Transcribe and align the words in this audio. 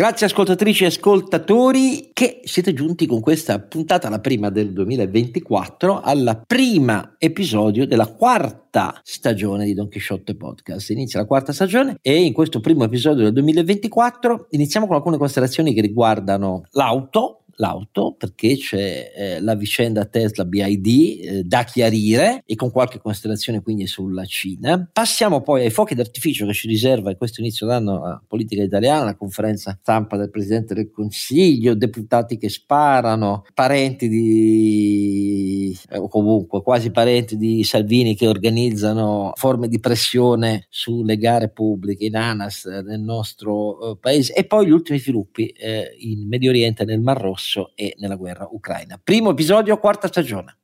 Grazie 0.00 0.26
ascoltatrici 0.26 0.84
e 0.84 0.86
ascoltatori 0.86 2.10
che 2.12 2.40
siete 2.44 2.72
giunti 2.72 3.04
con 3.04 3.18
questa 3.18 3.58
puntata, 3.58 4.08
la 4.08 4.20
prima 4.20 4.48
del 4.48 4.72
2024, 4.72 6.00
alla 6.00 6.36
prima 6.36 7.16
episodio 7.18 7.84
della 7.84 8.06
quarta 8.06 9.00
stagione 9.02 9.64
di 9.64 9.74
Don 9.74 9.88
Quixote 9.88 10.36
Podcast. 10.36 10.90
Inizia 10.90 11.18
la 11.18 11.26
quarta 11.26 11.52
stagione 11.52 11.98
e 12.00 12.22
in 12.22 12.32
questo 12.32 12.60
primo 12.60 12.84
episodio 12.84 13.24
del 13.24 13.32
2024 13.32 14.46
iniziamo 14.50 14.86
con 14.86 14.94
alcune 14.94 15.16
considerazioni 15.16 15.74
che 15.74 15.80
riguardano 15.80 16.62
l'auto, 16.70 17.42
l'auto 17.58 18.14
perché 18.16 18.56
c'è 18.56 19.12
eh, 19.14 19.40
la 19.40 19.54
vicenda 19.54 20.04
Tesla 20.04 20.44
BID 20.44 20.86
eh, 20.86 21.42
da 21.44 21.64
chiarire 21.64 22.42
e 22.46 22.54
con 22.54 22.70
qualche 22.70 22.98
considerazione 22.98 23.62
quindi 23.62 23.86
sulla 23.86 24.24
Cina. 24.24 24.88
Passiamo 24.92 25.42
poi 25.42 25.64
ai 25.64 25.70
fuochi 25.70 25.94
d'artificio 25.94 26.46
che 26.46 26.52
ci 26.52 26.68
riserva 26.68 27.10
in 27.10 27.16
questo 27.16 27.40
inizio 27.40 27.66
d'anno 27.66 27.98
la 27.98 28.22
politica 28.26 28.62
italiana, 28.62 29.04
la 29.04 29.16
conferenza 29.16 29.76
stampa 29.80 30.16
del 30.16 30.30
Presidente 30.30 30.74
del 30.74 30.90
Consiglio, 30.90 31.74
deputati 31.74 32.38
che 32.38 32.48
sparano, 32.48 33.44
parenti 33.54 34.08
di 34.08 35.76
eh, 35.90 36.06
comunque 36.08 36.62
quasi 36.62 36.90
parenti 36.90 37.36
di 37.36 37.64
Salvini 37.64 38.14
che 38.14 38.28
organizzano 38.28 39.32
forme 39.34 39.68
di 39.68 39.80
pressione 39.80 40.66
sulle 40.68 41.16
gare 41.16 41.50
pubbliche 41.50 42.06
in 42.06 42.16
ANAS 42.16 42.66
nel 42.66 43.00
nostro 43.00 43.92
eh, 43.92 43.96
paese 43.98 44.32
e 44.34 44.44
poi 44.44 44.66
gli 44.66 44.70
ultimi 44.70 44.98
sviluppi 44.98 45.48
eh, 45.48 45.96
in 45.98 46.26
Medio 46.28 46.50
Oriente 46.50 46.84
e 46.84 46.86
nel 46.86 47.00
Mar 47.00 47.20
Rosso 47.20 47.47
Rosso 47.48 47.72
e 47.74 47.94
nella 47.98 48.16
guerra 48.16 48.46
ucraina. 48.50 49.00
Primo 49.02 49.30
episodio, 49.30 49.78
quarta 49.78 50.06
stagione. 50.08 50.58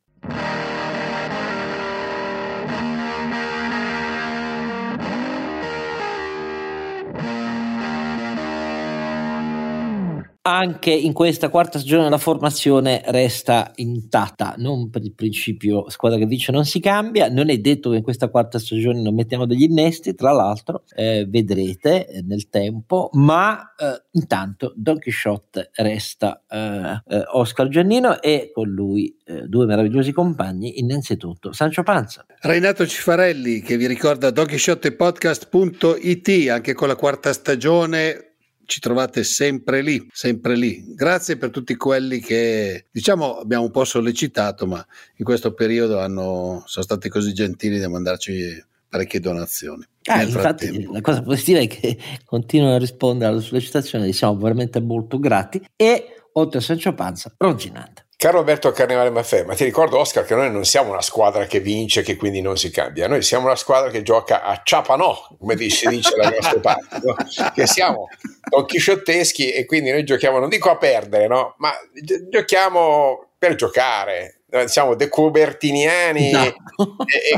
Anche 10.47 10.91
in 10.91 11.15
questa 11.15 11.49
quarta 11.49 11.79
stagione 11.79 12.11
la 12.11 12.19
formazione 12.19 13.01
resta 13.07 13.73
intatta, 13.77 14.57
non 14.59 14.91
per 14.91 15.03
il 15.03 15.15
principio 15.15 15.89
squadra 15.89 16.19
che 16.19 16.27
vince 16.27 16.53
non 16.53 16.67
si 16.67 16.81
cambia, 16.81 17.31
non 17.31 17.49
è 17.49 17.57
detto 17.59 17.89
che 17.89 17.97
in 17.97 18.03
questa 18.03 18.29
quarta 18.29 18.59
stagione 18.59 19.01
non 19.01 19.15
mettiamo 19.15 19.47
degli 19.47 19.63
innesti, 19.63 20.15
tra 20.15 20.33
l'altro 20.33 20.85
eh, 20.95 21.25
vedrete 21.27 22.07
eh, 22.07 22.21
nel 22.21 22.51
tempo, 22.51 23.09
ma 23.13 23.73
eh, 23.75 24.03
intanto 24.13 24.75
Don 24.77 24.99
Quixote 24.99 25.71
resta 25.77 26.43
eh, 26.47 27.01
eh, 27.07 27.25
Oscar 27.33 27.69
Giannino 27.69 28.21
e 28.21 28.51
con 28.53 28.69
lui 28.69 29.17
eh, 29.25 29.47
due 29.47 29.65
meravigliosi 29.65 30.13
compagni, 30.13 30.79
innanzitutto 30.79 31.53
Sancio 31.53 31.83
Panza. 31.83 32.27
Renato 32.41 32.87
Cifarelli 32.87 33.63
che 33.63 33.79
vi 33.79 33.87
ricorda 33.87 34.31
donchisciottepodcast.it 34.31 36.49
anche 36.51 36.75
con 36.75 36.89
la 36.89 36.97
quarta 36.97 37.33
stagione 37.33 38.34
ci 38.67 38.81
trovate 38.81 39.25
sempre 39.25 39.83
lì, 39.83 40.07
sempre 40.13 40.57
lì. 40.57 40.85
Grazie 40.95 41.37
per 41.37 41.51
tutti 41.51 41.77
quelli 41.77 42.21
che 42.21 42.87
diciamo 42.91 43.39
abbiamo 43.39 43.65
un 43.65 43.71
po' 43.71 43.85
sollecitato, 43.85 44.67
ma 44.67 44.85
in 45.17 45.25
questo 45.25 45.55
periodo 45.55 45.99
hanno, 46.01 46.63
sono 46.67 46.85
stati 46.85 47.09
così 47.09 47.33
gentili 47.33 47.79
da 47.79 47.89
mandarci 47.89 48.63
parecchie 48.89 49.21
donazioni. 49.21 49.85
Ah, 50.05 50.23
infatti 50.23 50.87
la 50.91 51.01
cosa 51.01 51.23
positiva 51.23 51.59
è 51.59 51.67
che 51.67 51.99
continuano 52.25 52.77
a 52.77 52.79
rispondere 52.79 53.33
alla 53.33 53.41
sollecitazione, 53.41 54.13
siamo 54.13 54.37
veramente 54.37 54.81
molto 54.81 55.19
grati 55.19 55.61
e 55.75 56.29
oltre 56.35 56.59
a 56.59 56.63
Sancio 56.63 56.95
Panza, 56.95 57.33
Roginante. 57.37 58.05
Caro 58.17 58.39
Alberto 58.39 58.71
Carnevale 58.71 59.11
Maffè, 59.11 59.45
ma 59.45 59.55
ti 59.55 59.65
ricordo 59.65 59.99
Oscar 59.99 60.25
che 60.25 60.35
noi 60.35 60.51
non 60.51 60.65
siamo 60.65 60.91
una 60.91 61.03
squadra 61.03 61.45
che 61.47 61.61
vince 61.61 62.03
che 62.03 62.17
quindi 62.17 62.41
non 62.41 62.57
si 62.57 62.71
cambia, 62.71 63.09
noi 63.09 63.23
siamo 63.23 63.47
una 63.47 63.57
squadra 63.57 63.91
che 63.91 64.03
gioca 64.03 64.45
a 64.45 64.63
ciapanò, 64.65 65.37
come 65.39 65.57
si 65.69 65.89
dice 65.89 66.15
dalle 66.17 66.37
nostre 66.37 66.61
parti, 66.61 67.01
no? 67.03 67.17
che 67.53 67.67
siamo 67.67 68.09
donchisciotteschi 68.57 69.51
e 69.51 69.65
quindi 69.65 69.91
noi 69.91 70.05
giochiamo, 70.05 70.39
non 70.39 70.49
dico 70.49 70.71
a 70.71 70.77
perdere, 70.77 71.27
no? 71.27 71.55
ma 71.59 71.73
gi- 71.93 72.29
giochiamo 72.29 73.31
per 73.39 73.55
giocare, 73.57 74.45
siamo 74.67 74.95
decubertiniani 74.95 76.31
no. 76.31 76.45
e, 76.45 76.53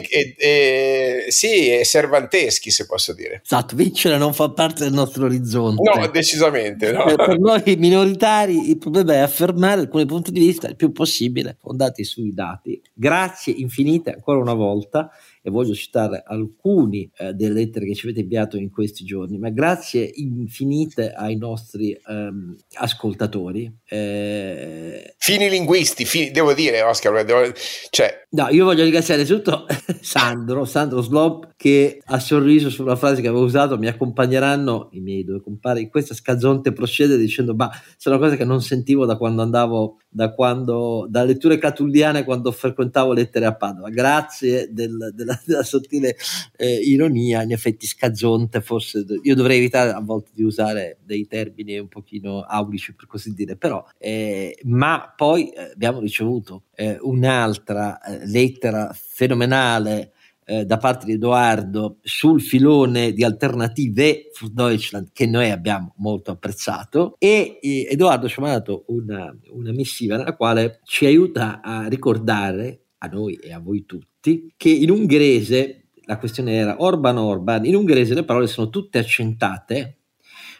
e, 0.08 0.34
e, 0.38 1.24
sì, 1.28 1.72
e 1.72 1.84
servanteschi 1.84 2.70
se 2.70 2.86
posso 2.86 3.14
dire. 3.14 3.40
Esatto, 3.44 3.74
vincere 3.74 4.18
non 4.18 4.34
fa 4.34 4.50
parte 4.50 4.84
del 4.84 4.92
nostro 4.92 5.24
orizzonte. 5.24 5.82
No, 5.82 6.06
decisamente. 6.08 6.92
No. 6.92 7.04
Per 7.04 7.38
noi 7.38 7.62
minoritari 7.76 8.68
il 8.68 8.78
problema 8.78 9.14
è 9.14 9.18
affermare 9.18 9.80
alcuni 9.80 10.04
punti 10.04 10.30
di 10.30 10.40
vista 10.40 10.68
il 10.68 10.76
più 10.76 10.92
possibile 10.92 11.56
fondati 11.58 12.04
sui 12.04 12.32
dati. 12.32 12.80
Grazie 12.92 13.54
infinite 13.54 14.12
ancora 14.12 14.38
una 14.38 14.54
volta 14.54 15.10
e 15.46 15.50
voglio 15.50 15.74
citare 15.74 16.24
alcuni 16.26 17.08
eh, 17.18 17.32
delle 17.32 17.54
lettere 17.54 17.86
che 17.86 17.94
ci 17.94 18.04
avete 18.06 18.22
inviato 18.22 18.56
in 18.56 18.68
questi 18.68 19.04
giorni, 19.04 19.38
ma 19.38 19.50
grazie 19.50 20.10
infinite 20.14 21.12
ai 21.12 21.36
nostri 21.36 21.96
ehm, 22.04 22.56
ascoltatori. 22.78 23.72
Eh... 23.84 25.14
Fini 25.18 25.48
linguisti, 25.48 26.04
fini, 26.04 26.32
devo 26.32 26.52
dire 26.52 26.82
Oscar, 26.82 27.24
devo, 27.24 27.52
cioè... 27.90 28.24
No, 28.30 28.48
io 28.48 28.64
voglio 28.64 28.82
ringraziare 28.82 29.22
innanzitutto 29.22 29.66
Sandro, 30.02 30.64
Sandro 30.64 31.00
Slob, 31.00 31.54
che 31.56 32.02
ha 32.04 32.18
sorriso 32.18 32.68
sulla 32.68 32.96
frase 32.96 33.22
che 33.22 33.28
avevo 33.28 33.44
usato, 33.44 33.78
mi 33.78 33.86
accompagneranno 33.86 34.88
i 34.92 35.00
miei 35.00 35.22
due 35.22 35.40
compari 35.40 35.82
in 35.82 35.90
questa 35.90 36.12
scazzonte 36.12 36.72
procede 36.72 37.16
dicendo, 37.16 37.54
ma 37.54 37.70
sono 37.96 38.18
cose 38.18 38.36
che 38.36 38.44
non 38.44 38.60
sentivo 38.62 39.06
da 39.06 39.16
quando 39.16 39.42
andavo, 39.42 40.00
da 40.16 40.32
quando, 40.32 41.06
da 41.10 41.24
letture 41.24 41.58
catulliane 41.58 42.24
quando 42.24 42.50
frequentavo 42.50 43.12
lettere 43.12 43.44
a 43.44 43.54
Padova. 43.54 43.90
Grazie 43.90 44.72
del, 44.72 45.12
della 45.14 45.38
della 45.44 45.62
sottile 45.62 46.16
eh, 46.56 46.76
ironia, 46.76 47.42
in 47.42 47.52
effetti 47.52 47.86
scazzonte, 47.86 48.62
forse 48.62 49.04
io 49.22 49.34
dovrei 49.34 49.58
evitare 49.58 49.90
a 49.90 50.00
volte 50.00 50.30
di 50.32 50.42
usare 50.42 50.96
dei 51.04 51.26
termini 51.26 51.78
un 51.78 51.88
pochino 51.88 52.40
aulici 52.40 52.94
per 52.94 53.06
così 53.06 53.34
dire, 53.34 53.56
però, 53.56 53.84
eh, 53.98 54.58
ma 54.62 55.12
poi 55.14 55.50
eh, 55.50 55.72
abbiamo 55.74 56.00
ricevuto 56.00 56.62
eh, 56.74 56.96
un'altra 57.02 58.00
eh, 58.00 58.26
lettera 58.26 58.96
fenomenale 58.98 60.12
eh, 60.46 60.64
da 60.64 60.78
parte 60.78 61.06
di 61.06 61.12
Edoardo 61.12 61.98
sul 62.02 62.40
filone 62.40 63.12
di 63.12 63.24
alternative 63.24 64.30
für 64.32 64.48
Deutschland 64.52 65.08
che 65.12 65.26
noi 65.26 65.50
abbiamo 65.50 65.92
molto 65.96 66.30
apprezzato 66.30 67.16
e 67.18 67.58
Edoardo 67.60 68.28
ci 68.28 68.38
ha 68.38 68.42
mandato 68.42 68.84
una, 68.88 69.36
una 69.50 69.72
missiva 69.72 70.16
nella 70.16 70.36
quale 70.36 70.80
ci 70.84 71.04
aiuta 71.04 71.60
a 71.60 71.88
ricordare 71.88 72.82
a 72.98 73.08
noi 73.08 73.34
e 73.34 73.52
a 73.52 73.58
voi 73.58 73.84
tutti, 73.84 74.52
che 74.56 74.70
in 74.70 74.90
ungherese, 74.90 75.88
la 76.04 76.18
questione 76.18 76.54
era 76.54 76.76
Orban 76.78 77.18
Orban, 77.18 77.64
in 77.64 77.74
ungherese 77.74 78.14
le 78.14 78.24
parole 78.24 78.46
sono 78.46 78.70
tutte 78.70 78.98
accentate 78.98 79.98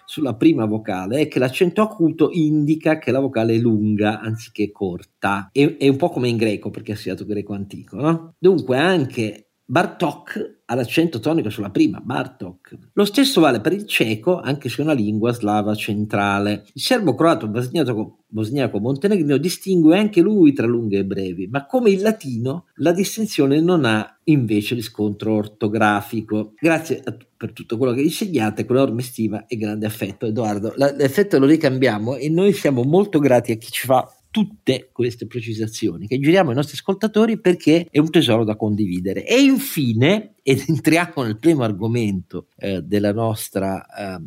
sulla 0.04 0.34
prima 0.34 0.66
vocale 0.66 1.20
e 1.20 1.28
che 1.28 1.38
l'accento 1.38 1.82
acuto 1.82 2.30
indica 2.30 2.98
che 2.98 3.10
la 3.10 3.18
vocale 3.18 3.54
è 3.54 3.58
lunga 3.58 4.20
anziché 4.20 4.70
corta. 4.70 5.48
È, 5.52 5.76
è 5.78 5.88
un 5.88 5.96
po' 5.96 6.10
come 6.10 6.28
in 6.28 6.36
greco, 6.36 6.70
perché 6.70 6.92
ha 6.92 6.96
studiato 6.96 7.24
greco 7.24 7.54
antico, 7.54 7.96
no? 7.96 8.34
Dunque 8.38 8.78
anche 8.78 9.45
Bartok 9.68 10.60
ha 10.66 10.76
l'accento 10.76 11.18
tonico 11.18 11.50
sulla 11.50 11.70
prima, 11.70 12.00
Bartok. 12.00 12.78
Lo 12.92 13.04
stesso 13.04 13.40
vale 13.40 13.60
per 13.60 13.72
il 13.72 13.84
ceco, 13.84 14.40
anche 14.40 14.68
se 14.68 14.80
è 14.80 14.84
una 14.84 14.92
lingua 14.92 15.32
slava 15.32 15.74
centrale. 15.74 16.64
Il 16.72 16.80
serbo-croato 16.80 17.48
bosniaco, 17.48 18.18
bosniaco 18.28 18.78
montenegrino 18.78 19.38
distingue 19.38 19.98
anche 19.98 20.20
lui 20.20 20.52
tra 20.52 20.66
lunghe 20.66 20.98
e 20.98 21.04
brevi, 21.04 21.48
ma 21.48 21.66
come 21.66 21.90
il 21.90 22.00
latino 22.00 22.66
la 22.76 22.92
distinzione 22.92 23.60
non 23.60 23.84
ha 23.84 24.18
invece 24.24 24.76
riscontro 24.76 25.34
ortografico. 25.34 26.54
Grazie 26.60 27.00
a, 27.04 27.16
per 27.36 27.52
tutto 27.52 27.76
quello 27.76 27.92
che 27.92 28.02
insegnate, 28.02 28.64
con 28.64 28.76
enorme 28.76 29.02
stima 29.02 29.46
e 29.46 29.56
grande 29.56 29.86
affetto. 29.86 30.26
Edoardo, 30.26 30.74
l'effetto 30.76 31.40
lo 31.40 31.46
ricambiamo 31.46 32.14
e 32.14 32.28
noi 32.28 32.52
siamo 32.52 32.84
molto 32.84 33.18
grati 33.18 33.50
a 33.50 33.56
chi 33.56 33.70
ci 33.72 33.84
fa 33.84 34.08
tutte 34.36 34.90
queste 34.92 35.26
precisazioni 35.26 36.06
che 36.06 36.18
giriamo 36.18 36.50
ai 36.50 36.56
nostri 36.56 36.76
ascoltatori 36.76 37.40
perché 37.40 37.86
è 37.90 37.98
un 37.98 38.10
tesoro 38.10 38.44
da 38.44 38.54
condividere. 38.54 39.24
E 39.24 39.40
infine, 39.40 40.34
ed 40.42 40.62
entriamo 40.68 41.22
nel 41.22 41.38
primo 41.38 41.62
argomento 41.62 42.48
eh, 42.58 42.82
della, 42.82 43.14
nostra, 43.14 43.86
eh, 43.86 44.20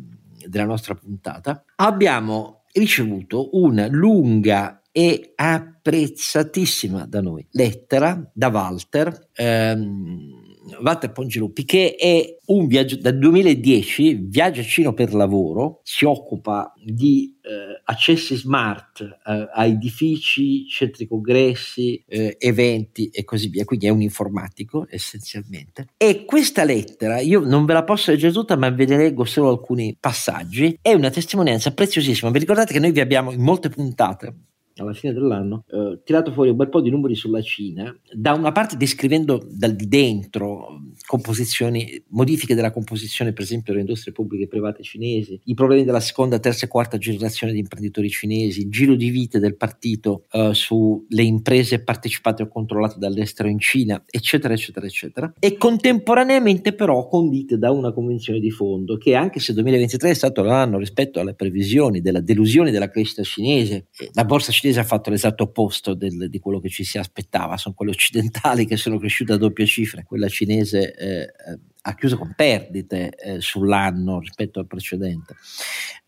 della 0.48 0.64
nostra 0.64 0.96
puntata, 0.96 1.64
abbiamo 1.76 2.64
ricevuto 2.72 3.50
una 3.52 3.86
lunga 3.86 4.82
e 4.90 5.30
apprezzatissima 5.36 7.06
da 7.06 7.20
noi 7.20 7.46
lettera 7.52 8.28
da 8.34 8.48
Walter. 8.48 9.28
Ehm, 9.34 10.49
Walter 10.82 11.12
Pongiluppi, 11.12 11.64
che 11.64 11.94
è 11.94 12.36
un 12.46 12.66
viaggio 12.66 12.96
dal 12.96 13.18
2010, 13.18 14.26
viaggio 14.28 14.92
per 14.92 15.14
lavoro, 15.14 15.80
si 15.82 16.04
occupa 16.04 16.72
di 16.82 17.38
eh, 17.42 17.80
accessi 17.84 18.36
smart 18.36 19.00
eh, 19.00 19.48
a 19.52 19.64
edifici, 19.64 20.66
centri 20.66 21.06
congressi, 21.06 22.02
eh, 22.06 22.36
eventi 22.38 23.08
e 23.08 23.24
così 23.24 23.48
via, 23.48 23.64
quindi 23.64 23.86
è 23.86 23.90
un 23.90 24.02
informatico 24.02 24.86
essenzialmente. 24.88 25.86
E 25.96 26.24
questa 26.24 26.64
lettera, 26.64 27.20
io 27.20 27.40
non 27.40 27.64
ve 27.64 27.72
la 27.72 27.84
posso 27.84 28.10
leggere 28.10 28.32
tutta, 28.32 28.56
ma 28.56 28.70
ve 28.70 28.86
ne 28.86 28.96
leggo 28.96 29.24
solo 29.24 29.50
alcuni 29.50 29.96
passaggi, 29.98 30.78
è 30.80 30.92
una 30.92 31.10
testimonianza 31.10 31.72
preziosissima. 31.72 32.30
Vi 32.30 32.38
ricordate 32.38 32.72
che 32.72 32.80
noi 32.80 32.92
vi 32.92 33.00
abbiamo 33.00 33.32
in 33.32 33.40
molte 33.40 33.68
puntate 33.68 34.34
alla 34.76 34.94
fine 34.94 35.12
dell'anno, 35.12 35.64
eh, 35.70 36.00
tirato 36.04 36.32
fuori 36.32 36.50
un 36.50 36.56
bel 36.56 36.68
po' 36.68 36.80
di 36.80 36.90
numeri 36.90 37.14
sulla 37.14 37.42
Cina, 37.42 37.94
da 38.12 38.32
una 38.32 38.52
parte 38.52 38.76
descrivendo 38.76 39.46
dal 39.50 39.74
di 39.74 39.88
dentro 39.88 40.82
composizioni, 41.06 42.02
modifiche 42.08 42.54
della 42.54 42.70
composizione 42.70 43.32
per 43.32 43.42
esempio 43.42 43.72
delle 43.72 43.84
industrie 43.84 44.12
pubbliche 44.12 44.44
e 44.44 44.48
private 44.48 44.82
cinesi, 44.82 45.38
i 45.44 45.54
problemi 45.54 45.84
della 45.84 46.00
seconda, 46.00 46.38
terza 46.38 46.66
e 46.66 46.68
quarta 46.68 46.98
generazione 46.98 47.52
di 47.52 47.58
imprenditori 47.58 48.08
cinesi, 48.08 48.60
il 48.62 48.70
giro 48.70 48.94
di 48.94 49.10
vite 49.10 49.38
del 49.38 49.56
partito 49.56 50.24
eh, 50.30 50.50
sulle 50.54 51.22
imprese 51.22 51.82
partecipate 51.82 52.42
o 52.42 52.48
controllate 52.48 52.96
dall'estero 52.98 53.48
in 53.48 53.58
Cina, 53.58 54.02
eccetera, 54.06 54.54
eccetera, 54.54 54.86
eccetera, 54.86 55.32
e 55.38 55.56
contemporaneamente 55.56 56.72
però 56.72 57.06
condite 57.06 57.58
da 57.58 57.70
una 57.70 57.92
convenzione 57.92 58.40
di 58.40 58.50
fondo 58.50 58.96
che 58.96 59.14
anche 59.14 59.40
se 59.40 59.52
2023 59.52 60.10
è 60.10 60.14
stato 60.14 60.42
l'anno 60.42 60.78
rispetto 60.78 61.20
alle 61.20 61.34
previsioni 61.34 62.00
della 62.00 62.20
delusione 62.20 62.70
della 62.70 62.90
crescita 62.90 63.22
cinese, 63.22 63.88
eh, 63.98 64.10
la 64.12 64.24
borsa 64.24 64.52
cinese 64.52 64.59
ha 64.68 64.84
fatto 64.84 65.10
l'esatto 65.10 65.44
opposto 65.44 65.94
del, 65.94 66.28
di 66.28 66.38
quello 66.38 66.60
che 66.60 66.68
ci 66.68 66.84
si 66.84 66.98
aspettava, 66.98 67.56
sono 67.56 67.74
quelle 67.74 67.92
occidentali 67.92 68.66
che 68.66 68.76
sono 68.76 68.98
cresciute 68.98 69.32
a 69.32 69.36
doppia 69.36 69.66
cifra, 69.66 70.02
quella 70.02 70.28
cinese 70.28 70.94
eh, 70.94 71.32
ha 71.82 71.94
chiuso 71.94 72.18
con 72.18 72.32
perdite 72.36 73.10
eh, 73.10 73.40
sull'anno 73.40 74.20
rispetto 74.20 74.58
al 74.60 74.66
precedente 74.66 75.34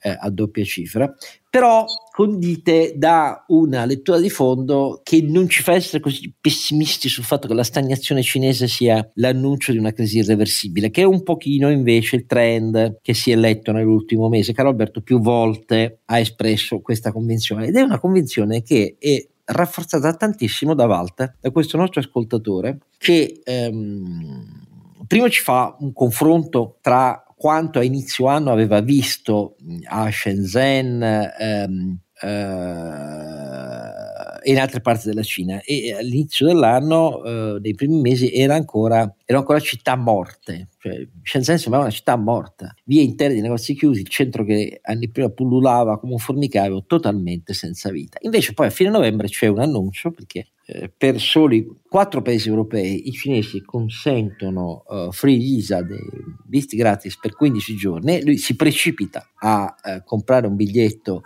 eh, 0.03 0.17
a 0.19 0.29
doppia 0.31 0.65
cifra, 0.65 1.13
però 1.49 1.85
condite 2.11 2.95
da 2.97 3.45
una 3.49 3.85
lettura 3.85 4.19
di 4.19 4.29
fondo 4.29 5.01
che 5.03 5.23
non 5.23 5.49
ci 5.49 5.63
fa 5.63 5.73
essere 5.73 6.01
così 6.01 6.33
pessimisti 6.39 7.09
sul 7.09 7.25
fatto 7.25 7.47
che 7.47 7.55
la 7.55 7.63
stagnazione 7.63 8.23
cinese 8.23 8.69
sia 8.69 9.09
l'annuncio 9.15 9.73
di 9.73 9.79
una 9.79 9.93
crisi 9.93 10.19
irreversibile, 10.19 10.91
che 10.91 11.03
è 11.03 11.07
un 11.07 11.23
pochino 11.23 11.71
invece 11.71 12.17
il 12.17 12.27
trend 12.27 12.99
che 13.01 13.15
si 13.15 13.31
è 13.31 13.37
letto 13.37 13.73
nell'ultimo 13.73 14.29
mese. 14.29 14.53
Carlo 14.53 14.71
Alberto 14.71 15.01
più 15.01 15.21
volte 15.21 16.01
ha 16.07 16.19
espresso 16.19 16.81
questa 16.81 17.13
convinzione 17.13 17.67
ed 17.67 17.77
è 17.77 17.83
una 17.83 17.99
convinzione 17.99 18.63
che 18.63 18.97
è 18.99 19.27
rafforzata 19.45 20.15
tantissimo 20.15 20.75
da 20.75 20.87
Walter, 20.87 21.37
da 21.41 21.51
questo 21.51 21.77
nostro 21.77 22.01
ascoltatore, 22.01 22.79
che 22.99 23.41
ehm, 23.45 24.71
prima 25.07 25.29
ci 25.29 25.43
fa 25.43 25.77
un 25.81 25.93
confronto 25.93 26.79
tra 26.81 27.25
quanto 27.37 27.79
a 27.79 27.85
inizio 27.85 28.27
anno 28.27 28.53
aveva 28.53 28.81
visto 28.81 29.57
a 29.89 30.11
Shenzhen 30.11 31.03
ehm, 31.39 31.99
eh, 32.21 33.32
in 34.45 34.59
altre 34.59 34.81
parti 34.81 35.09
della 35.09 35.23
Cina. 35.23 35.61
E 35.63 35.95
all'inizio 35.95 36.47
dell'anno, 36.47 37.23
eh, 37.25 37.59
nei 37.61 37.75
primi 37.75 38.01
mesi, 38.01 38.33
era 38.33 38.55
ancora, 38.55 38.99
erano 39.25 39.41
ancora 39.41 39.61
città 39.61 39.97
morte, 39.97 40.69
cioè, 40.83 41.07
Shenzhen 41.23 41.59
sembrava 41.59 41.85
una 41.85 41.95
città 41.95 42.17
morta, 42.17 42.75
vie 42.85 43.03
intere 43.03 43.35
di 43.35 43.41
negozi 43.41 43.75
chiusi, 43.75 44.01
il 44.01 44.09
centro 44.09 44.45
che 44.45 44.81
anni 44.83 45.09
prima 45.09 45.29
pullulava 45.29 45.97
come 46.01 46.15
un 46.15 46.19
formicaio 46.19 46.85
totalmente 46.87 47.55
senza 47.55 47.91
vita. 47.91 48.19
Invece 48.23 48.53
poi 48.53 48.67
a 48.67 48.71
fine 48.71 48.91
novembre 48.91 49.29
c'è 49.29 49.47
un 49.47 49.61
annuncio 49.61 50.11
perché 50.11 50.49
eh, 50.67 50.91
per 50.97 51.21
soli 51.21 51.67
quattro 51.89 52.21
paesi 52.21 52.49
europei 52.49 53.07
i 53.07 53.13
cinesi 53.13 53.63
consentono 53.63 54.83
uh, 54.89 55.13
free 55.13 55.37
visa, 55.37 55.83
dei 55.83 55.99
visti 56.47 56.77
gratis 56.77 57.17
per 57.17 57.35
15 57.35 57.77
giorni 57.77 58.17
e 58.17 58.25
lui 58.25 58.37
si 58.37 58.57
precipita 58.57 59.31
a 59.39 59.75
uh, 59.83 60.03
comprare 60.05 60.49
un 60.49 60.57
biglietto 60.57 61.23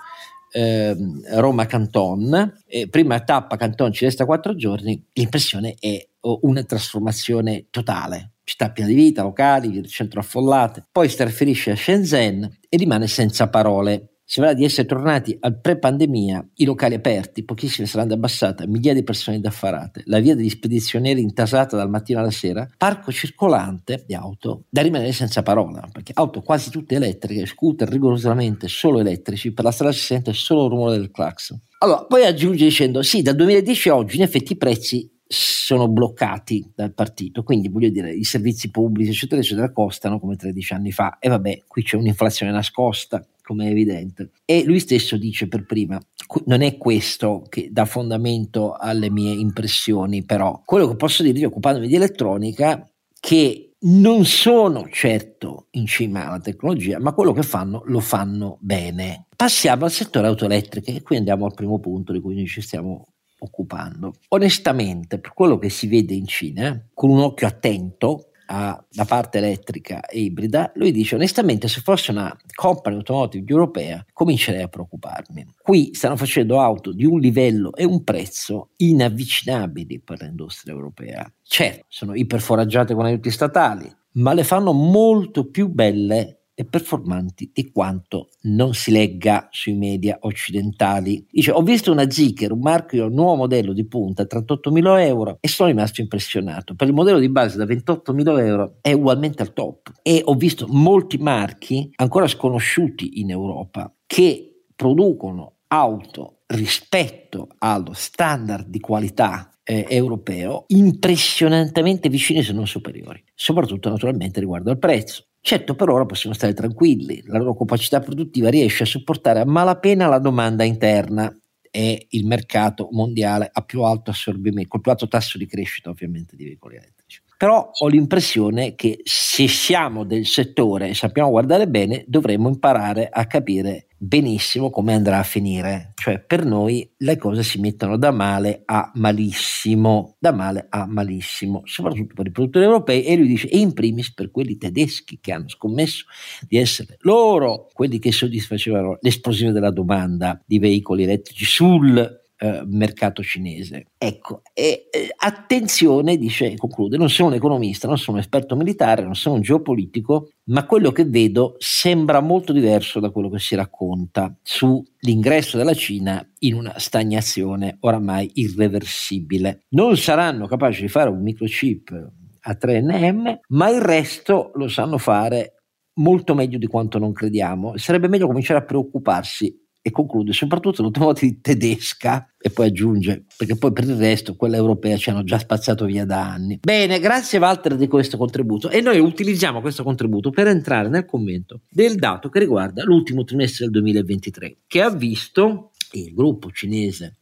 eh, 0.57 0.97
Roma 1.33 1.67
Canton, 1.67 2.63
eh, 2.67 2.89
prima 2.89 3.21
tappa 3.21 3.57
Canton 3.57 3.93
ci 3.93 4.07
resta 4.07 4.25
quattro 4.25 4.55
giorni, 4.55 5.07
l'impressione 5.13 5.75
è 5.79 6.03
una 6.21 6.63
trasformazione 6.65 7.67
totale. 7.71 8.33
Città 8.43 8.71
piena 8.71 8.89
di 8.89 8.97
vita, 8.97 9.23
locali, 9.23 9.87
centro 9.87 10.21
affollate. 10.21 10.87
Poi 10.91 11.09
si 11.11 11.17
trasferisce 11.17 11.73
a 11.73 11.77
Shenzhen 11.77 12.59
e 12.69 12.77
rimane 12.79 13.07
senza 13.07 13.49
parole 13.49 14.16
Sembra 14.29 14.55
di 14.55 14.65
essere 14.65 14.89
tornati 14.89 15.37
al 15.39 15.61
pre-pandemia, 15.61 16.49
i 16.55 16.65
locali 16.65 16.95
aperti, 16.95 17.45
pochissime 17.45 17.87
strade 17.87 18.13
abbassate, 18.13 18.67
migliaia 18.67 18.97
di 18.97 19.05
persone 19.05 19.37
indaffarate, 19.37 20.03
la 20.07 20.19
via 20.19 20.35
degli 20.35 20.49
spedizionieri 20.49 21.21
intasata 21.21 21.77
dal 21.77 21.89
mattino 21.89 22.19
alla 22.19 22.33
sera, 22.33 22.69
parco 22.77 23.13
circolante 23.13 24.03
di 24.05 24.15
auto 24.15 24.65
da 24.69 24.83
rimanere 24.83 25.13
senza 25.13 25.45
parola, 25.45 25.89
perché 25.93 26.11
auto 26.17 26.43
quasi 26.43 26.71
tutte 26.71 26.97
elettriche, 26.97 27.47
scooter 27.47 27.89
rigorosamente 27.89 28.67
solo 28.67 28.99
elettrici, 28.99 29.53
per 29.53 29.63
la 29.63 29.71
strada 29.71 29.93
si 29.93 30.01
sente 30.01 30.33
solo 30.33 30.65
il 30.65 30.71
rumore 30.71 30.99
del 30.99 31.13
clacson. 31.13 31.61
Allora, 31.79 32.05
poi 32.05 32.25
aggiunge 32.25 32.65
dicendo, 32.65 33.03
sì, 33.03 33.23
dal 33.23 33.37
2010 33.37 33.89
a 33.91 33.95
oggi 33.95 34.17
in 34.17 34.23
effetti 34.23 34.55
i 34.55 34.57
prezzi 34.57 35.09
sono 35.27 35.89
bloccati 35.89 36.71
dal 36.75 36.95
partito, 36.95 37.43
quindi 37.43 37.69
voglio 37.69 37.89
dire 37.89 38.13
i 38.13 38.25
servizi 38.25 38.71
pubblici 38.71 39.11
eccetera 39.11 39.41
eccetera 39.41 39.73
costano 39.73 40.21
come 40.21 40.37
13 40.37 40.73
anni 40.75 40.93
fa. 40.93 41.19
E 41.19 41.29
vabbè 41.29 41.65
qui 41.67 41.83
c'è 41.83 41.97
un'inflazione 41.97 42.53
nascosta 42.53 43.27
come 43.43 43.67
è 43.67 43.71
evidente. 43.71 44.31
E 44.45 44.65
lui 44.65 44.81
stesso 44.81 45.17
dice 45.17 45.49
per 45.49 45.65
prima 45.65 46.01
non 46.47 46.63
è 46.63 46.77
questo 46.77 47.45
che 47.49 47.69
dà 47.71 47.85
fondamento 47.85 48.73
alle 48.73 49.11
mie 49.11 49.33
impressioni 49.33 50.25
però. 50.25 50.63
Quello 50.65 50.89
che 50.89 50.97
posso 50.97 51.23
dirvi 51.23 51.45
occupandomi 51.45 51.87
di 51.87 51.95
elettronica 51.95 52.89
che 53.19 53.73
non 53.79 54.25
sono 54.25 54.89
certo 54.91 55.67
in 55.73 55.87
cima 55.87 56.27
alla 56.27 56.41
tecnologia, 56.41 56.99
ma 56.99 57.13
quello 57.13 57.33
che 57.33 57.43
fanno 57.43 57.83
lo 57.87 58.01
fanno 58.01 58.59
bene. 58.61 59.27
Passiamo 59.37 59.85
al 59.85 59.91
settore 59.91 60.27
auto 60.27 60.45
elettriche 60.45 60.95
e 60.95 61.03
qui 61.03 61.17
andiamo 61.17 61.45
al 61.45 61.55
primo 61.55 61.79
punto 61.79 62.13
di 62.13 62.21
cui 62.21 62.47
ci 62.47 62.61
stiamo 62.61 63.07
occupando. 63.39 64.15
Onestamente, 64.29 65.19
per 65.19 65.33
quello 65.33 65.59
che 65.59 65.69
si 65.69 65.87
vede 65.87 66.15
in 66.15 66.27
Cina, 66.27 66.89
con 66.93 67.11
un 67.11 67.21
occhio 67.21 67.47
attento 67.47 68.31
alla 68.47 69.05
parte 69.07 69.39
elettrica 69.39 70.07
e 70.07 70.21
ibrida, 70.21 70.71
lui 70.77 70.93
dice 70.93 71.17
onestamente 71.17 71.69
se 71.69 71.81
fosse 71.81 72.13
una 72.13 72.35
company 72.55 72.97
automotive 72.97 73.45
europea 73.49 74.05
comincerei 74.13 74.63
a 74.63 74.69
preoccuparmi. 74.69 75.45
Qui 75.61 75.95
stanno 75.95 76.17
facendo 76.17 76.61
auto 76.61 76.93
di 76.93 77.05
un 77.05 77.19
livello 77.19 77.75
e 77.75 77.85
un 77.85 78.05
prezzo 78.05 78.71
inavvicinabili 78.77 80.01
per 80.01 80.23
l'industria 80.23 80.75
europea. 80.75 81.31
Certo, 81.43 81.87
sono 81.89 82.15
iperforaggiate 82.15 82.95
con 82.95 83.05
aiuti 83.05 83.31
statali, 83.31 83.93
ma 84.13 84.33
le 84.33 84.45
fanno 84.45 84.73
molto 84.73 85.51
più 85.51 85.69
belle 85.69 86.46
e 86.59 86.65
performanti 86.65 87.51
di 87.53 87.71
quanto 87.71 88.31
non 88.45 88.73
si 88.73 88.91
legga 88.91 89.47
sui 89.51 89.75
media 89.75 90.17
occidentali. 90.23 91.27
Dice: 91.31 91.51
Ho 91.51 91.61
visto 91.63 91.93
una 91.93 92.11
Zicker, 92.11 92.51
un 92.51 92.61
marchio 92.61 93.09
nuovo 93.09 93.35
modello 93.35 93.75
di 93.75 93.87
punta, 93.87 94.25
38.000 94.25 95.01
euro, 95.01 95.37
e 95.41 95.49
sono 95.49 95.69
rimasto 95.69 96.01
impressionato. 96.01 96.75
Per 96.75 96.89
il 96.89 96.95
modello 96.95 97.19
di 97.19 97.29
base 97.29 97.59
da 97.59 97.67
28.000 97.67 98.39
euro 98.41 98.79
è 98.81 98.93
ugualmente 98.93 99.43
al 99.43 99.53
top. 99.53 99.93
E 100.03 100.23
ho 100.25 100.35
visto 100.35 100.67
molti 100.69 101.19
marchi 101.19 101.91
ancora 101.97 102.27
sconosciuti 102.27 103.21
in 103.21 103.31
Europa 103.31 103.95
che 104.07 104.63
producono 104.75 105.57
auto 105.69 106.39
rispetto 106.47 107.49
allo 107.59 107.93
standard 107.93 108.69
di 108.69 108.81
qualità 108.81 109.51
eh, 109.63 109.85
europeo 109.89 110.65
impressionantemente 110.69 112.09
vicini 112.09 112.43
se 112.43 112.53
non 112.53 112.67
superiori, 112.67 113.23
soprattutto 113.35 113.89
naturalmente 113.89 114.41
riguardo 114.41 114.71
al 114.71 114.79
prezzo. 114.79 115.27
Certo, 115.49 115.77
per 115.77 115.89
ora 115.91 116.05
possiamo 116.07 116.35
stare 116.35 116.55
tranquilli, 116.55 117.23
la 117.27 117.39
loro 117.39 117.55
capacità 117.55 118.01
produttiva 118.01 118.51
riesce 118.51 118.83
a 118.83 118.87
supportare 118.87 119.39
a 119.39 119.45
malapena 119.45 120.09
la 120.09 120.19
domanda 120.19 120.65
interna 120.65 121.33
e 121.71 122.09
il 122.11 122.27
mercato 122.27 122.89
mondiale 122.91 123.49
a 123.53 123.63
più 123.63 123.83
alto 123.83 124.11
assorbimento, 124.11 124.71
col 124.71 124.81
più 124.81 124.91
alto 124.91 125.07
tasso 125.07 125.39
di 125.39 125.47
crescita 125.47 125.89
ovviamente 125.89 126.35
di 126.35 126.43
veicoli 126.43 126.75
elettrici. 126.75 127.23
Però 127.37 127.71
ho 127.71 127.89
l'impressione 127.89 128.75
che 128.75 129.01
se 129.05 129.47
siamo 129.47 130.05
del 130.05 130.25
settore 130.25 130.89
e 130.89 130.95
sappiamo 130.95 131.31
guardare 131.31 131.69
bene, 131.69 132.05
dovremmo 132.07 132.49
imparare 132.49 133.09
a 133.11 133.27
capire 133.27 133.89
benissimo 133.99 134.71
come 134.71 134.95
andrà 134.95 135.19
a 135.19 135.23
finire. 135.23 135.93
Cioè, 135.95 136.21
per 136.21 136.45
noi 136.45 136.91
le 136.99 137.17
cose 137.19 137.43
si 137.43 137.59
mettono 137.61 137.97
da 137.97 138.11
male 138.11 138.63
a 138.65 138.91
malissimo, 138.95 140.17
da 140.19 140.33
male 140.33 140.67
a 140.71 140.87
malissimo, 140.87 141.63
soprattutto 141.65 142.15
per 142.15 142.27
i 142.27 142.31
produttori 142.31 142.65
europei. 142.65 143.05
E 143.05 143.17
lui 143.17 143.27
dice, 143.27 143.49
e 143.49 143.59
in 143.59 143.75
primis 143.75 144.15
per 144.15 144.31
quelli 144.31 144.57
tedeschi 144.57 145.19
che 145.21 145.33
hanno 145.33 145.49
scommesso 145.49 146.05
di 146.49 146.57
essere 146.57 146.97
loro 147.01 147.69
quelli 147.73 147.99
che 147.99 148.13
soddisfacevano 148.13 148.99
l'esplosione 149.01 149.53
della 149.53 149.71
domanda 149.71 150.41
di 150.47 150.59
veicoli 150.59 151.03
elettrici 151.03 151.45
sul 151.45 152.25
eh, 152.39 152.63
mercato 152.67 153.23
cinese. 153.23 153.87
Ecco, 153.97 154.43
e, 154.53 154.89
eh, 154.91 155.09
attenzione, 155.17 156.17
dice, 156.17 156.57
conclude, 156.57 156.97
non 156.97 157.09
sono 157.09 157.29
un 157.29 157.35
economista, 157.35 157.89
non 157.89 157.99
sono 157.99 158.17
un 158.17 158.23
esperto 158.23 158.57
militare, 158.57 159.03
non 159.03 159.15
sono 159.15 159.37
un 159.37 159.41
geopolitico, 159.41 160.31
ma 160.45 160.67
quello 160.67 160.93
che 160.93 161.05
vedo 161.05 161.57
sembra 161.59 162.21
molto 162.21 162.53
diverso 162.53 163.01
da 163.01 163.11
quello 163.11 163.31
che 163.31 163.39
si 163.39 163.55
racconta 163.55 164.37
sull'ingresso 164.43 165.57
della 165.57 165.75
Cina 165.75 166.27
in 166.41 166.55
una 166.55 166.75
stagnazione 166.79 167.79
oramai 167.81 168.31
irreversibile. 168.35 169.65
Non 169.71 169.97
saranno 169.97 170.47
capaci 170.47 170.83
di 170.83 170.89
fare 170.89 171.09
un 171.09 171.23
microchip 171.23 172.13
a 172.41 172.57
3NM, 172.61 173.39
ma 173.49 173.71
il 173.71 173.81
resto 173.81 174.53
lo 174.55 174.69
sanno 174.69 174.99
fare 174.99 175.55
molto 175.95 176.35
meglio 176.35 176.59
di 176.59 176.67
quanto 176.67 176.99
non 176.99 177.13
crediamo. 177.13 177.77
Sarebbe 177.77 178.09
meglio 178.09 178.27
cominciare 178.27 178.61
a 178.61 178.65
preoccuparsi 178.65 179.66
e 179.87 179.93
conclude 179.93 180.33
soprattutto 180.33 180.83
l'automobile 180.83 181.39
tedesca 181.41 182.29
e 182.37 182.51
poi 182.51 182.67
aggiunge 182.67 183.25
perché 183.37 183.55
poi 183.55 183.73
per 183.73 183.85
il 183.85 183.95
resto 183.95 184.35
quella 184.35 184.57
europea 184.57 184.97
ci 184.97 185.11
hanno 185.11 185.23
già 185.23 185.39
spazzato 185.39 185.85
via 185.85 186.05
da 186.05 186.29
anni. 186.29 186.59
Bene 186.61 186.99
grazie 186.99 187.39
Walter 187.39 187.77
di 187.77 187.87
questo 187.87 188.17
contributo 188.17 188.69
e 188.69 188.81
noi 188.81 188.99
utilizziamo 188.99 189.61
questo 189.61 189.85
contributo 189.85 190.31
per 190.31 190.49
entrare 190.49 190.89
nel 190.89 191.05
commento 191.05 191.61
del 191.71 191.95
dato 191.95 192.31
che 192.31 192.41
riguarda 192.41 192.83
l'ultimo 192.83 193.23
trimestre 193.23 193.67
del 193.67 193.75
2023 193.75 194.57
che 194.67 194.83
ha 194.83 194.91
visto 194.91 195.71
il 195.93 196.13
gruppo 196.13 196.51
cinese 196.51 197.19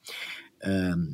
ehm, 0.63 1.07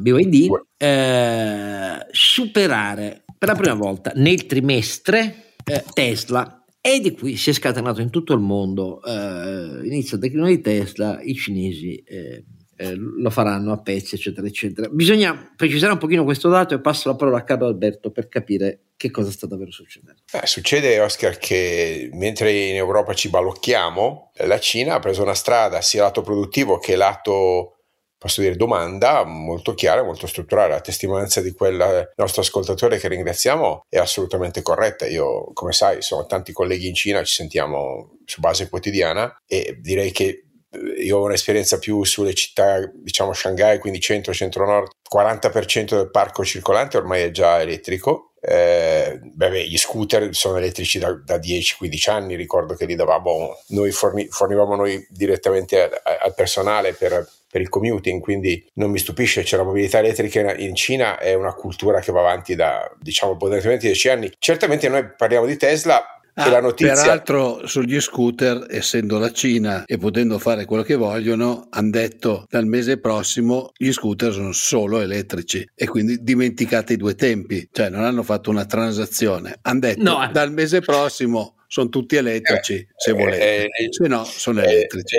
BYD, 0.00 0.48
eh, 0.78 2.06
superare 2.10 3.24
per 3.36 3.48
la 3.50 3.54
prima 3.54 3.74
volta 3.74 4.12
nel 4.14 4.46
trimestre 4.46 5.52
eh, 5.62 5.84
Tesla 5.92 6.59
e 6.80 7.00
di 7.00 7.12
qui 7.12 7.36
si 7.36 7.50
è 7.50 7.52
scatenato 7.52 8.00
in 8.00 8.10
tutto 8.10 8.32
il 8.32 8.40
mondo, 8.40 9.02
eh, 9.02 9.86
inizia 9.86 10.16
il 10.16 10.22
declino 10.22 10.46
di 10.46 10.60
Tesla, 10.60 11.20
i 11.20 11.34
cinesi 11.34 11.96
eh, 11.96 12.44
eh, 12.80 12.94
lo 12.94 13.28
faranno 13.28 13.72
a 13.72 13.82
pezzi, 13.82 14.14
eccetera, 14.14 14.46
eccetera. 14.46 14.88
Bisogna 14.88 15.52
precisare 15.54 15.92
un 15.92 15.98
pochino 15.98 16.24
questo 16.24 16.48
dato 16.48 16.74
e 16.74 16.80
passo 16.80 17.10
la 17.10 17.16
parola 17.16 17.36
a 17.36 17.44
Carlo 17.44 17.66
Alberto 17.66 18.10
per 18.10 18.28
capire 18.28 18.84
che 18.96 19.10
cosa 19.10 19.30
sta 19.30 19.46
davvero 19.46 19.70
succedendo. 19.70 20.22
Eh, 20.32 20.46
succede, 20.46 20.98
Oscar, 20.98 21.36
che 21.36 22.08
mentre 22.14 22.50
in 22.52 22.76
Europa 22.76 23.12
ci 23.12 23.28
balocchiamo, 23.28 24.32
la 24.46 24.58
Cina 24.58 24.94
ha 24.94 24.98
preso 24.98 25.22
una 25.22 25.34
strada 25.34 25.82
sia 25.82 26.04
lato 26.04 26.22
produttivo 26.22 26.78
che 26.78 26.96
lato 26.96 27.79
posso 28.20 28.42
dire, 28.42 28.54
domanda 28.54 29.24
molto 29.24 29.72
chiara, 29.72 30.02
molto 30.02 30.26
strutturale. 30.26 30.74
La 30.74 30.80
testimonianza 30.82 31.40
di 31.40 31.52
quel 31.52 32.12
nostro 32.16 32.42
ascoltatore 32.42 32.98
che 32.98 33.08
ringraziamo 33.08 33.86
è 33.88 33.96
assolutamente 33.96 34.60
corretta. 34.60 35.06
Io, 35.06 35.50
come 35.54 35.72
sai, 35.72 36.02
sono 36.02 36.26
tanti 36.26 36.52
colleghi 36.52 36.86
in 36.86 36.94
Cina, 36.94 37.24
ci 37.24 37.34
sentiamo 37.34 38.18
su 38.26 38.40
base 38.40 38.68
quotidiana 38.68 39.40
e 39.46 39.78
direi 39.80 40.10
che 40.10 40.44
eh, 40.70 41.02
io 41.02 41.16
ho 41.16 41.24
un'esperienza 41.24 41.78
più 41.78 42.04
sulle 42.04 42.34
città, 42.34 42.86
diciamo 42.92 43.32
Shanghai, 43.32 43.78
quindi 43.78 44.00
centro, 44.00 44.34
centro-nord, 44.34 44.90
40% 45.10 45.96
del 45.96 46.10
parco 46.10 46.44
circolante 46.44 46.98
ormai 46.98 47.22
è 47.22 47.30
già 47.30 47.58
elettrico. 47.62 48.32
Eh, 48.38 49.18
beh, 49.22 49.66
gli 49.66 49.78
scooter 49.78 50.34
sono 50.34 50.58
elettrici 50.58 50.98
da, 50.98 51.18
da 51.24 51.38
10-15 51.38 52.10
anni, 52.10 52.36
ricordo 52.36 52.74
che 52.74 52.84
li 52.84 52.96
davamo, 52.96 53.58
noi 53.68 53.92
forni, 53.92 54.28
fornivamo 54.28 54.76
noi 54.76 55.06
direttamente 55.08 55.80
a, 55.80 55.88
a, 56.02 56.18
al 56.24 56.34
personale 56.34 56.92
per, 56.92 57.26
per 57.50 57.60
il 57.60 57.68
commuting, 57.68 58.20
quindi 58.20 58.64
non 58.74 58.90
mi 58.90 58.98
stupisce, 58.98 59.42
c'è 59.42 59.56
la 59.56 59.64
mobilità 59.64 59.98
elettrica 59.98 60.54
in 60.54 60.74
Cina, 60.74 61.18
è 61.18 61.34
una 61.34 61.52
cultura 61.52 62.00
che 62.00 62.12
va 62.12 62.20
avanti 62.20 62.54
da 62.54 62.90
diciamo 62.98 63.32
abbondantemente 63.32 63.86
10 63.86 64.08
anni. 64.08 64.32
Certamente 64.38 64.88
noi 64.88 65.10
parliamo 65.16 65.46
di 65.46 65.56
Tesla, 65.56 66.04
Ah, 66.34 66.48
la 66.48 66.60
notizia... 66.60 66.94
Peraltro 66.94 67.66
sugli 67.66 68.00
scooter, 68.00 68.66
essendo 68.70 69.18
la 69.18 69.32
Cina 69.32 69.84
e 69.84 69.98
potendo 69.98 70.38
fare 70.38 70.64
quello 70.64 70.82
che 70.82 70.94
vogliono, 70.94 71.66
hanno 71.70 71.90
detto 71.90 72.46
dal 72.48 72.66
mese 72.66 72.98
prossimo 72.98 73.72
gli 73.76 73.90
scooter 73.90 74.32
sono 74.32 74.52
solo 74.52 75.00
elettrici 75.00 75.68
e 75.74 75.86
quindi 75.86 76.22
dimenticate 76.22 76.94
i 76.94 76.96
due 76.96 77.14
tempi, 77.14 77.68
cioè 77.70 77.90
non 77.90 78.04
hanno 78.04 78.22
fatto 78.22 78.48
una 78.50 78.64
transazione, 78.64 79.58
hanno 79.62 79.80
detto 79.80 80.02
no. 80.02 80.24
Eh. 80.24 80.28
dal 80.32 80.52
mese 80.52 80.80
prossimo 80.80 81.56
sono 81.66 81.88
tutti 81.88 82.16
elettrici 82.16 82.74
eh, 82.74 82.88
se 82.96 83.12
volete, 83.12 83.64
eh, 83.64 83.68
se 83.90 84.08
no 84.08 84.24
sono 84.24 84.60
eh, 84.60 84.64
elettrici. 84.64 85.16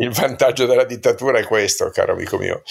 Il 0.00 0.12
vantaggio 0.12 0.64
della 0.64 0.84
dittatura 0.84 1.40
è 1.40 1.44
questo, 1.44 1.90
caro 1.90 2.12
amico 2.12 2.38
mio. 2.38 2.62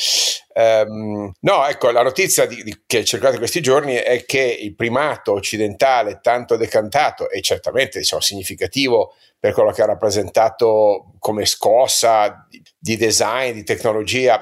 Um, 0.54 1.30
no, 1.42 1.68
ecco, 1.68 1.92
la 1.92 2.02
notizia 2.02 2.46
di, 2.46 2.64
di, 2.64 2.84
che 2.86 3.04
in 3.12 3.38
questi 3.38 3.62
giorni 3.62 3.96
è 3.96 4.24
che 4.26 4.58
il 4.62 4.74
primato 4.76 5.34
occidentale 5.34 6.20
tanto 6.22 6.56
decantato 6.56 7.30
e 7.30 7.42
certamente 7.42 8.00
diciamo, 8.00 8.22
significativo 8.22 9.14
per 9.38 9.52
quello 9.52 9.72
che 9.72 9.82
ha 9.82 9.88
rappresentato 9.88 11.16
come 11.20 11.46
scossa 11.46 12.48
di, 12.50 12.64
di 12.80 12.96
design, 12.96 13.52
di 13.52 13.66
tecnologia, 13.66 14.42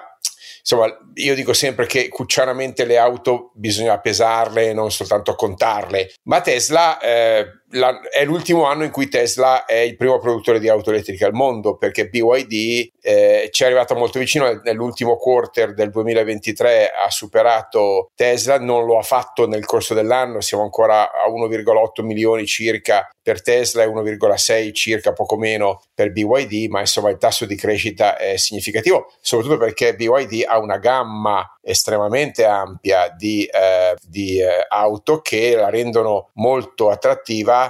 insomma, 0.60 0.88
io 1.16 1.36
dico 1.36 1.54
sempre 1.54 1.88
che 1.88 2.08
cucciaramente 2.10 2.86
le 2.86 2.98
auto 2.98 3.52
bisogna 3.56 4.00
pesarle, 4.00 4.74
non 4.74 4.92
soltanto 4.92 5.34
contarle, 5.36 6.14
ma 6.24 6.42
Tesla 6.42 7.00
eh, 7.00 7.46
la, 7.76 8.00
è 8.10 8.26
l'ultimo 8.26 8.66
anno 8.66 8.84
in 8.84 8.92
cui 8.92 9.08
Tesla 9.08 9.66
è 9.66 9.78
il 9.78 9.96
primo 9.96 10.20
produttore 10.20 10.60
di 10.60 10.70
auto 10.70 10.90
elettriche 10.90 11.26
al 11.26 11.34
mondo 11.34 11.78
perché 11.78 12.08
BYD 12.08 12.90
eh, 13.02 13.50
ci 13.52 13.64
è 13.64 13.66
arrivata 13.66 13.96
molto 13.96 14.20
vicino 14.20 14.62
nell'ultimo 14.64 15.18
quarter 15.18 15.74
del 15.74 15.90
2023 15.90 16.92
ha 16.92 17.10
superato 17.10 18.12
Tesla 18.16 18.60
non 18.60 18.86
lo 18.86 18.98
ha 18.98 19.04
fatto 19.04 19.48
nel 19.48 19.66
corso 19.66 19.94
dell'anno 19.94 20.42
siamo 20.42 20.64
ancora 20.64 21.12
a 21.12 21.30
1,8 21.30 22.04
milioni 22.04 22.46
circa 22.46 23.10
per 23.22 23.42
Tesla 23.42 23.84
e 23.84 23.88
1,6 23.88 24.74
circa 24.74 25.14
poco 25.14 25.38
meno 25.38 25.82
per 25.94 26.12
BYD 26.12 26.70
ma 26.70 26.80
insomma 26.80 27.10
il 27.10 27.18
tasso 27.18 27.46
di 27.46 27.56
crescita 27.56 28.18
è 28.18 28.38
significativo 28.38 29.12
soprattutto 29.20 29.58
perché 29.58 29.96
BYD 29.96 30.44
ha 30.48 30.60
una 30.60 30.78
gamma 30.78 31.48
estremamente 31.62 32.46
ampia 32.46 33.10
di, 33.10 33.44
eh, 33.46 33.96
di 34.08 34.40
eh, 34.40 34.66
auto 34.70 35.20
che 35.22 35.56
la 35.56 35.70
rendono 35.70 36.30
molto 36.34 36.90
attrattiva 36.90 37.65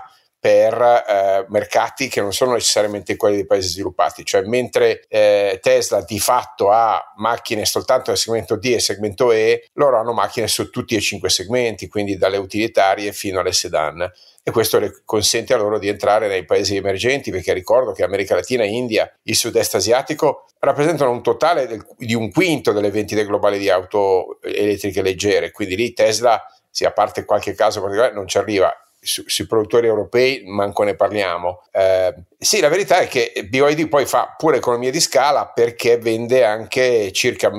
per 0.45 0.79
eh, 0.79 1.45
mercati 1.49 2.07
che 2.07 2.21
non 2.21 2.31
sono 2.31 2.51
necessariamente 2.51 3.15
quelli 3.15 3.37
dei 3.37 3.47
paesi 3.47 3.69
sviluppati, 3.69 4.23
cioè 4.23 4.43
mentre 4.43 5.03
eh, 5.07 5.57
Tesla 5.59 6.03
di 6.03 6.19
fatto 6.19 6.69
ha 6.69 7.13
macchine 7.15 7.65
soltanto 7.65 8.11
nel 8.11 8.19
segmento 8.19 8.55
D 8.55 8.65
e 8.65 8.79
segmento 8.79 9.31
E, 9.31 9.69
loro 9.73 9.97
hanno 9.97 10.13
macchine 10.13 10.47
su 10.47 10.69
tutti 10.69 10.95
e 10.95 11.01
cinque 11.01 11.29
segmenti, 11.29 11.87
quindi 11.87 12.15
dalle 12.15 12.37
utilitarie 12.37 13.11
fino 13.11 13.39
alle 13.39 13.53
sedan. 13.53 14.07
E 14.43 14.51
questo 14.51 14.77
le 14.77 15.01
consente 15.03 15.55
a 15.55 15.57
loro 15.57 15.79
di 15.79 15.87
entrare 15.87 16.27
nei 16.27 16.45
paesi 16.45 16.75
emergenti 16.75 17.31
perché 17.31 17.51
ricordo 17.51 17.91
che 17.91 18.03
America 18.03 18.35
Latina, 18.35 18.63
India, 18.63 19.11
il 19.23 19.35
sud-est 19.35 19.73
asiatico 19.73 20.45
rappresentano 20.59 21.09
un 21.09 21.23
totale 21.23 21.65
del, 21.65 21.83
di 21.97 22.13
un 22.13 22.31
quinto 22.31 22.71
delle 22.71 22.91
vendite 22.91 23.25
globali 23.25 23.57
di 23.57 23.71
auto 23.71 24.39
elettriche 24.43 25.01
leggere, 25.01 25.49
quindi 25.49 25.75
lì 25.75 25.91
Tesla, 25.93 26.39
sì, 26.69 26.85
a 26.85 26.91
parte 26.91 27.25
qualche 27.25 27.55
caso 27.55 27.81
particolare, 27.81 28.13
non 28.13 28.27
ci 28.27 28.37
arriva 28.37 28.71
su, 29.05 29.23
sui 29.27 29.45
produttori 29.45 29.87
europei 29.87 30.43
manco 30.45 30.83
ne 30.83 30.95
parliamo. 30.95 31.63
Eh, 31.71 32.13
sì, 32.37 32.59
la 32.59 32.69
verità 32.69 32.99
è 32.99 33.07
che 33.07 33.31
BYD 33.47 33.87
poi 33.87 34.05
fa 34.05 34.35
pure 34.37 34.57
economia 34.57 34.91
di 34.91 34.99
scala 34.99 35.47
perché 35.47 35.97
vende 35.97 36.43
anche 36.43 37.11
circa 37.11 37.51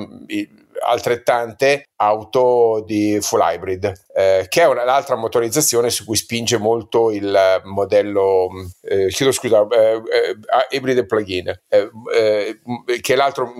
altrettante 0.79 1.87
auto 1.97 2.83
di 2.85 3.17
full 3.21 3.39
hybrid, 3.41 3.91
eh, 4.13 4.45
che 4.47 4.61
è 4.61 4.67
un'altra 4.67 5.15
motorizzazione 5.15 5.89
su 5.89 6.05
cui 6.05 6.15
spinge 6.15 6.57
molto 6.57 7.11
il 7.11 7.61
modello, 7.63 8.49
eh, 8.81 9.07
chiedo 9.07 9.31
scusa, 9.31 9.65
eh, 9.69 9.95
eh 9.95 10.75
ibride 10.75 11.05
plug-in, 11.05 11.47
eh, 11.67 11.89
eh, 12.15 12.59
che 13.01 13.13
è 13.13 13.15
l'altro, 13.15 13.51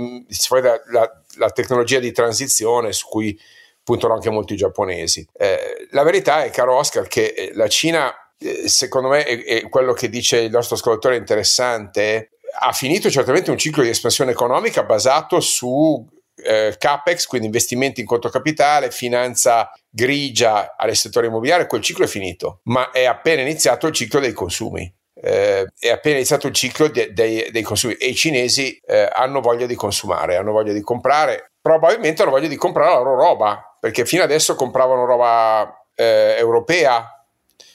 la, 0.61 0.81
la, 0.91 1.23
la 1.37 1.49
tecnologia 1.49 1.99
di 1.99 2.11
transizione 2.11 2.91
su 2.93 3.07
cui 3.07 3.37
puntano 3.87 4.15
anche 4.15 4.29
molti 4.29 4.57
giapponesi. 4.57 5.25
Eh, 5.31 5.87
la 5.91 6.03
verità 6.03 6.43
è, 6.43 6.49
caro 6.49 6.75
Oscar, 6.75 7.07
che 7.07 7.51
la 7.53 7.69
Cina, 7.69 8.13
eh, 8.37 8.67
secondo 8.67 9.07
me, 9.07 9.23
è, 9.23 9.45
è 9.45 9.69
quello 9.69 9.93
che 9.93 10.09
dice 10.09 10.39
il 10.39 10.51
nostro 10.51 10.75
ascoltatore 10.75 11.15
interessante, 11.15 12.31
ha 12.59 12.73
finito 12.73 13.09
certamente 13.09 13.49
un 13.49 13.57
ciclo 13.57 13.83
di 13.83 13.89
espansione 13.89 14.31
economica 14.31 14.83
basato 14.83 15.39
su 15.39 16.05
eh, 16.35 16.75
capex, 16.77 17.27
quindi 17.27 17.47
investimenti 17.47 18.01
in 18.01 18.05
conto 18.05 18.27
capitale, 18.27 18.91
finanza 18.91 19.71
grigia 19.89 20.75
al 20.75 20.93
settore 20.93 21.27
immobiliare, 21.27 21.65
quel 21.65 21.81
ciclo 21.81 22.03
è 22.03 22.09
finito, 22.09 22.59
ma 22.63 22.91
è 22.91 23.05
appena 23.05 23.41
iniziato 23.41 23.87
il 23.87 23.93
ciclo 23.93 24.19
dei 24.19 24.33
consumi. 24.33 24.93
Eh, 25.19 25.65
è 25.79 25.89
appena 25.89 26.17
iniziato 26.17 26.47
il 26.47 26.53
ciclo 26.53 26.89
de- 26.89 27.13
de- 27.13 27.49
dei 27.53 27.63
consumi 27.63 27.93
e 27.93 28.09
i 28.09 28.15
cinesi 28.15 28.77
eh, 28.85 29.07
hanno 29.11 29.39
voglia 29.39 29.65
di 29.65 29.75
consumare, 29.75 30.35
hanno 30.35 30.51
voglia 30.51 30.73
di 30.73 30.81
comprare, 30.81 31.53
probabilmente 31.59 32.21
hanno 32.21 32.31
voglia 32.31 32.47
di 32.47 32.55
comprare 32.55 32.91
la 32.91 32.97
loro 32.99 33.15
roba, 33.15 33.66
perché 33.79 34.05
fino 34.05 34.23
adesso 34.23 34.55
compravano 34.55 35.05
roba 35.05 35.85
eh, 35.95 36.35
europea 36.37 37.25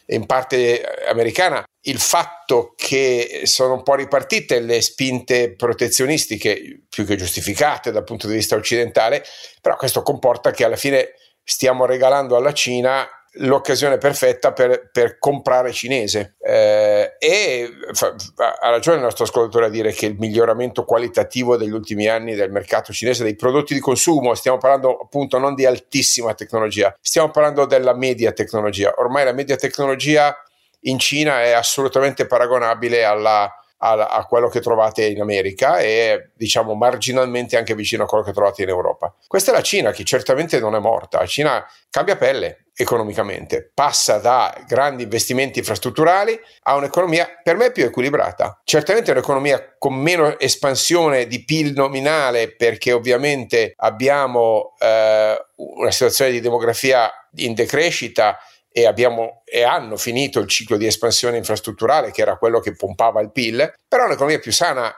e 0.05 0.15
in 0.15 0.27
parte 0.27 0.83
americana. 1.09 1.65
Il 1.85 1.99
fatto 1.99 2.75
che 2.77 3.43
sono 3.45 3.75
un 3.75 3.83
po' 3.83 3.95
ripartite 3.95 4.61
le 4.61 4.81
spinte 4.81 5.55
protezionistiche, 5.55 6.83
più 6.89 7.05
che 7.05 7.17
giustificate 7.17 7.91
dal 7.91 8.05
punto 8.05 8.29
di 8.29 8.35
vista 8.35 8.55
occidentale, 8.55 9.25
però 9.61 9.77
questo 9.77 10.03
comporta 10.03 10.53
che 10.53 10.65
alla 10.65 10.77
fine 10.77 11.15
stiamo 11.43 11.85
regalando 11.85 12.37
alla 12.37 12.53
Cina 12.53 13.09
l'occasione 13.37 13.97
perfetta 13.99 14.53
per, 14.53 14.91
per 14.93 15.19
comprare 15.19 15.73
cinese. 15.73 16.35
Eh, 16.41 17.17
e 17.19 17.71
fa, 17.93 18.15
ha 18.61 18.71
ragione 18.71 18.99
il 18.99 19.03
nostro 19.03 19.25
ascoltatore 19.25 19.67
a 19.67 19.71
dire 19.71 19.93
che 19.93 20.07
il 20.07 20.17
miglioramento 20.19 20.85
qualitativo 20.85 21.57
degli 21.57 21.71
ultimi 21.71 22.09
anni 22.09 22.35
del 22.35 22.51
mercato 22.51 22.93
cinese 22.93 23.23
dei 23.23 23.37
prodotti 23.37 23.75
di 23.75 23.81
consumo 23.81 24.35
stiamo 24.35 24.59
parlando 24.59 24.99
appunto 24.99 25.39
non 25.39 25.55
di 25.55 25.65
altissima 25.65 26.35
tecnologia 26.35 26.95
stiamo 27.01 27.31
parlando 27.31 27.65
della 27.65 27.95
media 27.95 28.33
tecnologia. 28.33 28.93
Ormai 28.97 29.25
la 29.25 29.33
media 29.33 29.57
tecnologia 29.57 30.37
in 30.81 30.99
Cina 30.99 31.43
è 31.43 31.53
assolutamente 31.53 32.27
paragonabile 32.27 33.05
alla 33.05 33.51
a, 33.85 34.07
a, 34.07 34.27
quello 34.27 34.49
che 34.49 34.61
trovate 34.61 35.05
in 35.05 35.21
America 35.21 35.79
e 35.79 36.31
diciamo 36.35 36.75
marginalmente 36.75 37.57
anche 37.57 37.75
vicino 37.75 38.05
a 38.05 38.07
quello 38.07 38.23
che 38.23 38.33
trovate 38.33 38.63
in 38.63 38.69
Europa. 38.69 39.15
Questa 39.27 39.51
è 39.51 39.55
la 39.55 39.63
Cina 39.63 39.91
che 39.91 40.05
certamente 40.05 40.61
non 40.61 40.75
è 40.75 40.79
morta, 40.79 41.19
la 41.19 41.27
Cina 41.27 41.67
cambia 41.91 42.17
pelle 42.17 42.67
economicamente, 42.75 43.71
passa 43.75 44.19
da 44.19 44.55
grandi 44.67 45.03
investimenti 45.03 45.59
infrastrutturali 45.59 46.39
a 46.63 46.77
un'economia 46.77 47.41
per 47.43 47.57
me 47.57 47.71
più 47.71 47.85
equilibrata. 47.85 48.61
Certamente 48.65 49.11
è 49.11 49.15
un'economia 49.15 49.75
con 49.79 49.95
meno 49.95 50.39
espansione 50.39 51.27
di 51.27 51.45
PIL 51.45 51.73
nominale 51.75 52.55
perché 52.55 52.93
ovviamente 52.93 53.75
abbiamo 53.77 54.75
eh, 54.79 55.37
una 55.57 55.91
situazione 55.91 56.31
di 56.31 56.41
demografia 56.41 57.11
in 57.37 57.55
decrescita 57.55 58.39
e, 58.73 58.87
abbiamo, 58.87 59.43
e 59.45 59.63
hanno 59.63 59.97
finito 59.97 60.41
il 60.41 60.49
ciclo 60.49 60.77
di 60.77 60.87
espansione 60.87 61.37
infrastrutturale 61.37 62.11
che 62.11 62.23
era 62.23 62.37
quello 62.37 62.61
che 62.61 62.75
pompava 62.75 63.21
il 63.21 63.31
PIL, 63.31 63.73
però 63.87 64.07
un'economia 64.07 64.39
più 64.39 64.53
sana 64.53 64.93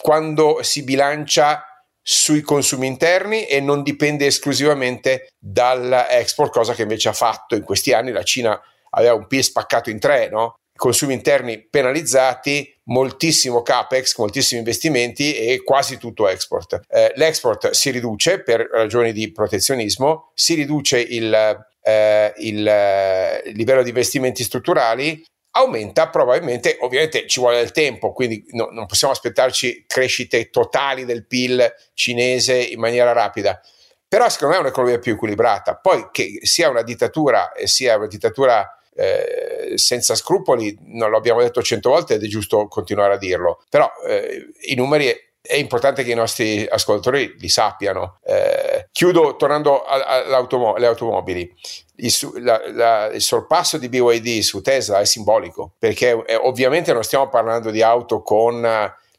quando 0.00 0.62
si 0.62 0.82
bilancia 0.82 1.64
sui 2.02 2.40
consumi 2.40 2.86
interni 2.86 3.44
e 3.44 3.60
non 3.60 3.82
dipende 3.82 4.26
esclusivamente 4.26 5.28
dall'export, 5.38 6.50
cosa 6.50 6.74
che 6.74 6.82
invece 6.82 7.10
ha 7.10 7.12
fatto 7.12 7.54
in 7.54 7.62
questi 7.62 7.92
anni 7.92 8.10
la 8.10 8.22
Cina 8.22 8.60
aveva 8.90 9.14
un 9.14 9.26
PIL 9.26 9.44
spaccato 9.44 9.90
in 9.90 9.98
tre, 9.98 10.28
no? 10.28 10.54
consumi 10.80 11.12
interni 11.12 11.60
penalizzati, 11.60 12.74
moltissimo 12.84 13.60
capex, 13.60 14.16
moltissimi 14.16 14.60
investimenti 14.60 15.36
e 15.36 15.62
quasi 15.62 15.98
tutto 15.98 16.26
export. 16.26 16.80
Eh, 16.88 17.12
l'export 17.16 17.70
si 17.70 17.90
riduce 17.90 18.42
per 18.42 18.66
ragioni 18.72 19.12
di 19.12 19.30
protezionismo, 19.30 20.30
si 20.34 20.54
riduce 20.54 20.98
il, 20.98 21.69
eh, 21.82 22.32
il, 22.38 22.66
eh, 22.66 23.42
il 23.46 23.56
livello 23.56 23.82
di 23.82 23.88
investimenti 23.88 24.42
strutturali, 24.42 25.24
aumenta 25.52 26.08
probabilmente, 26.08 26.76
ovviamente 26.80 27.26
ci 27.26 27.40
vuole 27.40 27.56
del 27.56 27.72
tempo, 27.72 28.12
quindi 28.12 28.44
no, 28.50 28.68
non 28.70 28.86
possiamo 28.86 29.12
aspettarci 29.12 29.84
crescite 29.86 30.50
totali 30.50 31.04
del 31.04 31.26
PIL 31.26 31.72
cinese 31.94 32.54
in 32.56 32.78
maniera 32.78 33.12
rapida. 33.12 33.60
Però 34.06 34.28
secondo 34.28 34.54
me 34.54 34.60
è 34.60 34.64
un'economia 34.64 34.98
più 34.98 35.12
equilibrata. 35.12 35.76
Poi 35.76 36.08
che 36.10 36.40
sia 36.42 36.68
una 36.68 36.82
dittatura 36.82 37.52
e 37.52 37.66
sia 37.68 37.96
una 37.96 38.08
dittatura 38.08 38.68
eh, 38.94 39.72
senza 39.76 40.14
scrupoli, 40.14 40.76
non 40.86 41.10
l'abbiamo 41.10 41.40
detto 41.40 41.62
cento 41.62 41.90
volte 41.90 42.14
ed 42.14 42.24
è 42.24 42.26
giusto 42.26 42.66
continuare 42.66 43.14
a 43.14 43.18
dirlo, 43.18 43.62
però 43.68 43.90
eh, 44.06 44.50
i 44.62 44.74
numeri 44.74 45.14
è 45.42 45.54
importante 45.54 46.04
che 46.04 46.12
i 46.12 46.14
nostri 46.14 46.66
ascoltatori 46.68 47.36
li 47.38 47.48
sappiano. 47.48 48.18
Eh, 48.24 48.88
chiudo 48.92 49.36
tornando 49.36 49.84
alle 49.84 50.86
automobili. 50.86 51.54
Il, 51.96 52.12
la, 52.38 52.60
la, 52.72 53.06
il, 53.06 53.20
sorpasso 53.20 53.78
di 53.78 53.88
BYD 53.88 54.40
su 54.40 54.62
Tesla 54.62 55.00
è 55.00 55.04
simbolico 55.04 55.72
perché 55.78 56.22
eh, 56.26 56.34
ovviamente 56.34 56.94
non 56.94 57.02
stiamo 57.02 57.28
parlando 57.28 57.70
di 57.70 57.82
auto 57.82 58.22
con 58.22 58.66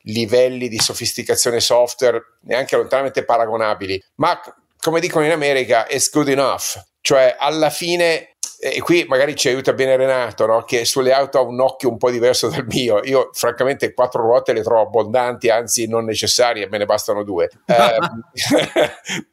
livelli 0.05 0.67
di 0.67 0.79
sofisticazione 0.79 1.59
software 1.59 2.37
neanche 2.41 2.75
lontanamente 2.75 3.23
paragonabili, 3.23 4.03
ma 4.15 4.39
come 4.79 4.99
dicono 4.99 5.25
in 5.25 5.31
America, 5.31 5.85
it's 5.87 6.09
good 6.09 6.29
enough. 6.29 6.81
Cioè, 7.01 7.35
alla 7.37 7.69
fine 7.69 8.30
e 8.63 8.79
qui 8.79 9.05
magari 9.07 9.35
ci 9.35 9.47
aiuta 9.47 9.73
bene 9.73 9.95
Renato, 9.95 10.45
no? 10.45 10.63
che 10.63 10.85
sulle 10.85 11.13
auto 11.13 11.39
ha 11.39 11.41
un 11.41 11.59
occhio 11.59 11.89
un 11.89 11.97
po' 11.97 12.11
diverso 12.11 12.47
dal 12.47 12.63
mio. 12.67 13.03
Io, 13.05 13.31
francamente, 13.33 13.91
quattro 13.91 14.21
ruote 14.21 14.53
le 14.53 14.61
trovo 14.61 14.81
abbondanti, 14.81 15.49
anzi 15.49 15.87
non 15.87 16.05
necessarie, 16.05 16.67
me 16.69 16.77
ne 16.77 16.85
bastano 16.85 17.23
due. 17.23 17.49
eh, 17.65 17.97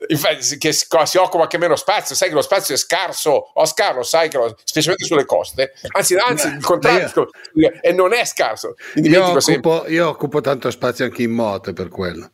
infatti, 0.09 0.57
che 0.57 0.73
si 0.73 1.19
occupa 1.19 1.43
anche 1.43 1.59
meno 1.59 1.77
spazio, 1.77 2.15
sai 2.15 2.29
che 2.29 2.35
lo 2.35 2.41
spazio 2.41 2.75
è 2.75 2.79
scarso. 2.79 3.51
Oscar 3.53 3.97
lo 3.97 4.03
sai, 4.03 4.31
che 4.31 4.39
lo, 4.39 4.57
specialmente 4.65 5.05
sulle 5.05 5.27
coste, 5.27 5.75
anzi, 5.91 6.15
anzi 6.15 6.47
il 6.49 6.65
contrario, 6.65 7.29
io, 7.53 7.73
e 7.83 7.93
non 7.93 8.15
è 8.15 8.25
scarso. 8.25 8.77
Io 8.95 9.27
occupo, 9.27 9.85
io 9.89 10.09
occupo 10.09 10.41
tanto 10.41 10.71
spazio 10.71 11.05
anche 11.05 11.23
in 11.23 11.33
moto 11.33 11.75
per 11.75 11.89
quello. 11.89 12.31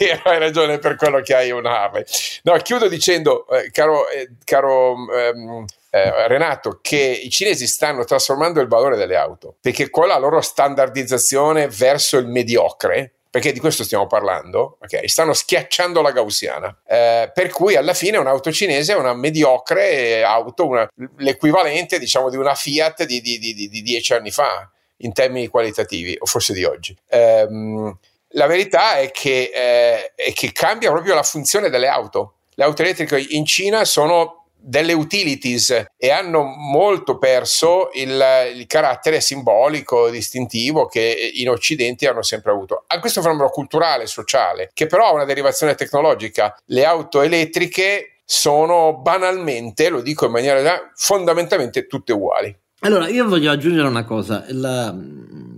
Vero, 0.00 0.22
hai 0.24 0.38
ragione 0.38 0.78
per 0.78 0.96
quello 0.96 1.20
che 1.20 1.34
hai 1.34 1.50
un 1.50 1.66
Harley. 1.66 2.04
No, 2.44 2.56
chiudo 2.56 2.88
dicendo, 2.88 3.46
eh, 3.48 3.70
caro, 3.70 4.08
eh, 4.08 4.30
caro 4.44 4.96
ehm, 5.12 5.66
eh, 5.90 6.28
Renato, 6.28 6.80
che 6.82 6.96
i 6.96 7.30
cinesi 7.30 7.66
stanno 7.66 8.04
trasformando 8.04 8.60
il 8.60 8.68
valore 8.68 8.96
delle 8.96 9.16
auto, 9.16 9.56
perché 9.60 9.90
con 9.90 10.08
la 10.08 10.18
loro 10.18 10.40
standardizzazione 10.40 11.68
verso 11.68 12.18
il 12.18 12.26
mediocre, 12.26 13.12
perché 13.30 13.52
di 13.52 13.60
questo 13.60 13.84
stiamo 13.84 14.06
parlando, 14.06 14.78
okay, 14.80 15.06
stanno 15.08 15.32
schiacciando 15.32 16.00
la 16.00 16.12
gaussiana, 16.12 16.76
eh, 16.86 17.30
per 17.32 17.50
cui 17.50 17.76
alla 17.76 17.94
fine 17.94 18.16
un'auto 18.16 18.50
cinese 18.50 18.94
è 18.94 18.96
una 18.96 19.14
mediocre 19.14 20.22
auto, 20.24 20.66
una, 20.66 20.88
l'equivalente 21.18 21.98
diciamo 21.98 22.30
di 22.30 22.36
una 22.36 22.54
Fiat 22.54 23.04
di, 23.04 23.20
di, 23.20 23.38
di, 23.38 23.54
di, 23.54 23.82
dieci 23.82 24.14
anni 24.14 24.30
fa 24.30 24.70
in 24.98 25.12
termini 25.12 25.46
qualitativi, 25.48 26.16
o 26.18 26.26
forse 26.26 26.52
di 26.52 26.64
oggi. 26.64 26.96
Um, 27.10 27.96
la 28.32 28.46
verità 28.46 28.96
è 28.96 29.10
che, 29.10 29.50
eh, 29.54 30.12
è 30.14 30.32
che 30.32 30.52
cambia 30.52 30.90
proprio 30.90 31.14
la 31.14 31.22
funzione 31.22 31.70
delle 31.70 31.88
auto. 31.88 32.34
Le 32.54 32.64
auto 32.64 32.82
elettriche 32.82 33.18
in 33.30 33.46
Cina 33.46 33.84
sono 33.84 34.37
delle 34.60 34.92
utilities 34.92 35.86
e 35.96 36.10
hanno 36.10 36.42
molto 36.42 37.18
perso 37.18 37.90
il, 37.94 38.22
il, 38.54 38.66
carattere 38.66 39.20
simbolico, 39.20 40.10
distintivo 40.10 40.86
che 40.86 41.32
in 41.34 41.48
Occidente 41.48 42.08
hanno 42.08 42.22
sempre 42.22 42.50
avuto. 42.50 42.84
A 42.86 42.98
questo 43.00 43.22
fenomeno 43.22 43.48
culturale, 43.48 44.06
sociale, 44.06 44.70
che 44.74 44.86
però 44.86 45.08
ha 45.08 45.12
una 45.12 45.24
derivazione 45.24 45.74
tecnologica. 45.74 46.54
Le 46.66 46.84
auto 46.84 47.22
elettriche 47.22 48.20
sono 48.24 48.98
banalmente, 48.98 49.88
lo 49.88 50.02
dico 50.02 50.26
in 50.26 50.32
maniera 50.32 50.90
fondamentalmente 50.94 51.86
tutte 51.86 52.12
uguali. 52.12 52.54
Allora, 52.80 53.08
io 53.08 53.26
voglio 53.26 53.50
aggiungere 53.50 53.88
una 53.88 54.04
cosa. 54.04 54.44
La, 54.48 54.94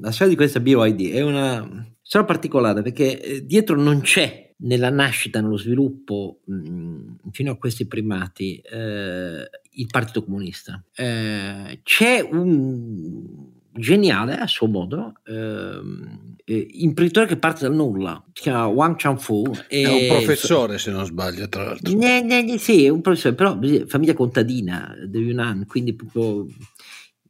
la 0.01 0.11
storia 0.13 0.29
di 0.29 0.37
questa 0.37 0.61
BYD 0.61 1.15
è 1.15 1.21
una 1.21 1.67
storia 2.01 2.27
particolare 2.27 2.83
perché 2.83 3.21
eh, 3.21 3.45
dietro 3.45 3.77
non 3.77 4.01
c'è 4.03 4.50
nella 4.63 4.91
nascita, 4.91 5.41
nello 5.41 5.57
sviluppo, 5.57 6.41
mh, 6.45 6.55
mm, 6.55 7.15
fino 7.31 7.53
a 7.53 7.57
questi 7.57 7.87
primati, 7.87 8.57
eh, 8.59 9.49
il 9.73 9.87
Partito 9.91 10.25
Comunista. 10.25 10.83
Eh, 10.95 11.81
c'è 11.83 12.21
un 12.21 13.59
geniale, 13.73 14.37
a 14.37 14.47
suo 14.47 14.67
modo, 14.67 15.15
ehm, 15.25 16.37
eh, 16.45 16.67
imprenditore 16.73 17.27
che 17.27 17.37
parte 17.37 17.65
dal 17.65 17.75
nulla, 17.75 18.23
si 18.33 18.43
chiama 18.43 18.67
Wang 18.67 18.97
Changfu. 18.97 19.51
È 19.69 19.87
un 19.87 20.07
professore, 20.09 20.79
se 20.79 20.91
non 20.91 21.05
sbaglio, 21.05 21.49
tra 21.49 21.65
l'altro. 21.65 21.97
Ne, 21.97 22.23
ne, 22.23 22.59
sì, 22.59 22.85
è 22.85 22.89
un 22.89 23.01
professore, 23.01 23.35
però 23.35 23.59
famiglia 23.87 24.15
contadina 24.15 24.95
di 25.07 25.19
Yunnan, 25.19 25.67
quindi 25.67 25.95
proprio... 25.95 26.47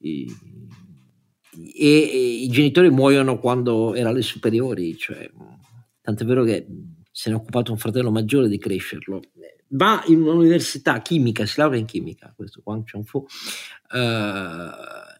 E, 0.02 0.26
e, 1.76 1.86
i 2.42 2.48
genitori 2.48 2.88
muoiono 2.88 3.38
quando 3.38 3.94
era 3.94 4.08
alle 4.08 4.22
superiori, 4.22 4.96
cioè, 4.96 5.30
tant'è 6.00 6.24
vero 6.24 6.42
che 6.42 6.66
se 7.10 7.30
ne 7.30 7.36
è 7.36 7.38
occupato 7.38 7.72
un 7.72 7.78
fratello 7.78 8.10
maggiore 8.10 8.48
di 8.48 8.58
crescerlo. 8.58 9.20
Va 9.72 10.02
in 10.06 10.22
un'università 10.22 11.00
chimica, 11.00 11.46
si 11.46 11.60
laurea 11.60 11.78
in 11.78 11.86
chimica, 11.86 12.32
questo 12.34 12.60
Wang 12.64 12.82
Chongfu, 12.90 13.24
eh, 13.92 14.70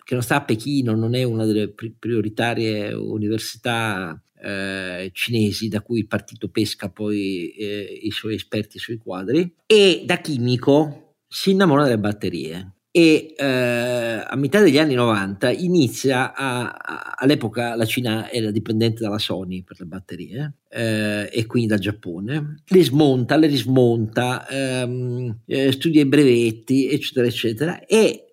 che 0.03 0.15
non 0.15 0.23
sta 0.23 0.37
a 0.37 0.45
Pechino, 0.45 0.95
non 0.95 1.15
è 1.15 1.23
una 1.23 1.45
delle 1.45 1.73
prioritarie 1.73 2.93
università 2.93 4.21
eh, 4.43 5.11
cinesi 5.13 5.69
da 5.69 5.83
cui 5.83 6.01
il 6.01 6.07
partito 6.09 6.49
pesca 6.49 6.91
poi 6.91 7.51
eh, 7.51 8.01
i 8.03 8.11
suoi 8.11 8.35
esperti 8.35 8.79
sui 8.79 8.97
quadri, 8.97 9.55
e 9.67 10.03
da 10.05 10.19
chimico 10.19 11.17
si 11.29 11.53
innamora 11.53 11.85
delle 11.85 11.99
batterie 11.99 12.73
e 12.93 13.35
eh, 13.37 13.45
a 13.45 14.35
metà 14.37 14.61
degli 14.61 14.79
anni 14.79 14.95
90 14.95 15.51
inizia 15.51 16.35
a, 16.35 16.71
a, 16.71 17.15
all'epoca 17.17 17.77
la 17.77 17.85
Cina 17.85 18.31
era 18.31 18.51
dipendente 18.51 19.03
dalla 19.03 19.19
Sony 19.19 19.63
per 19.63 19.79
le 19.79 19.87
batterie 19.87 20.55
eh, 20.69 21.29
e 21.33 21.47
quindi 21.47 21.69
dal 21.69 21.79
Giappone. 21.79 22.63
Le 22.67 22.85
smonta, 22.85 23.37
le 23.37 23.47
rismonta 23.47 24.47
ehm, 24.49 25.43
eh, 25.47 25.71
studia 25.73 26.01
i 26.03 26.07
brevetti 26.07 26.91
eccetera 26.91 27.27
eccetera. 27.27 27.85
E 27.85 28.30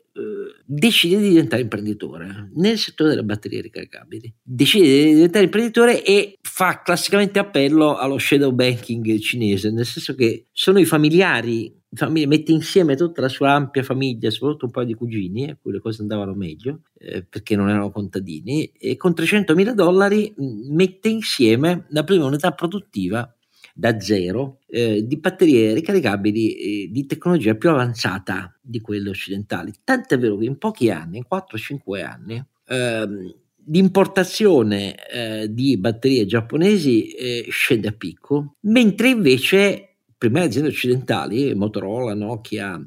decide 0.65 1.19
di 1.21 1.30
diventare 1.30 1.62
imprenditore 1.62 2.49
nel 2.56 2.77
settore 2.77 3.10
delle 3.10 3.23
batterie 3.23 3.62
ricaricabili. 3.62 4.34
Decide 4.41 4.86
di 4.86 5.13
diventare 5.13 5.45
imprenditore 5.45 6.03
e 6.03 6.38
fa 6.41 6.82
classicamente 6.82 7.39
appello 7.39 7.95
allo 7.95 8.17
shadow 8.17 8.51
banking 8.51 9.19
cinese 9.19 9.71
nel 9.71 9.86
senso 9.86 10.15
che 10.15 10.47
sono 10.51 10.80
i 10.80 10.86
familiari 10.86 11.73
famiglia, 11.89 12.27
mette 12.27 12.51
insieme 12.51 12.95
tutta 12.95 13.21
la 13.21 13.30
sua 13.30 13.53
ampia 13.53 13.84
famiglia, 13.84 14.30
soprattutto 14.30 14.65
un 14.65 14.71
paio 14.71 14.88
di 14.88 14.93
cugini, 14.93 15.49
a 15.49 15.58
cui 15.60 15.71
le 15.71 15.80
cose 15.80 16.01
andavano 16.01 16.34
meglio, 16.34 16.82
eh, 16.97 17.23
perché 17.23 17.56
non 17.56 17.69
erano 17.69 17.91
contadini, 17.91 18.65
e 18.77 18.97
con 18.97 19.13
300 19.13 19.56
mila 19.56 19.73
dollari 19.73 20.34
mette 20.38 21.10
insieme 21.10 21.86
la 21.89 22.03
prima 22.03 22.25
unità 22.25 22.51
produttiva 22.51 23.32
da 23.79 23.99
zero 23.99 24.57
eh, 24.65 25.05
di 25.05 25.17
batterie 25.17 25.75
ricaricabili 25.75 26.55
eh, 26.55 26.87
di 26.89 27.05
tecnologia 27.05 27.53
più 27.53 27.69
avanzata 27.69 28.57
di 28.59 28.81
quelle 28.81 29.09
occidentali. 29.09 29.71
Tant'è 29.83 30.17
vero 30.17 30.35
che 30.37 30.45
in 30.45 30.57
pochi 30.57 30.89
anni, 30.89 31.17
in 31.17 31.25
4-5 31.29 32.03
anni, 32.03 32.43
ehm, 32.67 33.35
l'importazione 33.65 34.95
eh, 35.07 35.53
di 35.53 35.77
batterie 35.77 36.25
giapponesi 36.25 37.11
eh, 37.11 37.45
scende 37.49 37.89
a 37.89 37.91
picco, 37.91 38.55
mentre 38.61 39.09
invece 39.09 39.97
prime 40.17 40.41
aziende 40.41 40.69
occidentali, 40.69 41.53
Motorola, 41.53 42.15
Nokia, 42.15 42.83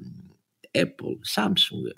Apple, 0.72 1.18
Samsung, 1.20 1.92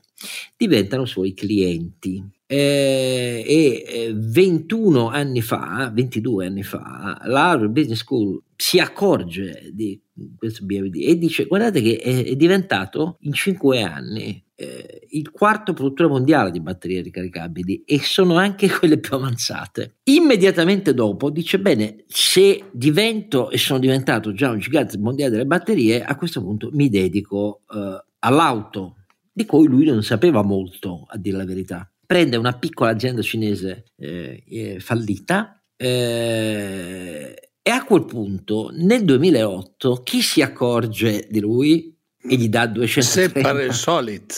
diventano 0.55 1.07
suoi 1.07 1.33
clienti. 1.33 2.23
Eh, 2.53 3.43
e 3.47 4.13
21 4.15 5.11
eh, 5.11 5.17
anni 5.17 5.41
fa, 5.41 5.91
22 5.91 6.47
anni 6.47 6.63
fa, 6.63 7.19
l'Harvard 7.25 7.73
Business 7.73 8.01
School 8.01 8.43
si 8.55 8.79
accorge 8.79 9.71
di 9.73 9.99
questo 10.37 10.67
BMD 10.67 10.97
e 10.97 11.17
dice 11.17 11.47
guardate 11.47 11.81
che 11.81 11.97
è, 11.97 12.25
è 12.27 12.37
diventato 12.37 13.17
in 13.21 13.33
5 13.33 13.81
anni 13.81 14.45
eh, 14.55 15.07
il 15.13 15.31
quarto 15.31 15.73
produttore 15.73 16.11
mondiale 16.11 16.51
di 16.51 16.61
batterie 16.61 17.01
ricaricabili 17.01 17.85
e 17.87 18.01
sono 18.01 18.37
anche 18.37 18.69
quelle 18.71 18.99
più 18.99 19.17
avanzate. 19.17 19.97
Immediatamente 20.05 20.93
dopo 20.93 21.31
dice 21.31 21.59
bene, 21.59 22.05
se 22.07 22.65
divento 22.71 23.49
e 23.49 23.57
sono 23.57 23.79
diventato 23.79 24.35
già 24.35 24.51
un 24.51 24.59
gigante 24.59 24.99
mondiale 24.99 25.31
delle 25.31 25.47
batterie, 25.47 26.05
a 26.05 26.17
questo 26.17 26.43
punto 26.43 26.69
mi 26.73 26.91
dedico 26.91 27.63
eh, 27.75 28.05
all'auto, 28.19 28.97
di 29.33 29.47
cui 29.47 29.67
lui 29.67 29.87
non 29.87 30.03
sapeva 30.03 30.43
molto, 30.43 31.07
a 31.09 31.17
dire 31.17 31.39
la 31.39 31.47
verità. 31.47 31.92
Prende 32.07 32.37
una 32.37 32.53
piccola 32.59 32.91
azienda 32.91 33.23
cinese 33.23 33.85
eh, 33.97 34.77
fallita, 34.81 35.63
eh, 35.77 37.51
E 37.65 37.71
a 37.71 37.85
quel 37.85 38.05
punto, 38.05 38.71
nel 38.73 39.05
2008, 39.05 40.03
chi 40.03 40.21
si 40.21 40.43
accorge 40.43 41.27
di 41.31 41.41
lui 41.41 41.97
e 42.21 42.37
gli 42.37 42.49
dà 42.49 42.67
230? 42.67 43.41
Sempre 43.41 43.65
il 43.65 43.73
solito. 43.73 44.35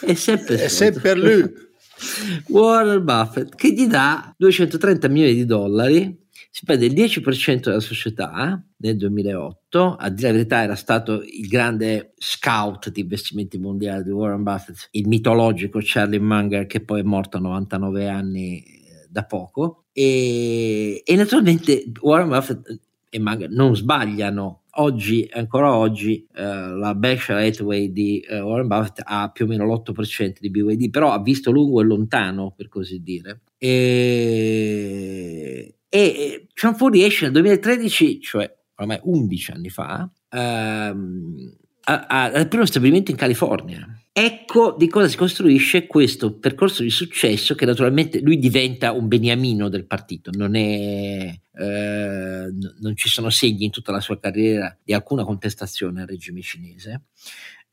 È 0.00 0.14
sempre, 0.14 0.64
È 0.64 0.68
sempre 0.68 1.14
lui. 1.14 1.64
Warren 2.48 3.04
Buffett 3.04 3.54
che 3.54 3.72
gli 3.72 3.86
dà 3.86 4.34
230 4.36 5.08
milioni 5.08 5.34
di 5.34 5.44
dollari 5.46 6.25
si 6.56 6.64
prende 6.64 6.86
il 6.86 6.94
10% 6.94 7.64
della 7.64 7.80
società 7.80 8.58
nel 8.78 8.96
2008, 8.96 9.94
a 9.96 10.08
dire 10.08 10.28
la 10.28 10.32
verità 10.32 10.62
era 10.62 10.74
stato 10.74 11.22
il 11.22 11.48
grande 11.48 12.14
scout 12.16 12.90
di 12.90 13.02
investimenti 13.02 13.58
mondiali 13.58 14.04
di 14.04 14.10
Warren 14.10 14.42
Buffett, 14.42 14.88
il 14.92 15.06
mitologico 15.06 15.80
Charlie 15.82 16.18
Munger 16.18 16.64
che 16.64 16.80
poi 16.80 17.00
è 17.00 17.02
morto 17.02 17.36
a 17.36 17.40
99 17.40 18.08
anni 18.08 18.62
eh, 18.62 19.06
da 19.10 19.24
poco. 19.26 19.84
E, 19.92 21.02
e 21.04 21.14
naturalmente 21.14 21.92
Warren 22.00 22.28
Buffett 22.28 22.80
e 23.10 23.18
Munger 23.18 23.50
non 23.50 23.76
sbagliano. 23.76 24.62
Oggi, 24.78 25.28
ancora 25.30 25.76
oggi, 25.76 26.26
eh, 26.34 26.42
la 26.42 26.94
Berkshire 26.94 27.46
Hathaway 27.46 27.92
di 27.92 28.20
eh, 28.20 28.40
Warren 28.40 28.66
Buffett 28.66 29.02
ha 29.04 29.30
più 29.30 29.44
o 29.44 29.48
meno 29.48 29.66
l'8% 29.66 30.36
di 30.40 30.48
BYD, 30.48 30.88
però 30.88 31.12
ha 31.12 31.20
visto 31.20 31.50
lungo 31.50 31.82
e 31.82 31.84
lontano, 31.84 32.54
per 32.56 32.68
così 32.68 33.02
dire. 33.02 33.42
E, 33.58 34.56
e 35.88 36.48
Fury 36.54 37.02
esce 37.02 37.24
nel 37.24 37.32
2013, 37.32 38.20
cioè 38.20 38.54
ormai 38.76 38.98
11 39.02 39.50
anni 39.52 39.70
fa, 39.70 40.10
ehm, 40.30 41.56
al 41.88 42.48
primo 42.48 42.66
stabilimento 42.66 43.10
in 43.10 43.16
California. 43.16 43.86
Ecco 44.12 44.74
di 44.76 44.88
cosa 44.88 45.08
si 45.08 45.16
costruisce 45.16 45.86
questo 45.86 46.38
percorso 46.38 46.82
di 46.82 46.90
successo 46.90 47.54
che 47.54 47.66
naturalmente 47.66 48.20
lui 48.20 48.38
diventa 48.38 48.92
un 48.92 49.08
beniamino 49.08 49.68
del 49.68 49.86
partito, 49.86 50.30
non, 50.32 50.56
è, 50.56 51.38
eh, 51.52 52.52
non 52.80 52.96
ci 52.96 53.08
sono 53.10 53.28
segni 53.28 53.66
in 53.66 53.70
tutta 53.70 53.92
la 53.92 54.00
sua 54.00 54.18
carriera 54.18 54.74
di 54.82 54.94
alcuna 54.94 55.22
contestazione 55.22 56.00
al 56.00 56.08
regime 56.08 56.40
cinese. 56.40 57.02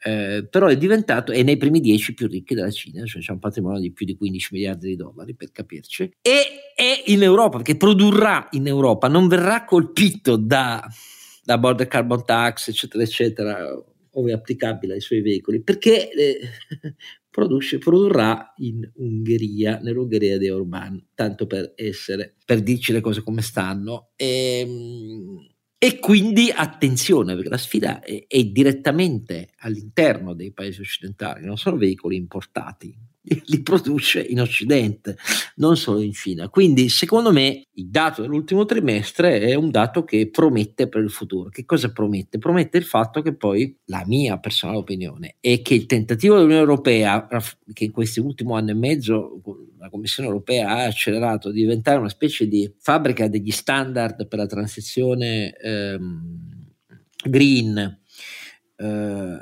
Eh, 0.05 0.45
però 0.49 0.67
è 0.67 0.75
diventato, 0.75 1.31
è 1.31 1.41
nei 1.43 1.55
primi 1.55 1.79
dieci 1.79 2.13
più 2.13 2.27
ricchi 2.27 2.55
della 2.55 2.71
Cina, 2.71 3.05
cioè 3.05 3.21
c'è 3.21 3.31
un 3.31 3.39
patrimonio 3.39 3.79
di 3.79 3.93
più 3.93 4.05
di 4.05 4.17
15 4.17 4.49
miliardi 4.51 4.89
di 4.89 4.95
dollari 4.97 5.33
per 5.33 5.49
capirci, 5.53 6.11
e 6.21 6.62
è 6.75 7.03
in 7.07 7.23
Europa, 7.23 7.57
perché 7.57 7.77
produrrà 7.77 8.47
in 8.51 8.67
Europa, 8.67 9.07
non 9.07 9.27
verrà 9.27 9.65
colpito 9.65 10.35
da, 10.35 10.85
da 11.43 11.57
border 11.57 11.87
carbon 11.87 12.25
tax, 12.25 12.69
eccetera, 12.69 13.03
eccetera, 13.03 13.83
ove 14.15 14.33
applicabile 14.33 14.93
ai 14.93 15.01
suoi 15.01 15.21
veicoli, 15.21 15.61
perché 15.61 16.11
eh, 16.11 16.39
produce, 17.29 17.77
produrrà 17.77 18.53
in 18.57 18.89
Ungheria, 18.95 19.79
nell'Ungheria 19.81 20.37
di 20.37 20.49
Orban, 20.49 21.07
tanto 21.15 21.47
per 21.47 21.73
essere, 21.75 22.35
per 22.45 22.61
dirci 22.61 22.91
le 22.91 23.01
cose 23.01 23.23
come 23.23 23.41
stanno. 23.41 24.11
E, 24.15 24.59
ehm, 24.59 25.47
e 25.83 25.99
quindi 25.99 26.49
attenzione, 26.49 27.33
perché 27.33 27.49
la 27.49 27.57
sfida 27.57 27.99
è, 27.99 28.25
è, 28.25 28.43
direttamente 28.45 29.49
all'interno 29.57 30.33
dei 30.33 30.53
paesi 30.53 30.79
occidentali, 30.79 31.45
non 31.45 31.57
sono 31.57 31.75
veicoli 31.75 32.15
importati, 32.15 32.97
li 33.23 33.61
produce 33.61 34.21
in 34.21 34.41
Occidente, 34.41 35.17
non 35.55 35.77
solo 35.77 36.01
in 36.01 36.13
Cina. 36.13 36.49
Quindi, 36.49 36.89
secondo 36.89 37.31
me, 37.31 37.67
il 37.73 37.87
dato 37.87 38.21
dell'ultimo 38.21 38.65
trimestre 38.65 39.39
è 39.39 39.55
un 39.55 39.71
dato 39.71 40.03
che 40.03 40.29
promette 40.29 40.89
per 40.89 41.01
il 41.01 41.09
futuro. 41.09 41.49
Che 41.49 41.65
cosa 41.65 41.91
promette? 41.91 42.37
Promette 42.37 42.77
il 42.77 42.83
fatto 42.83 43.21
che 43.21 43.33
poi, 43.33 43.75
la 43.85 44.03
mia 44.05 44.37
personale 44.39 44.77
opinione, 44.77 45.35
è 45.39 45.61
che 45.61 45.73
il 45.73 45.85
tentativo 45.85 46.35
dell'Unione 46.35 46.61
Europea, 46.61 47.27
che 47.71 47.85
in 47.85 47.91
questi 47.91 48.19
ultimi 48.19 48.53
anni 48.53 48.71
e 48.71 48.75
mezzo 48.75 49.41
la 49.79 49.89
Commissione 49.89 50.29
Europea 50.29 50.69
ha 50.69 50.83
accelerato 50.85 51.51
di 51.51 51.61
diventare 51.61 51.99
una 51.99 52.09
specie 52.09 52.47
di 52.47 52.71
fabbrica 52.77 53.27
degli 53.27 53.51
standard 53.51 54.27
per 54.27 54.39
la 54.39 54.47
transizione 54.47 55.55
ehm, 55.57 56.71
green, 57.25 58.01
eh, 58.75 59.37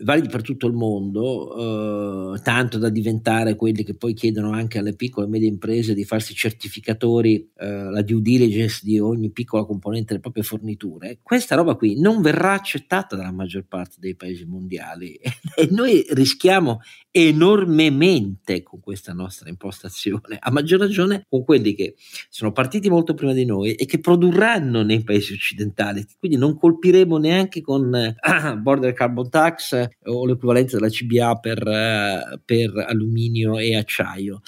validi 0.00 0.28
per 0.28 0.42
tutto 0.42 0.66
il 0.66 0.72
mondo, 0.72 2.34
eh, 2.34 2.40
tanto 2.42 2.78
da 2.78 2.88
diventare 2.88 3.54
quelli 3.54 3.84
che 3.84 3.94
poi 3.94 4.14
chiedono 4.14 4.52
anche 4.52 4.78
alle 4.78 4.94
piccole 4.94 5.26
e 5.26 5.30
medie 5.30 5.48
imprese 5.48 5.94
di 5.94 6.04
farsi 6.04 6.34
certificatori, 6.34 7.50
eh, 7.56 7.90
la 7.90 8.02
due 8.02 8.20
diligence 8.20 8.80
di 8.82 8.98
ogni 8.98 9.30
piccola 9.30 9.64
componente 9.64 10.08
delle 10.08 10.20
proprie 10.20 10.42
forniture. 10.42 11.18
Questa 11.22 11.54
roba 11.54 11.74
qui 11.74 12.00
non 12.00 12.22
verrà 12.22 12.52
accettata 12.52 13.16
dalla 13.16 13.32
maggior 13.32 13.64
parte 13.66 13.96
dei 13.98 14.14
paesi 14.14 14.44
mondiali 14.44 15.18
e 15.54 15.68
noi 15.70 16.04
rischiamo 16.10 16.80
enormemente 17.10 18.62
con 18.62 18.80
questa 18.80 19.12
nostra 19.12 19.48
impostazione, 19.48 20.36
a 20.38 20.50
maggior 20.50 20.80
ragione 20.80 21.24
con 21.28 21.44
quelli 21.44 21.74
che 21.74 21.94
sono 22.28 22.52
partiti 22.52 22.90
molto 22.90 23.14
prima 23.14 23.32
di 23.32 23.46
noi 23.46 23.74
e 23.74 23.86
che 23.86 24.00
produrranno 24.00 24.82
nei 24.82 25.02
paesi 25.02 25.32
occidentali, 25.32 26.04
quindi 26.18 26.36
non 26.36 26.58
colpiremo 26.58 27.16
neanche 27.16 27.62
con 27.62 27.94
eh, 27.94 28.14
border 28.60 28.92
carbon 28.92 29.30
tax 29.30 29.85
o 30.04 30.26
l'equivalenza 30.26 30.76
della 30.76 30.90
CBA 30.90 31.36
per, 31.36 31.66
eh, 31.66 32.40
per, 32.44 32.84
alluminio 32.88 33.58
e 33.58 33.76
acciaio. 33.76 34.40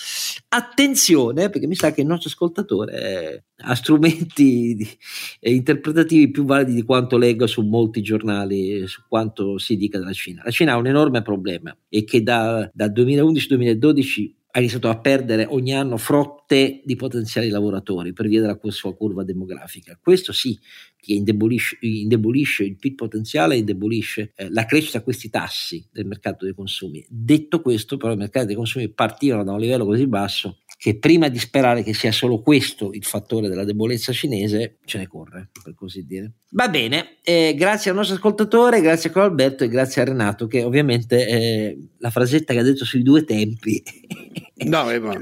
Attenzione, 0.49 1.51
perché 1.51 1.67
mi 1.67 1.75
sa 1.75 1.93
che 1.93 2.01
il 2.01 2.07
nostro 2.07 2.29
ascoltatore 2.29 3.45
ha 3.61 3.75
strumenti 3.75 4.75
di, 4.75 4.89
eh, 5.41 5.53
interpretativi 5.53 6.31
più 6.31 6.45
validi 6.45 6.75
di 6.75 6.83
quanto 6.83 7.19
leggo 7.19 7.47
su 7.47 7.63
molti 7.63 8.03
giornali 8.03 8.87
su 8.87 9.03
quanto 9.09 9.59
si 9.59 9.77
dica 9.77 9.99
della 9.99 10.13
Cina. 10.13 10.43
La 10.45 10.51
Cina 10.51 10.73
ha 10.73 10.77
un 10.77 10.87
enorme 10.87 11.23
problema 11.23 11.77
e 11.89 12.05
che 12.05 12.23
da, 12.23 12.71
da 12.73 12.87
2011-2012 12.87 14.37
ha 14.59 14.61
iniziato 14.61 14.89
a 14.89 14.99
perdere 14.99 15.47
ogni 15.49 15.73
anno 15.73 15.97
frotte 15.97 16.83
di 16.85 16.97
potenziali 16.97 17.49
lavoratori 17.49 18.13
per 18.13 18.27
via 18.27 18.41
della 18.41 18.59
sua 18.69 18.95
curva 18.95 19.23
demografica. 19.23 19.97
Questo 20.01 20.33
sì, 20.33 20.59
che 20.97 21.13
indebolisce, 21.13 21.79
indebolisce 21.81 22.65
il 22.65 22.77
PIL 22.77 22.97
potenziale 22.97 23.55
e 23.55 23.59
indebolisce 23.59 24.33
eh, 24.35 24.51
la 24.51 24.65
crescita 24.65 24.99
a 24.99 25.03
questi 25.03 25.31
tassi 25.31 25.87
del 25.93 26.07
mercato 26.07 26.45
dei 26.45 26.55
consumi. 26.55 27.07
Detto 27.09 27.63
questo, 27.63 27.97
però, 27.97 28.13
i 28.13 28.17
mercati 28.17 28.47
dei 28.47 28.57
consumi 28.57 28.89
partivano 28.89 29.45
da 29.45 29.53
un 29.53 29.61
livello 29.61 29.85
così 29.85 30.07
basso 30.09 30.59
che 30.79 30.97
prima 30.97 31.27
di 31.27 31.41
sperare 31.41 31.83
che 31.83 31.93
sia 31.93 32.13
solo 32.13 32.41
questo 32.41 32.91
il 32.93 33.05
fattore 33.05 33.49
della 33.49 33.65
debolezza 33.65 34.13
cinese, 34.13 34.77
ce 34.85 34.99
ne 34.99 35.09
corre, 35.09 35.49
per 35.61 35.75
così 35.75 36.07
dire. 36.07 36.35
Va 36.51 36.69
bene, 36.69 37.17
eh, 37.25 37.53
grazie 37.57 37.91
al 37.91 37.97
nostro 37.97 38.15
ascoltatore, 38.15 38.81
grazie 38.81 39.11
a 39.11 39.13
Carlo 39.13 39.29
Alberto 39.29 39.65
e 39.65 39.69
grazie 39.69 40.03
a 40.03 40.05
Renato, 40.05 40.47
che 40.47 40.63
ovviamente 40.63 41.27
eh, 41.27 41.79
la 41.99 42.11
frasetta 42.11 42.53
che 42.53 42.61
ha 42.61 42.63
detto 42.63 42.85
sui 42.85 43.03
due 43.03 43.25
tempi. 43.25 43.83
no, 44.67 44.89
eh, 44.89 45.01
ma, 45.01 45.19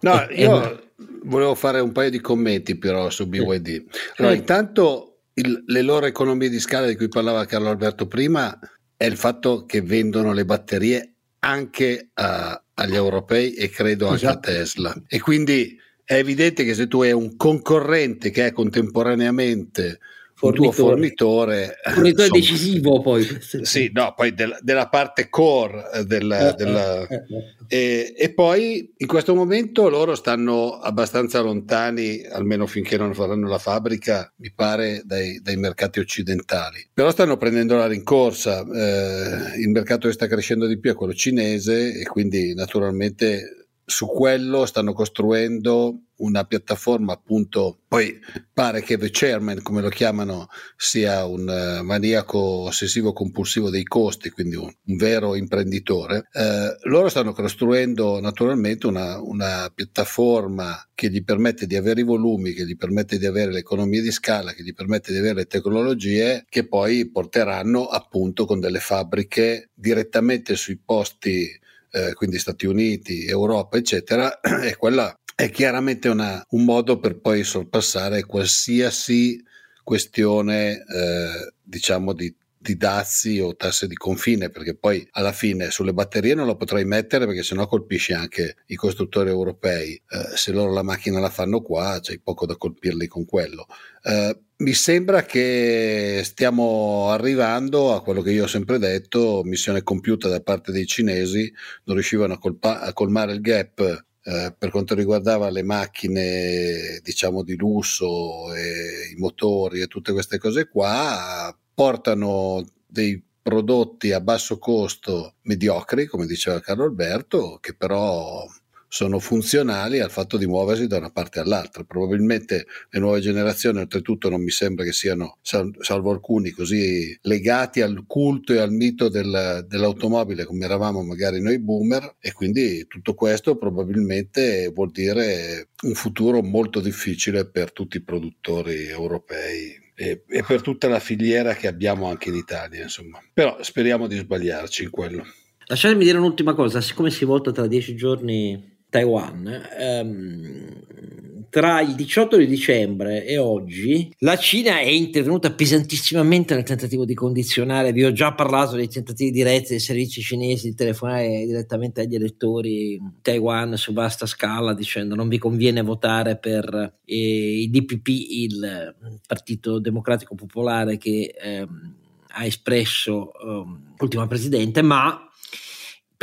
no, 0.00 0.26
io 0.30 0.92
volevo 1.24 1.54
fare 1.54 1.80
un 1.80 1.92
paio 1.92 2.08
di 2.08 2.20
commenti 2.20 2.78
però 2.78 3.10
su 3.10 3.28
BYD. 3.28 3.84
Allora, 4.16 4.34
intanto 4.34 5.18
il, 5.34 5.64
le 5.66 5.82
loro 5.82 6.06
economie 6.06 6.48
di 6.48 6.58
scala 6.58 6.86
di 6.86 6.96
cui 6.96 7.08
parlava 7.08 7.44
Carlo 7.44 7.68
Alberto 7.68 8.06
prima 8.06 8.58
è 8.96 9.04
il 9.04 9.18
fatto 9.18 9.66
che 9.66 9.82
vendono 9.82 10.32
le 10.32 10.46
batterie 10.46 11.12
anche 11.40 12.08
a, 12.14 12.63
agli 12.74 12.94
europei 12.94 13.54
e 13.54 13.68
credo 13.70 14.08
anche 14.08 14.24
esatto. 14.24 14.50
a 14.50 14.52
Tesla. 14.52 15.02
E 15.06 15.20
quindi 15.20 15.78
è 16.04 16.14
evidente 16.14 16.64
che 16.64 16.74
se 16.74 16.86
tu 16.86 17.02
hai 17.02 17.12
un 17.12 17.36
concorrente 17.36 18.30
che 18.30 18.46
è 18.46 18.52
contemporaneamente 18.52 20.00
fornitore. 20.34 20.74
tuo 20.74 20.86
fornitore, 20.86 21.76
fornitore 21.82 22.08
insomma, 22.08 22.28
decisivo 22.28 23.00
poi. 23.00 23.26
Sì 23.62 23.90
no 23.92 24.12
poi 24.14 24.34
del, 24.34 24.58
della 24.60 24.88
parte 24.88 25.28
core 25.28 25.90
eh, 25.94 26.04
del, 26.04 26.30
eh, 26.30 26.54
della, 26.56 27.06
eh, 27.06 27.14
eh, 27.14 27.24
e, 27.68 28.14
e, 28.16 28.34
poi 28.34 28.92
in 28.96 29.06
questo 29.06 29.34
momento 29.34 29.88
loro 29.88 30.14
stanno 30.14 30.78
abbastanza 30.78 31.40
lontani 31.40 32.24
almeno 32.24 32.66
finché 32.66 32.96
non 32.96 33.14
faranno 33.14 33.48
la 33.48 33.58
fabbrica 33.58 34.32
mi 34.36 34.52
pare 34.52 35.02
dai, 35.04 35.40
dai 35.40 35.56
mercati 35.56 36.00
occidentali. 36.00 36.88
Però 36.92 37.10
stanno 37.10 37.36
prendendo 37.36 37.76
la 37.76 37.86
rincorsa 37.86 38.60
eh, 38.60 39.60
il 39.60 39.68
mercato 39.68 40.08
che 40.08 40.14
sta 40.14 40.26
crescendo 40.26 40.66
di 40.66 40.78
più 40.78 40.90
è 40.90 40.94
quello 40.94 41.14
cinese 41.14 41.98
e 41.98 42.04
quindi 42.04 42.54
naturalmente 42.54 43.68
su 43.84 44.06
quello 44.06 44.66
stanno 44.66 44.92
costruendo 44.92 46.03
una 46.16 46.44
piattaforma 46.44 47.12
appunto 47.12 47.80
poi 47.88 48.18
pare 48.52 48.82
che 48.82 48.96
The 48.96 49.10
Chairman 49.10 49.62
come 49.62 49.80
lo 49.80 49.88
chiamano 49.88 50.48
sia 50.76 51.24
un 51.24 51.48
uh, 51.48 51.84
maniaco 51.84 52.38
ossessivo 52.38 53.12
compulsivo 53.12 53.70
dei 53.70 53.84
costi 53.84 54.30
quindi 54.30 54.56
un, 54.56 54.72
un 54.84 54.96
vero 54.96 55.34
imprenditore. 55.34 56.28
Eh, 56.32 56.76
loro 56.82 57.08
stanno 57.08 57.32
costruendo 57.32 58.20
naturalmente 58.20 58.86
una, 58.86 59.20
una, 59.20 59.70
piattaforma 59.74 60.88
che 60.94 61.10
gli 61.10 61.24
permette 61.24 61.66
di 61.66 61.76
avere 61.76 62.00
i 62.00 62.04
volumi 62.04 62.52
che 62.52 62.64
gli 62.64 62.76
permette 62.76 63.18
di 63.18 63.26
avere 63.26 63.52
le 63.52 63.58
economie 63.58 64.00
di 64.00 64.10
scala 64.10 64.52
che 64.52 64.62
gli 64.62 64.74
permette 64.74 65.12
di 65.12 65.18
avere 65.18 65.34
le 65.34 65.46
tecnologie 65.46 66.44
che 66.48 66.66
poi 66.66 67.10
porteranno 67.10 67.86
appunto 67.86 68.46
con 68.46 68.60
delle 68.60 68.80
fabbriche 68.80 69.70
direttamente 69.74 70.54
sui 70.54 70.78
posti 70.78 71.50
eh, 71.94 72.12
quindi 72.14 72.38
Stati 72.38 72.66
Uniti, 72.66 73.24
Europa, 73.24 73.76
eccetera, 73.76 74.40
e 74.42 74.76
quella 74.76 75.16
è 75.34 75.50
chiaramente 75.50 76.08
una, 76.08 76.44
un 76.50 76.64
modo 76.64 76.98
per 76.98 77.20
poi 77.20 77.44
sorpassare 77.44 78.24
qualsiasi 78.24 79.42
questione, 79.82 80.72
eh, 80.72 81.52
diciamo, 81.62 82.12
di 82.12 82.34
di 82.64 82.78
dazi 82.78 83.40
o 83.40 83.54
tasse 83.54 83.86
di 83.86 83.94
confine, 83.94 84.48
perché 84.48 84.74
poi 84.74 85.06
alla 85.12 85.32
fine 85.32 85.70
sulle 85.70 85.92
batterie 85.92 86.32
non 86.32 86.46
lo 86.46 86.56
potrai 86.56 86.86
mettere 86.86 87.26
perché 87.26 87.42
sennò 87.42 87.66
colpisci 87.66 88.14
anche 88.14 88.56
i 88.68 88.74
costruttori 88.74 89.28
europei. 89.28 89.92
Eh, 89.92 90.34
se 90.34 90.50
loro 90.50 90.72
la 90.72 90.82
macchina 90.82 91.20
la 91.20 91.28
fanno 91.28 91.60
qua, 91.60 91.98
c'è 92.00 92.18
poco 92.22 92.46
da 92.46 92.56
colpirli 92.56 93.06
con 93.06 93.26
quello. 93.26 93.66
Eh, 94.02 94.38
mi 94.56 94.72
sembra 94.72 95.24
che 95.24 96.22
stiamo 96.24 97.10
arrivando 97.10 97.94
a 97.94 98.02
quello 98.02 98.22
che 98.22 98.30
io 98.30 98.44
ho 98.44 98.46
sempre 98.46 98.78
detto, 98.78 99.42
missione 99.44 99.82
compiuta 99.82 100.28
da 100.28 100.40
parte 100.40 100.72
dei 100.72 100.86
cinesi, 100.86 101.52
non 101.84 101.96
riuscivano 101.96 102.32
a, 102.32 102.38
colpa- 102.38 102.80
a 102.80 102.94
colmare 102.94 103.34
il 103.34 103.42
gap 103.42 104.04
eh, 104.26 104.54
per 104.56 104.70
quanto 104.70 104.94
riguardava 104.94 105.50
le 105.50 105.62
macchine 105.62 106.98
diciamo 107.02 107.42
di 107.42 107.56
lusso 107.56 108.54
e 108.54 109.10
i 109.12 109.16
motori 109.16 109.80
e 109.80 109.86
tutte 109.86 110.12
queste 110.12 110.38
cose 110.38 110.66
qua 110.68 111.54
portano 111.74 112.64
dei 112.86 113.22
prodotti 113.42 114.12
a 114.12 114.20
basso 114.20 114.58
costo 114.58 115.34
mediocri 115.42 116.06
come 116.06 116.24
diceva 116.24 116.60
Carlo 116.60 116.84
Alberto 116.84 117.58
che 117.60 117.74
però 117.74 118.46
sono 118.94 119.18
funzionali 119.18 119.98
al 119.98 120.12
fatto 120.12 120.36
di 120.36 120.46
muoversi 120.46 120.86
da 120.86 120.98
una 120.98 121.10
parte 121.10 121.40
all'altra. 121.40 121.82
Probabilmente 121.82 122.66
le 122.90 123.00
nuove 123.00 123.18
generazioni, 123.18 123.80
oltretutto, 123.80 124.28
non 124.28 124.40
mi 124.40 124.52
sembra 124.52 124.84
che 124.84 124.92
siano, 124.92 125.38
salvo 125.42 126.12
alcuni, 126.12 126.50
così 126.50 127.18
legati 127.22 127.80
al 127.80 128.04
culto 128.06 128.52
e 128.52 128.58
al 128.58 128.70
mito 128.70 129.08
del, 129.08 129.66
dell'automobile 129.66 130.44
come 130.44 130.64
eravamo 130.64 131.02
magari 131.02 131.40
noi 131.40 131.58
boomer 131.58 132.14
e 132.20 132.30
quindi 132.30 132.86
tutto 132.86 133.14
questo 133.14 133.56
probabilmente 133.56 134.70
vuol 134.72 134.92
dire 134.92 135.70
un 135.82 135.94
futuro 135.94 136.40
molto 136.40 136.78
difficile 136.78 137.50
per 137.50 137.72
tutti 137.72 137.96
i 137.96 138.04
produttori 138.04 138.86
europei 138.86 139.76
e, 139.96 140.22
e, 140.24 140.44
per 140.46 140.62
tutta 140.62 140.86
la 140.86 141.00
filiera 141.00 141.54
che 141.54 141.66
abbiamo 141.66 142.08
anche 142.08 142.28
in 142.28 142.36
Italia, 142.36 142.84
insomma. 142.84 143.20
Però 143.32 143.60
speriamo 143.60 144.06
di 144.06 144.18
sbagliarci 144.18 144.84
in 144.84 144.90
quello. 144.90 145.24
Lasciatemi 145.66 146.04
dire 146.04 146.18
un'ultima 146.18 146.54
cosa, 146.54 146.80
siccome 146.80 147.10
si 147.10 147.24
vota 147.24 147.50
tra 147.50 147.66
dieci 147.66 147.96
giorni 147.96 148.72
Taiwan, 148.94 149.66
ehm, 149.76 151.48
tra 151.50 151.80
il 151.80 151.96
18 151.96 152.36
di 152.36 152.46
dicembre 152.46 153.26
e 153.26 153.38
oggi 153.38 154.14
la 154.20 154.36
Cina 154.36 154.78
è 154.78 154.86
intervenuta 154.86 155.50
pesantissimamente 155.50 156.54
nel 156.54 156.62
tentativo 156.62 157.04
di 157.04 157.14
condizionare, 157.14 157.90
vi 157.90 158.04
ho 158.04 158.12
già 158.12 158.34
parlato 158.34 158.76
dei 158.76 158.86
tentativi 158.86 159.32
diretti 159.32 159.70
dei 159.70 159.80
servizi 159.80 160.20
cinesi 160.20 160.68
di 160.68 160.74
telefonare 160.76 161.44
direttamente 161.44 162.02
agli 162.02 162.14
elettori 162.14 163.00
Taiwan 163.20 163.76
su 163.76 163.92
vasta 163.92 164.26
scala 164.26 164.74
dicendo 164.74 165.16
non 165.16 165.26
vi 165.26 165.38
conviene 165.38 165.82
votare 165.82 166.36
per 166.36 166.98
eh, 167.04 167.62
il 167.62 167.70
DPP, 167.70 168.08
il 168.08 168.94
Partito 169.26 169.80
Democratico 169.80 170.36
Popolare 170.36 170.98
che 170.98 171.34
ehm, 171.36 171.94
ha 172.28 172.44
espresso 172.44 173.32
ehm, 173.40 173.94
l'ultima 173.98 174.28
presidente, 174.28 174.82
ma 174.82 175.28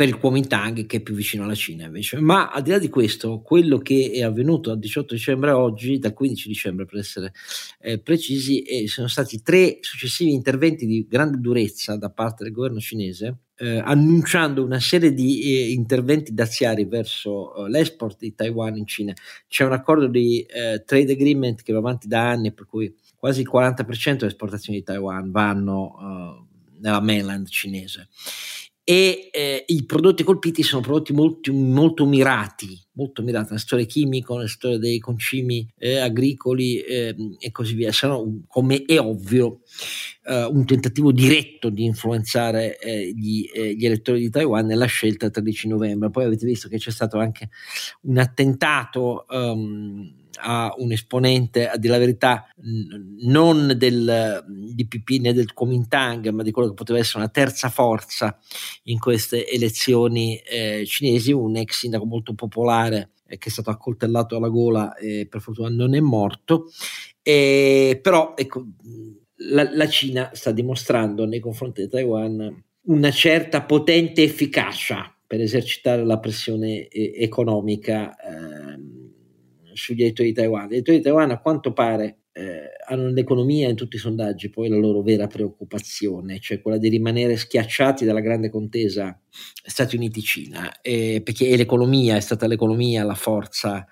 per 0.02 0.10
il 0.10 0.18
Kuomintang 0.18 0.84
che 0.84 0.96
è 0.96 1.00
più 1.00 1.14
vicino 1.14 1.44
alla 1.44 1.54
Cina 1.54 1.84
invece. 1.84 2.18
Ma 2.18 2.50
al 2.50 2.62
di 2.62 2.70
là 2.70 2.78
di 2.78 2.88
questo, 2.88 3.40
quello 3.40 3.78
che 3.78 4.10
è 4.12 4.22
avvenuto 4.22 4.70
dal 4.70 4.80
18 4.80 5.14
dicembre 5.14 5.50
a 5.50 5.58
oggi, 5.58 6.00
dal 6.00 6.12
15 6.12 6.48
dicembre 6.48 6.86
per 6.86 6.98
essere 6.98 7.32
eh, 7.78 8.00
precisi, 8.00 8.62
eh, 8.62 8.88
sono 8.88 9.06
stati 9.06 9.42
tre 9.42 9.78
successivi 9.80 10.32
interventi 10.32 10.86
di 10.86 11.06
grande 11.08 11.38
durezza 11.38 11.96
da 11.96 12.10
parte 12.10 12.42
del 12.42 12.52
governo 12.52 12.80
cinese, 12.80 13.42
eh, 13.58 13.78
annunciando 13.78 14.64
una 14.64 14.80
serie 14.80 15.14
di 15.14 15.40
eh, 15.42 15.70
interventi 15.70 16.34
daziari 16.34 16.84
verso 16.84 17.54
eh, 17.64 17.70
l'export 17.70 18.18
di 18.18 18.34
Taiwan 18.34 18.76
in 18.76 18.86
Cina. 18.88 19.12
C'è 19.46 19.64
un 19.64 19.72
accordo 19.72 20.08
di 20.08 20.40
eh, 20.40 20.82
trade 20.84 21.12
agreement 21.12 21.62
che 21.62 21.72
va 21.72 21.78
avanti 21.78 22.08
da 22.08 22.28
anni, 22.28 22.52
per 22.52 22.66
cui 22.66 22.92
quasi 23.16 23.42
il 23.42 23.48
40% 23.48 24.14
delle 24.14 24.26
esportazioni 24.26 24.78
di 24.80 24.84
Taiwan 24.84 25.30
vanno 25.30 26.48
nella 26.80 27.00
mainland 27.00 27.46
cinese 27.48 28.08
e 28.84 29.28
eh, 29.32 29.64
i 29.68 29.84
prodotti 29.84 30.24
colpiti 30.24 30.64
sono 30.64 30.82
prodotti 30.82 31.12
molto, 31.12 31.52
molto 31.52 32.04
mirati, 32.04 32.76
molto 32.94 33.22
mirati 33.22 33.50
nel 33.50 33.60
settore 33.60 33.86
chimico, 33.86 34.36
nel 34.36 34.48
settore 34.48 34.78
dei 34.78 34.98
concimi 34.98 35.72
eh, 35.78 35.98
agricoli 35.98 36.80
eh, 36.80 37.14
e 37.38 37.50
così 37.52 37.74
via. 37.74 37.92
Sono, 37.92 38.42
come 38.48 38.84
è 38.84 38.98
ovvio, 38.98 39.60
eh, 40.24 40.44
un 40.44 40.66
tentativo 40.66 41.12
diretto 41.12 41.70
di 41.70 41.84
influenzare 41.84 42.76
eh, 42.78 43.12
gli, 43.14 43.48
eh, 43.52 43.74
gli, 43.74 43.86
elettori 43.86 44.18
di 44.18 44.30
Taiwan 44.30 44.66
nella 44.66 44.86
scelta 44.86 45.26
del 45.26 45.34
13 45.34 45.68
novembre. 45.68 46.10
Poi 46.10 46.24
avete 46.24 46.44
visto 46.44 46.68
che 46.68 46.78
c'è 46.78 46.90
stato 46.90 47.18
anche 47.18 47.50
un 48.02 48.18
attentato. 48.18 49.26
Um, 49.28 50.20
a 50.40 50.74
un 50.78 50.92
esponente, 50.92 51.68
a 51.68 51.76
dire 51.76 51.92
la 51.92 51.98
verità, 51.98 52.46
non 53.20 53.74
del 53.76 54.44
DPP 54.46 55.20
né 55.20 55.32
del 55.32 55.52
Kuomintang, 55.52 56.28
ma 56.30 56.42
di 56.42 56.50
quello 56.50 56.68
che 56.68 56.74
poteva 56.74 56.98
essere 56.98 57.18
una 57.18 57.28
terza 57.28 57.68
forza 57.68 58.38
in 58.84 58.98
queste 58.98 59.48
elezioni 59.48 60.36
eh, 60.38 60.84
cinesi, 60.86 61.32
un 61.32 61.56
ex 61.56 61.78
sindaco 61.78 62.04
molto 62.04 62.34
popolare 62.34 63.10
eh, 63.26 63.38
che 63.38 63.48
è 63.48 63.52
stato 63.52 63.70
accoltellato 63.70 64.36
alla 64.36 64.48
gola 64.48 64.94
e 64.94 65.26
per 65.28 65.40
fortuna 65.40 65.68
non 65.68 65.94
è 65.94 66.00
morto. 66.00 66.70
Eh, 67.22 67.98
però 68.02 68.34
ecco, 68.36 68.66
la, 69.50 69.68
la 69.72 69.88
Cina 69.88 70.30
sta 70.32 70.52
dimostrando 70.52 71.24
nei 71.24 71.40
confronti 71.40 71.82
di 71.82 71.88
Taiwan 71.88 72.64
una 72.84 73.10
certa 73.10 73.62
potente 73.62 74.22
efficacia 74.22 75.14
per 75.26 75.40
esercitare 75.40 76.04
la 76.04 76.18
pressione 76.18 76.88
eh, 76.88 77.14
economica 77.16 78.14
eh, 78.16 79.01
sugli 79.74 80.02
elettori 80.02 80.28
di 80.28 80.34
Taiwan. 80.34 80.68
Gli 80.68 80.74
elettori 80.74 80.98
di 80.98 81.02
Taiwan 81.02 81.30
a 81.30 81.40
quanto 81.40 81.72
pare 81.72 82.18
eh, 82.32 82.70
hanno 82.86 83.08
l'economia 83.10 83.68
in 83.68 83.76
tutti 83.76 83.96
i 83.96 83.98
sondaggi 83.98 84.48
poi 84.48 84.68
la 84.68 84.76
loro 84.76 85.02
vera 85.02 85.26
preoccupazione, 85.26 86.40
cioè 86.40 86.62
quella 86.62 86.78
di 86.78 86.88
rimanere 86.88 87.36
schiacciati 87.36 88.04
dalla 88.04 88.20
grande 88.20 88.48
contesa 88.48 89.18
Stati 89.28 89.96
Uniti-Cina, 89.96 90.80
eh, 90.80 91.20
perché 91.22 91.54
l'economia 91.56 92.16
è 92.16 92.20
stata 92.20 92.46
l'economia 92.46 93.04
la 93.04 93.14
forza 93.14 93.86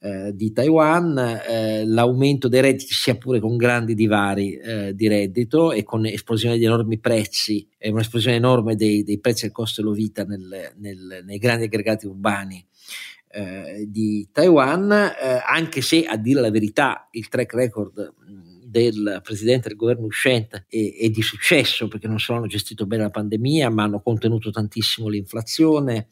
eh, 0.00 0.34
di 0.34 0.52
Taiwan, 0.52 1.18
eh, 1.46 1.84
l'aumento 1.84 2.48
dei 2.48 2.62
redditi 2.62 2.92
sia 2.92 3.16
pure 3.16 3.40
con 3.40 3.56
grandi 3.56 3.94
divari 3.94 4.56
eh, 4.56 4.94
di 4.94 5.06
reddito 5.06 5.70
e 5.70 5.84
con 5.84 6.06
esplosione 6.06 6.58
di 6.58 6.64
enormi 6.64 6.98
prezzi, 6.98 7.68
e 7.78 7.90
un'esplosione 7.90 8.36
enorme 8.36 8.74
dei, 8.74 9.04
dei 9.04 9.20
prezzi 9.20 9.42
del 9.42 9.52
costo 9.52 9.82
della 9.82 9.94
vita 9.94 10.24
nel, 10.24 10.72
nel, 10.78 11.22
nei 11.24 11.38
grandi 11.38 11.66
aggregati 11.66 12.06
urbani 12.06 12.66
eh, 13.32 13.86
di 13.88 14.28
Taiwan, 14.30 14.92
eh, 14.92 15.42
anche 15.46 15.80
se 15.80 16.04
a 16.04 16.16
dire 16.16 16.40
la 16.40 16.50
verità 16.50 17.08
il 17.12 17.28
track 17.28 17.54
record 17.54 18.14
del 18.72 19.20
presidente 19.22 19.68
del 19.68 19.76
governo 19.76 20.06
uscente 20.06 20.64
è, 20.68 20.94
è, 21.00 21.08
di 21.10 21.22
successo 21.22 21.88
perché 21.88 22.08
non 22.08 22.18
solo 22.18 22.38
hanno 22.38 22.46
gestito 22.46 22.86
bene 22.86 23.02
la 23.02 23.10
pandemia, 23.10 23.68
ma 23.70 23.84
hanno 23.84 24.00
contenuto 24.00 24.50
tantissimo 24.50 25.08
l'inflazione. 25.08 26.08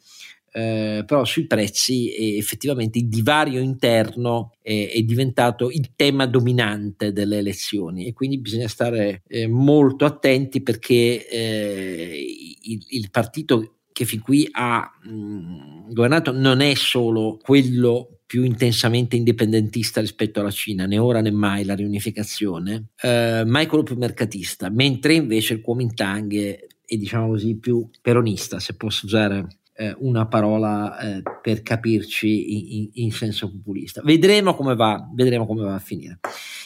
Eh, 0.52 1.04
però 1.06 1.24
sui 1.24 1.46
prezzi 1.46 2.12
eh, 2.12 2.37
effettivamente 2.37 2.98
il 2.98 3.06
divario 3.06 3.61
interno 3.61 4.54
è, 4.61 4.90
è, 4.92 5.00
diventato 5.02 5.70
il 5.70 5.92
tema 5.94 6.26
dominante 6.26 7.12
delle 7.12 7.38
elezioni 7.38 8.06
e 8.06 8.12
quindi 8.12 8.40
bisogna 8.40 8.66
stare 8.66 9.22
eh, 9.28 9.46
molto 9.46 10.04
attenti 10.04 10.61
perché 10.61 11.28
eh, 11.28 12.56
il, 12.62 12.85
il 12.88 13.11
partito 13.12 13.79
che 14.00 14.06
fin 14.06 14.20
qui 14.20 14.48
ha 14.50 14.90
mh, 15.02 15.92
governato 15.92 16.32
non 16.32 16.62
è 16.62 16.74
solo 16.74 17.36
quello 17.36 18.20
più 18.24 18.44
intensamente 18.44 19.16
indipendentista 19.16 20.00
rispetto 20.00 20.40
alla 20.40 20.50
Cina, 20.50 20.86
né 20.86 20.96
ora 20.96 21.20
né 21.20 21.30
mai 21.30 21.64
la 21.66 21.74
riunificazione, 21.74 22.92
eh, 23.02 23.42
ma 23.44 23.60
è 23.60 23.66
quello 23.66 23.82
più 23.82 23.96
mercatista, 23.96 24.70
mentre 24.70 25.12
invece 25.12 25.52
il 25.52 25.60
Kuomintang 25.60 26.34
è, 26.34 26.66
è 26.86 26.96
diciamo 26.96 27.28
così 27.28 27.58
più 27.58 27.90
peronista, 28.00 28.58
se 28.58 28.74
posso 28.74 29.04
usare 29.04 29.58
eh, 29.80 29.96
una 30.00 30.26
parola 30.26 30.98
eh, 30.98 31.22
per 31.40 31.62
capirci 31.62 32.80
in, 32.80 32.90
in, 32.92 33.12
senso 33.12 33.50
populista. 33.50 34.02
Vedremo 34.04 34.54
come 34.54 34.74
va, 34.74 35.08
vedremo 35.14 35.46
come 35.46 35.64
va 35.64 35.74
a 35.74 35.78
finire. 35.78 36.20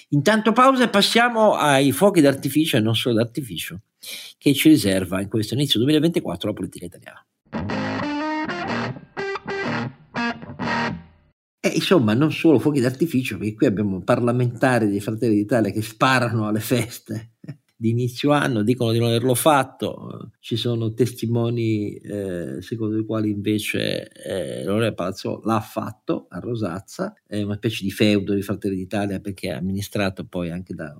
Intanto 0.08 0.50
pausa 0.50 0.82
e 0.82 0.88
passiamo 0.88 1.54
ai 1.54 1.92
fuochi 1.92 2.20
d'artificio 2.20 2.76
e 2.76 2.80
non 2.80 2.96
solo 2.96 3.14
d'artificio 3.14 3.82
che 4.36 4.52
ci 4.52 4.68
riserva 4.68 5.20
in 5.20 5.28
questo 5.28 5.54
inizio 5.54 5.78
2024 5.78 6.48
la 6.48 6.54
politica 6.54 6.86
italiana. 6.86 7.24
E 11.60 11.68
insomma, 11.68 12.14
non 12.14 12.32
solo 12.32 12.58
fuochi 12.58 12.80
d'artificio, 12.80 13.38
perché 13.38 13.54
qui 13.54 13.66
abbiamo 13.66 14.02
parlamentari 14.02 14.88
dei 14.88 15.00
Fratelli 15.00 15.36
d'Italia 15.36 15.70
che 15.70 15.82
sparano 15.82 16.48
alle 16.48 16.60
feste 16.60 17.34
di 17.84 17.90
inizio 17.90 18.30
anno, 18.30 18.62
dicono 18.62 18.92
di 18.92 18.98
non 18.98 19.08
averlo 19.08 19.34
fatto, 19.34 20.30
ci 20.40 20.56
sono 20.56 20.94
testimoni 20.94 21.92
eh, 21.96 22.62
secondo 22.62 22.98
i 22.98 23.04
quali 23.04 23.28
invece 23.28 24.08
eh, 24.10 24.64
Lorena 24.64 24.94
Palazzo 24.94 25.42
l'ha 25.44 25.60
fatto 25.60 26.24
a 26.30 26.38
Rosazza, 26.38 27.12
è 27.26 27.42
una 27.42 27.56
specie 27.56 27.84
di 27.84 27.90
feudo 27.90 28.32
di 28.32 28.40
Fratelli 28.40 28.76
d'Italia 28.76 29.20
perché 29.20 29.48
è 29.48 29.52
amministrato 29.52 30.24
poi 30.24 30.50
anche 30.50 30.72
da, 30.72 30.98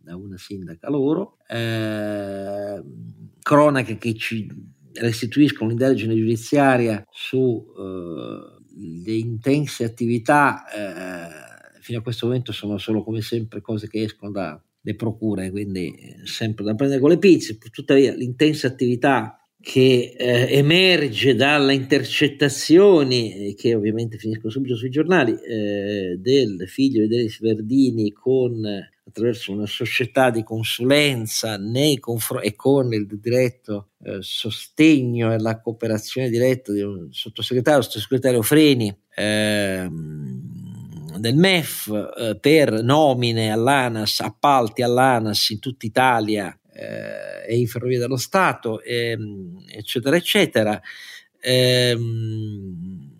da 0.00 0.16
una 0.16 0.36
sindaca 0.36 0.90
loro, 0.90 1.36
eh, 1.46 2.82
cronache 3.40 3.96
che 3.96 4.14
ci 4.14 4.50
restituiscono 4.94 5.66
un'indagine 5.66 6.16
giudiziaria 6.16 7.06
su 7.12 7.64
eh, 7.78 9.18
intense 9.18 9.84
attività, 9.84 10.64
eh, 10.66 11.80
fino 11.80 12.00
a 12.00 12.02
questo 12.02 12.26
momento 12.26 12.50
sono 12.50 12.76
solo 12.78 13.04
come 13.04 13.20
sempre 13.20 13.60
cose 13.60 13.86
che 13.86 14.02
escono 14.02 14.32
da 14.32 14.60
le 14.82 14.94
procure, 14.96 15.50
quindi 15.50 15.94
sempre 16.24 16.64
da 16.64 16.74
prendere 16.74 17.00
con 17.00 17.10
le 17.10 17.18
pinze, 17.18 17.56
tuttavia 17.70 18.12
l'intensa 18.14 18.66
attività 18.66 19.36
che 19.62 20.14
eh, 20.18 20.56
emerge 20.56 21.36
dalle 21.36 21.74
intercettazioni, 21.74 23.50
eh, 23.50 23.54
che 23.54 23.76
ovviamente 23.76 24.18
finiscono 24.18 24.50
subito 24.50 24.74
sui 24.74 24.90
giornali, 24.90 25.32
eh, 25.40 26.16
del 26.18 26.64
figlio 26.68 27.02
di 27.02 27.06
Denis 27.06 27.38
Verdini 27.40 28.10
con, 28.10 28.60
attraverso 29.04 29.52
una 29.52 29.66
società 29.66 30.30
di 30.30 30.42
consulenza 30.42 31.56
nei 31.58 32.00
confr- 32.00 32.44
e 32.44 32.56
con 32.56 32.92
il 32.92 33.06
diretto 33.06 33.90
eh, 34.02 34.18
sostegno 34.20 35.32
e 35.32 35.38
la 35.38 35.60
cooperazione 35.60 36.28
diretta 36.28 36.72
di 36.72 36.80
un 36.80 37.12
sottosegretario, 37.12 37.82
sottosegretario 37.82 38.42
Freni, 38.42 38.92
ehm, 39.14 40.31
del 41.18 41.36
MEF 41.36 42.12
eh, 42.16 42.38
per 42.38 42.82
nomine 42.82 43.50
all'ANAS, 43.52 44.20
appalti 44.20 44.82
all'ANAS 44.82 45.50
in 45.50 45.58
tutta 45.58 45.86
Italia 45.86 46.58
eh, 46.72 47.52
e 47.52 47.58
in 47.58 47.66
Ferrovie 47.66 47.98
dello 47.98 48.16
Stato, 48.16 48.82
ehm, 48.82 49.64
eccetera, 49.68 50.16
eccetera. 50.16 50.80
Ehm, 51.40 53.10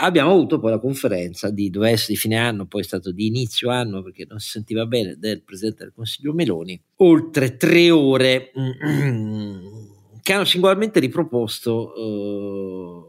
abbiamo 0.00 0.32
avuto 0.32 0.58
poi 0.58 0.70
la 0.70 0.78
conferenza 0.78 1.50
di 1.50 1.70
doveva 1.70 1.92
essere 1.92 2.14
di 2.14 2.18
fine 2.18 2.36
anno, 2.36 2.66
poi 2.66 2.82
è 2.82 2.84
stato 2.84 3.10
di 3.12 3.26
inizio 3.26 3.70
anno 3.70 4.02
perché 4.02 4.26
non 4.28 4.38
si 4.38 4.50
sentiva 4.50 4.86
bene 4.86 5.16
del 5.18 5.42
Presidente 5.42 5.84
del 5.84 5.92
Consiglio 5.94 6.32
Meloni, 6.32 6.80
oltre 6.96 7.56
tre 7.56 7.90
ore 7.90 8.50
che 10.22 10.32
hanno 10.32 10.44
singolarmente 10.44 11.00
riproposto 11.00 11.94
eh, 11.94 13.07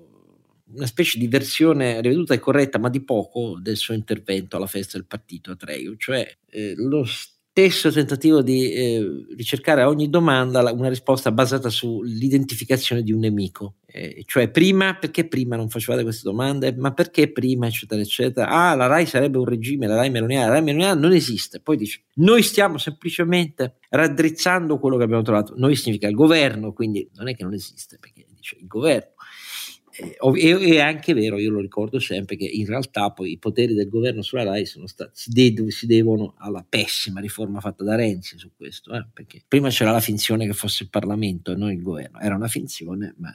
una 0.74 0.86
specie 0.86 1.18
di 1.18 1.28
versione 1.28 2.02
riveduta 2.02 2.34
e 2.34 2.40
corretta, 2.40 2.80
ma 2.80 2.90
di 2.90 3.04
poco, 3.04 3.58
del 3.60 3.78
suo 3.78 3.94
intervento 3.94 4.58
alla 4.58 4.68
festa 4.68 4.98
del 4.98 5.08
partito 5.08 5.52
a 5.52 5.56
Treu, 5.56 5.96
cioè 5.96 6.28
eh, 6.50 6.74
lo 6.76 7.06
stesso 7.60 7.92
tentativo 7.92 8.42
di 8.42 8.72
eh, 8.72 9.26
ricercare 9.36 9.82
a 9.82 9.90
ogni 9.90 10.10
domanda 10.10 10.72
una 10.72 10.88
risposta 10.88 11.32
basata 11.32 11.70
sull'identificazione 11.70 13.04
di 13.04 13.12
un 13.12 13.20
nemico, 13.20 13.76
eh, 13.86 14.24
cioè 14.26 14.50
prima, 14.50 14.96
perché 14.96 15.28
prima 15.28 15.56
non 15.56 15.68
facevate 15.68 16.04
queste 16.04 16.22
domande, 16.24 16.74
ma 16.78 16.94
perché 16.94 17.32
prima, 17.32 17.68
eccetera, 17.68 18.00
eccetera. 18.00 18.48
Ah, 18.48 18.76
la 18.76 18.86
RAI 18.86 19.06
sarebbe 19.06 19.40
un 19.40 19.46
regime, 19.46 19.88
la 19.88 19.96
RAI 19.96 20.10
meloniana, 20.10 20.46
la 20.46 20.52
RAI 20.54 20.64
meloniana 20.64 21.00
non 21.00 21.12
esiste. 21.12 21.60
Poi 21.60 21.76
dice, 21.76 22.04
noi 22.16 22.44
stiamo 22.44 22.78
semplicemente 22.78 23.78
raddrizzando 23.90 24.80
quello 24.80 24.98
che 24.98 25.04
abbiamo 25.04 25.24
trovato. 25.24 25.54
Noi 25.58 25.76
significa 25.76 26.08
il 26.08 26.16
governo, 26.16 26.72
quindi 26.72 27.10
non 27.16 27.28
è 27.28 27.36
che 27.36 27.44
non 27.44 27.54
esiste, 27.54 27.98
perché 28.00 28.26
dice 28.30 28.58
il 28.60 28.68
governo 28.68 29.16
è 30.00 30.80
anche 30.80 31.14
vero, 31.14 31.38
io 31.38 31.52
lo 31.52 31.60
ricordo 31.60 32.00
sempre, 32.00 32.36
che 32.36 32.46
in 32.46 32.66
realtà 32.66 33.12
poi 33.12 33.32
i 33.32 33.38
poteri 33.38 33.74
del 33.74 33.90
governo 33.90 34.22
sulla 34.22 34.44
RAI 34.44 34.66
stati, 34.66 35.12
si, 35.14 35.86
devono 35.86 36.36
alla 36.38 36.66
pessima 36.68 37.20
riforma 37.20 37.60
fatta 37.60 37.84
da 37.84 37.96
Renzi 37.96 38.38
su 38.38 38.52
questo, 38.56 38.94
eh? 38.94 39.06
perché 39.14 39.44
prima 39.48 39.70
c'era 39.70 39.92
la 39.92 40.00
finzione 40.00 40.46
che 40.46 40.54
fosse 40.54 40.84
il 40.84 40.90
Parlamento 40.90 41.52
e 41.52 41.56
non 41.56 41.72
il 41.72 41.82
governo, 41.82 42.20
era 42.20 42.36
una 42.36 42.48
finzione, 42.48 43.16
ma 43.18 43.34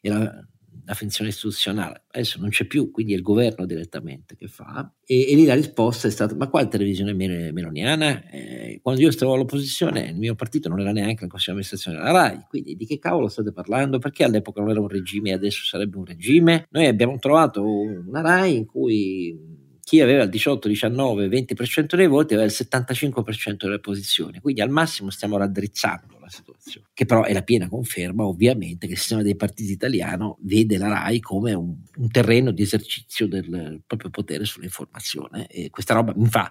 era 0.00 0.46
la 0.84 0.94
finzione 0.94 1.30
istituzionale, 1.30 2.04
adesso 2.10 2.38
non 2.40 2.50
c'è 2.50 2.64
più, 2.64 2.90
quindi 2.90 3.12
è 3.12 3.16
il 3.16 3.22
governo 3.22 3.66
direttamente 3.66 4.36
che 4.36 4.48
fa, 4.48 4.92
e, 5.04 5.30
e 5.30 5.34
lì 5.34 5.44
la 5.44 5.54
risposta 5.54 6.08
è 6.08 6.10
stata, 6.10 6.34
ma 6.34 6.48
quale 6.48 6.68
televisione 6.68 7.12
meloniana? 7.12 8.28
Eh, 8.30 8.80
quando 8.82 9.00
io 9.00 9.10
stavo 9.10 9.34
all'opposizione 9.34 10.08
il 10.08 10.18
mio 10.18 10.34
partito 10.34 10.68
non 10.68 10.80
era 10.80 10.92
neanche 10.92 11.24
in 11.24 11.30
consiglio 11.30 11.52
amministrazione 11.52 11.98
della 11.98 12.10
RAI, 12.10 12.46
quindi 12.48 12.76
di 12.76 12.86
che 12.86 12.98
cavolo 12.98 13.28
state 13.28 13.52
parlando? 13.52 13.98
Perché 13.98 14.24
all'epoca 14.24 14.60
non 14.60 14.70
era 14.70 14.80
un 14.80 14.88
regime 14.88 15.30
e 15.30 15.34
adesso 15.34 15.64
sarebbe 15.64 15.96
un 15.96 16.04
regime? 16.04 16.66
Noi 16.70 16.86
abbiamo 16.86 17.18
trovato 17.18 17.62
una 17.64 18.20
RAI 18.20 18.56
in 18.56 18.66
cui 18.66 19.60
chi 19.82 20.00
aveva 20.00 20.22
il 20.22 20.30
18, 20.30 20.68
19, 20.68 21.28
20% 21.28 21.96
dei 21.96 22.06
voti 22.06 22.34
aveva 22.34 22.48
il 22.48 22.56
75% 22.56 23.56
delle 23.58 23.80
posizioni, 23.80 24.40
quindi 24.40 24.60
al 24.60 24.70
massimo 24.70 25.10
stiamo 25.10 25.36
raddrizzando 25.36 26.18
la 26.20 26.21
situazione, 26.32 26.88
che 26.92 27.04
però 27.04 27.22
è 27.22 27.32
la 27.32 27.42
piena 27.42 27.68
conferma 27.68 28.24
ovviamente 28.24 28.86
che 28.86 28.94
il 28.94 28.98
sistema 28.98 29.22
dei 29.22 29.36
partiti 29.36 29.72
italiano 29.72 30.38
vede 30.40 30.78
la 30.78 30.88
RAI 30.88 31.20
come 31.20 31.52
un, 31.52 31.76
un 31.96 32.10
terreno 32.10 32.50
di 32.50 32.62
esercizio 32.62 33.28
del 33.28 33.82
proprio 33.86 34.10
potere 34.10 34.44
sull'informazione. 34.44 35.46
E 35.46 35.70
questa 35.70 35.94
roba 35.94 36.12
mi 36.16 36.26
fa 36.26 36.50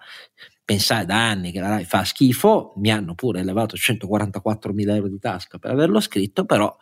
pensare 0.63 1.05
da 1.05 1.29
anni 1.29 1.51
che 1.51 1.59
la 1.59 1.69
RAI 1.69 1.83
fa 1.85 2.05
schifo, 2.05 2.73
mi 2.77 2.91
hanno 2.91 3.15
pure 3.15 3.41
elevato 3.41 3.75
144 3.75 4.71
mila 4.71 4.95
euro 4.95 5.09
di 5.09 5.19
tasca 5.19 5.57
per 5.57 5.71
averlo 5.71 5.99
scritto, 5.99 6.45
però 6.45 6.73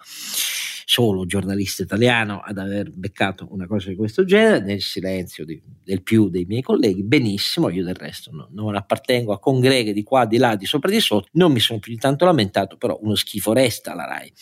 solo 0.91 1.27
giornalista 1.27 1.83
italiano 1.83 2.39
ad 2.39 2.57
aver 2.57 2.89
beccato 2.91 3.47
una 3.51 3.67
cosa 3.67 3.89
di 3.89 3.95
questo 3.95 4.25
genere, 4.25 4.65
nel 4.65 4.81
silenzio 4.81 5.45
di, 5.45 5.61
del 5.83 6.01
più 6.01 6.29
dei 6.29 6.45
miei 6.45 6.63
colleghi, 6.63 7.03
benissimo, 7.03 7.69
io 7.69 7.83
del 7.83 7.93
resto 7.93 8.31
no, 8.31 8.47
non 8.53 8.75
appartengo 8.75 9.31
a 9.31 9.37
congreghe 9.37 9.93
di 9.93 10.01
qua, 10.01 10.25
di 10.25 10.37
là, 10.37 10.55
di 10.55 10.65
sopra, 10.65 10.89
di 10.89 10.99
sotto, 10.99 11.27
non 11.33 11.51
mi 11.51 11.59
sono 11.59 11.77
più 11.77 11.93
di 11.93 11.99
tanto 11.99 12.25
lamentato, 12.25 12.75
però 12.75 12.97
uno 13.03 13.13
schifo 13.13 13.53
resta 13.53 13.93
la 13.93 14.07
RAI. 14.07 14.33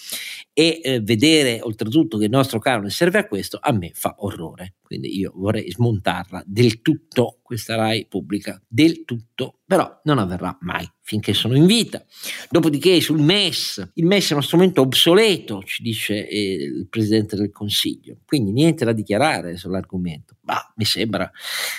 E 0.60 0.80
eh, 0.82 1.02
vedere 1.02 1.60
oltretutto 1.62 2.17
che 2.17 2.24
il 2.24 2.32
nostro 2.32 2.58
canone 2.58 2.89
serve 2.89 3.20
a 3.20 3.28
questo, 3.28 3.60
a 3.62 3.72
me 3.72 3.91
fa 3.93 4.15
orrore. 4.22 4.78
Quindi 4.82 5.15
io 5.15 5.32
vorrei 5.36 5.70
smontarla 5.70 6.41
del 6.48 6.82
tutto, 6.82 7.41
questa 7.43 7.76
RAI 7.76 8.08
pubblica, 8.08 8.60
del 8.67 9.04
tutto, 9.06 9.60
però 9.67 10.02
non 10.06 10.17
avverrà 10.17 10.58
mai 10.62 10.89
finché 11.02 11.36
sono 11.36 11.56
in 11.56 11.67
vita. 11.67 12.04
Dopodiché 12.50 13.00
sul 13.02 13.22
MES, 13.22 13.91
il 13.93 14.06
MES 14.08 14.32
è 14.32 14.34
uno 14.34 14.41
strumento 14.41 14.82
obsoleto, 14.82 15.62
ci 15.62 15.84
dice 15.84 16.28
eh, 16.28 16.54
il 16.54 16.88
Presidente 16.89 17.36
del 17.36 17.52
Consiglio, 17.52 18.22
quindi 18.26 18.52
niente 18.52 18.84
da 18.84 18.93
dichiarare 18.93 19.58
sull'argomento. 19.58 20.38
Ma 20.41 20.58
mi 20.78 20.86
sembra 20.86 21.30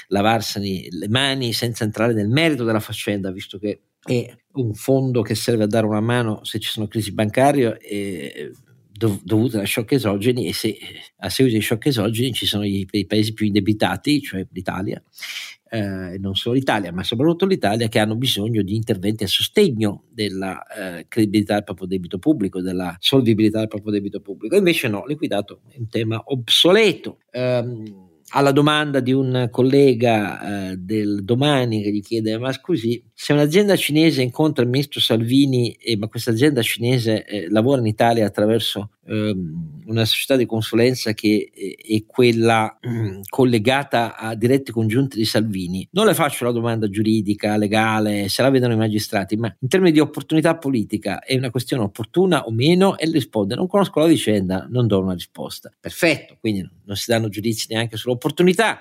lavarsene 0.06 0.86
le 0.88 1.08
mani 1.08 1.52
senza 1.52 1.82
entrare 1.82 2.12
nel 2.12 2.28
merito 2.28 2.62
della 2.62 2.78
faccenda, 2.78 3.32
visto 3.32 3.58
che 3.58 3.80
è 4.04 4.32
un 4.52 4.72
fondo 4.74 5.22
che 5.22 5.34
serve 5.34 5.64
a 5.64 5.66
dare 5.66 5.86
una 5.86 6.00
mano 6.00 6.44
se 6.44 6.60
ci 6.60 6.70
sono 6.70 6.86
crisi 6.86 7.12
bancarie. 7.12 7.76
E, 7.78 8.52
dovute 9.22 9.60
a 9.60 9.66
shock 9.66 9.92
esogeni 9.92 10.48
e 10.48 10.52
se 10.52 10.76
a 11.18 11.28
seguito 11.30 11.58
di 11.58 11.62
shock 11.62 11.86
esogeni 11.86 12.32
ci 12.32 12.46
sono 12.46 12.64
i, 12.64 12.86
i 12.90 13.06
paesi 13.06 13.32
più 13.32 13.46
indebitati, 13.46 14.20
cioè 14.20 14.46
l'Italia, 14.50 15.02
eh, 15.70 16.18
non 16.18 16.34
solo 16.34 16.54
l'Italia, 16.54 16.92
ma 16.92 17.02
soprattutto 17.02 17.46
l'Italia, 17.46 17.88
che 17.88 17.98
hanno 17.98 18.16
bisogno 18.16 18.62
di 18.62 18.74
interventi 18.74 19.24
a 19.24 19.28
sostegno 19.28 20.04
della 20.10 20.62
eh, 20.66 21.06
credibilità 21.08 21.54
del 21.54 21.64
proprio 21.64 21.86
debito 21.86 22.18
pubblico, 22.18 22.60
della 22.60 22.96
solvibilità 22.98 23.58
del 23.58 23.68
proprio 23.68 23.92
debito 23.92 24.20
pubblico. 24.20 24.56
Invece 24.56 24.88
no, 24.88 25.04
liquidato 25.06 25.60
è 25.68 25.76
un 25.78 25.88
tema 25.88 26.20
obsoleto. 26.24 27.18
Um, 27.32 28.07
alla 28.30 28.52
domanda 28.52 29.00
di 29.00 29.12
un 29.12 29.48
collega 29.50 30.70
eh, 30.70 30.76
del 30.76 31.24
domani 31.24 31.82
che 31.82 31.90
gli 31.90 32.02
chiede 32.02 32.38
ma 32.38 32.52
scusi 32.52 33.02
se 33.14 33.32
un'azienda 33.32 33.76
cinese 33.76 34.22
incontra 34.22 34.62
il 34.62 34.70
ministro 34.70 35.00
Salvini 35.00 35.72
eh, 35.72 35.96
ma 35.96 36.08
questa 36.08 36.30
azienda 36.30 36.60
cinese 36.62 37.24
eh, 37.24 37.48
lavora 37.50 37.80
in 37.80 37.86
Italia 37.86 38.26
attraverso 38.26 38.90
una 39.08 40.04
società 40.04 40.36
di 40.36 40.46
consulenza 40.46 41.12
che 41.12 41.50
è 41.54 42.04
quella 42.06 42.78
mm, 42.86 43.20
collegata 43.28 44.16
a 44.16 44.34
diretti 44.34 44.70
congiunti 44.70 45.16
di 45.16 45.24
Salvini. 45.24 45.88
Non 45.92 46.06
le 46.06 46.14
faccio 46.14 46.44
la 46.44 46.52
domanda 46.52 46.88
giuridica, 46.88 47.56
legale 47.56 48.28
se 48.28 48.42
la 48.42 48.50
vedono 48.50 48.74
i 48.74 48.76
magistrati 48.76 49.36
ma 49.36 49.54
in 49.60 49.68
termini 49.68 49.92
di 49.92 50.00
opportunità 50.00 50.56
politica 50.56 51.20
è 51.20 51.36
una 51.36 51.50
questione 51.50 51.82
opportuna 51.82 52.44
o 52.44 52.52
meno? 52.52 52.98
E 52.98 53.10
risponde 53.10 53.54
non 53.54 53.66
conosco 53.66 54.00
la 54.00 54.06
vicenda 54.06 54.66
non 54.70 54.86
do 54.86 55.00
una 55.00 55.14
risposta. 55.14 55.72
Perfetto 55.80 56.36
quindi 56.40 56.68
non 56.84 56.96
si 56.96 57.10
danno 57.10 57.28
giudizi 57.28 57.66
neanche 57.70 57.96
sulla 57.96 58.14
opportunità 58.14 58.80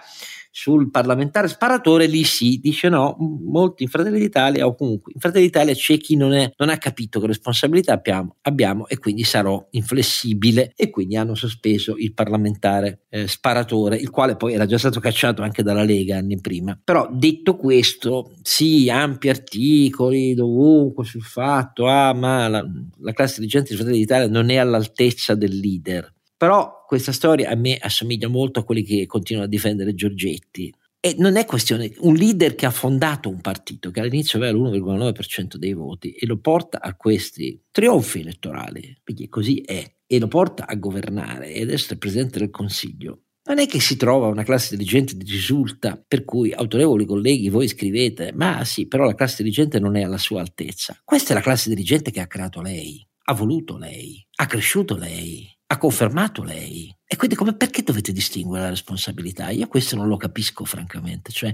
sul 0.60 0.90
parlamentare 0.90 1.48
sparatore 1.48 2.08
lì 2.08 2.24
sì, 2.24 2.58
dice 2.60 2.90
no, 2.90 3.16
molti 3.20 3.84
in 3.84 3.90
Fratelli 3.90 4.18
d'Italia 4.18 4.66
o 4.66 4.74
comunque 4.74 5.12
in 5.14 5.20
Fratelli 5.20 5.46
d'Italia 5.46 5.76
c'è 5.76 6.00
chi 6.00 6.16
non, 6.16 6.34
è, 6.34 6.52
non 6.58 6.70
ha 6.70 6.80
capito 6.80 7.20
che 7.20 7.28
responsabilità 7.28 7.94
abbiamo, 7.94 8.38
abbiamo, 8.42 8.88
e 8.88 8.98
quindi 8.98 9.24
sarò 9.24 9.68
inflessibile 9.70 10.74
e 10.76 10.90
quindi 10.90 11.16
hanno 11.16 11.36
sospeso 11.36 11.96
il 11.96 12.16
parlamentare 12.16 13.02
eh, 13.10 13.28
sparatore, 13.28 13.98
il 13.98 14.10
quale 14.10 14.36
poi 14.36 14.54
era 14.54 14.66
già 14.66 14.80
stato 14.80 15.00
cacciato 15.00 15.44
anche 15.44 15.62
dalla 15.62 15.84
Lega 15.84 16.18
anni 16.18 16.42
prima. 16.42 16.76
Però 16.84 17.08
detto 17.14 17.56
questo, 17.56 18.32
sì, 18.42 18.90
ampi 18.90 19.30
articoli 19.30 20.34
dovunque 20.34 21.06
sul 21.06 21.22
fatto, 21.22 21.86
ah 21.86 22.16
ma 22.16 22.48
la, 22.48 22.66
la 23.02 23.14
classe 23.14 23.42
dirigente 23.42 23.70
di 23.70 23.76
Fratelli 23.76 24.00
d'Italia 24.00 24.28
non 24.28 24.50
è 24.50 24.56
all'altezza 24.56 25.36
del 25.36 25.56
leader. 25.56 26.16
Però 26.38 26.84
questa 26.86 27.12
storia 27.12 27.50
a 27.50 27.56
me 27.56 27.78
assomiglia 27.78 28.28
molto 28.28 28.60
a 28.60 28.64
quelli 28.64 28.84
che 28.84 29.08
continuano 29.08 29.48
a 29.48 29.52
difendere 29.52 29.96
Giorgetti. 29.96 30.72
E 31.00 31.16
non 31.18 31.36
è 31.36 31.46
questione, 31.46 31.92
un 32.00 32.16
leader 32.16 32.54
che 32.54 32.66
ha 32.66 32.72
fondato 32.72 33.30
un 33.30 33.42
partito 33.42 33.92
che 33.92 34.00
all'inizio 34.00 34.38
aveva 34.38 34.58
l'1,9% 34.58 35.56
dei 35.56 35.74
voti 35.74 36.12
e 36.12 36.26
lo 36.26 36.38
porta 36.40 36.80
a 36.82 36.96
questi 36.96 37.60
trionfi 37.72 38.20
elettorali, 38.20 38.96
perché 39.04 39.30
così 39.30 39.62
è, 39.62 39.84
e 40.06 40.20
lo 40.20 40.28
porta 40.28 40.68
a 40.68 40.76
governare 40.76 41.54
ed 41.54 41.72
essere 41.72 41.98
presidente 41.98 42.40
del 42.40 42.50
Consiglio. 42.50 43.22
Non 43.48 43.60
è 43.60 43.66
che 43.66 43.80
si 43.80 43.96
trova 43.96 44.28
una 44.28 44.44
classe 44.44 44.76
dirigente 44.76 45.16
di 45.16 45.24
risulta 45.24 46.04
per 46.06 46.26
cui 46.26 46.52
autorevoli 46.52 47.06
colleghi 47.06 47.50
voi 47.50 47.68
scrivete, 47.68 48.34
ma 48.34 48.66
sì, 48.66 48.88
però 48.88 49.06
la 49.06 49.16
classe 49.16 49.42
dirigente 49.42 49.80
non 49.80 49.96
è 49.96 50.04
alla 50.04 50.18
sua 50.18 50.42
altezza. 50.42 51.00
Questa 51.04 51.32
è 51.32 51.36
la 51.36 51.42
classe 51.42 51.70
dirigente 51.70 52.12
che 52.12 52.20
ha 52.20 52.28
creato 52.28 52.62
lei, 52.62 53.08
ha 53.24 53.34
voluto 53.34 53.78
lei, 53.78 54.22
ha 54.36 54.46
cresciuto 54.46 54.98
lei, 54.98 55.50
ha 55.68 55.78
confermato 55.78 56.44
lei. 56.44 56.94
E 57.06 57.16
quindi 57.16 57.36
come, 57.36 57.56
perché 57.56 57.84
dovete 57.84 58.12
distinguere 58.12 58.64
la 58.64 58.70
responsabilità? 58.70 59.50
Io 59.50 59.68
questo 59.68 59.96
non 59.96 60.08
lo 60.08 60.18
capisco 60.18 60.66
francamente, 60.66 61.32
cioè 61.32 61.54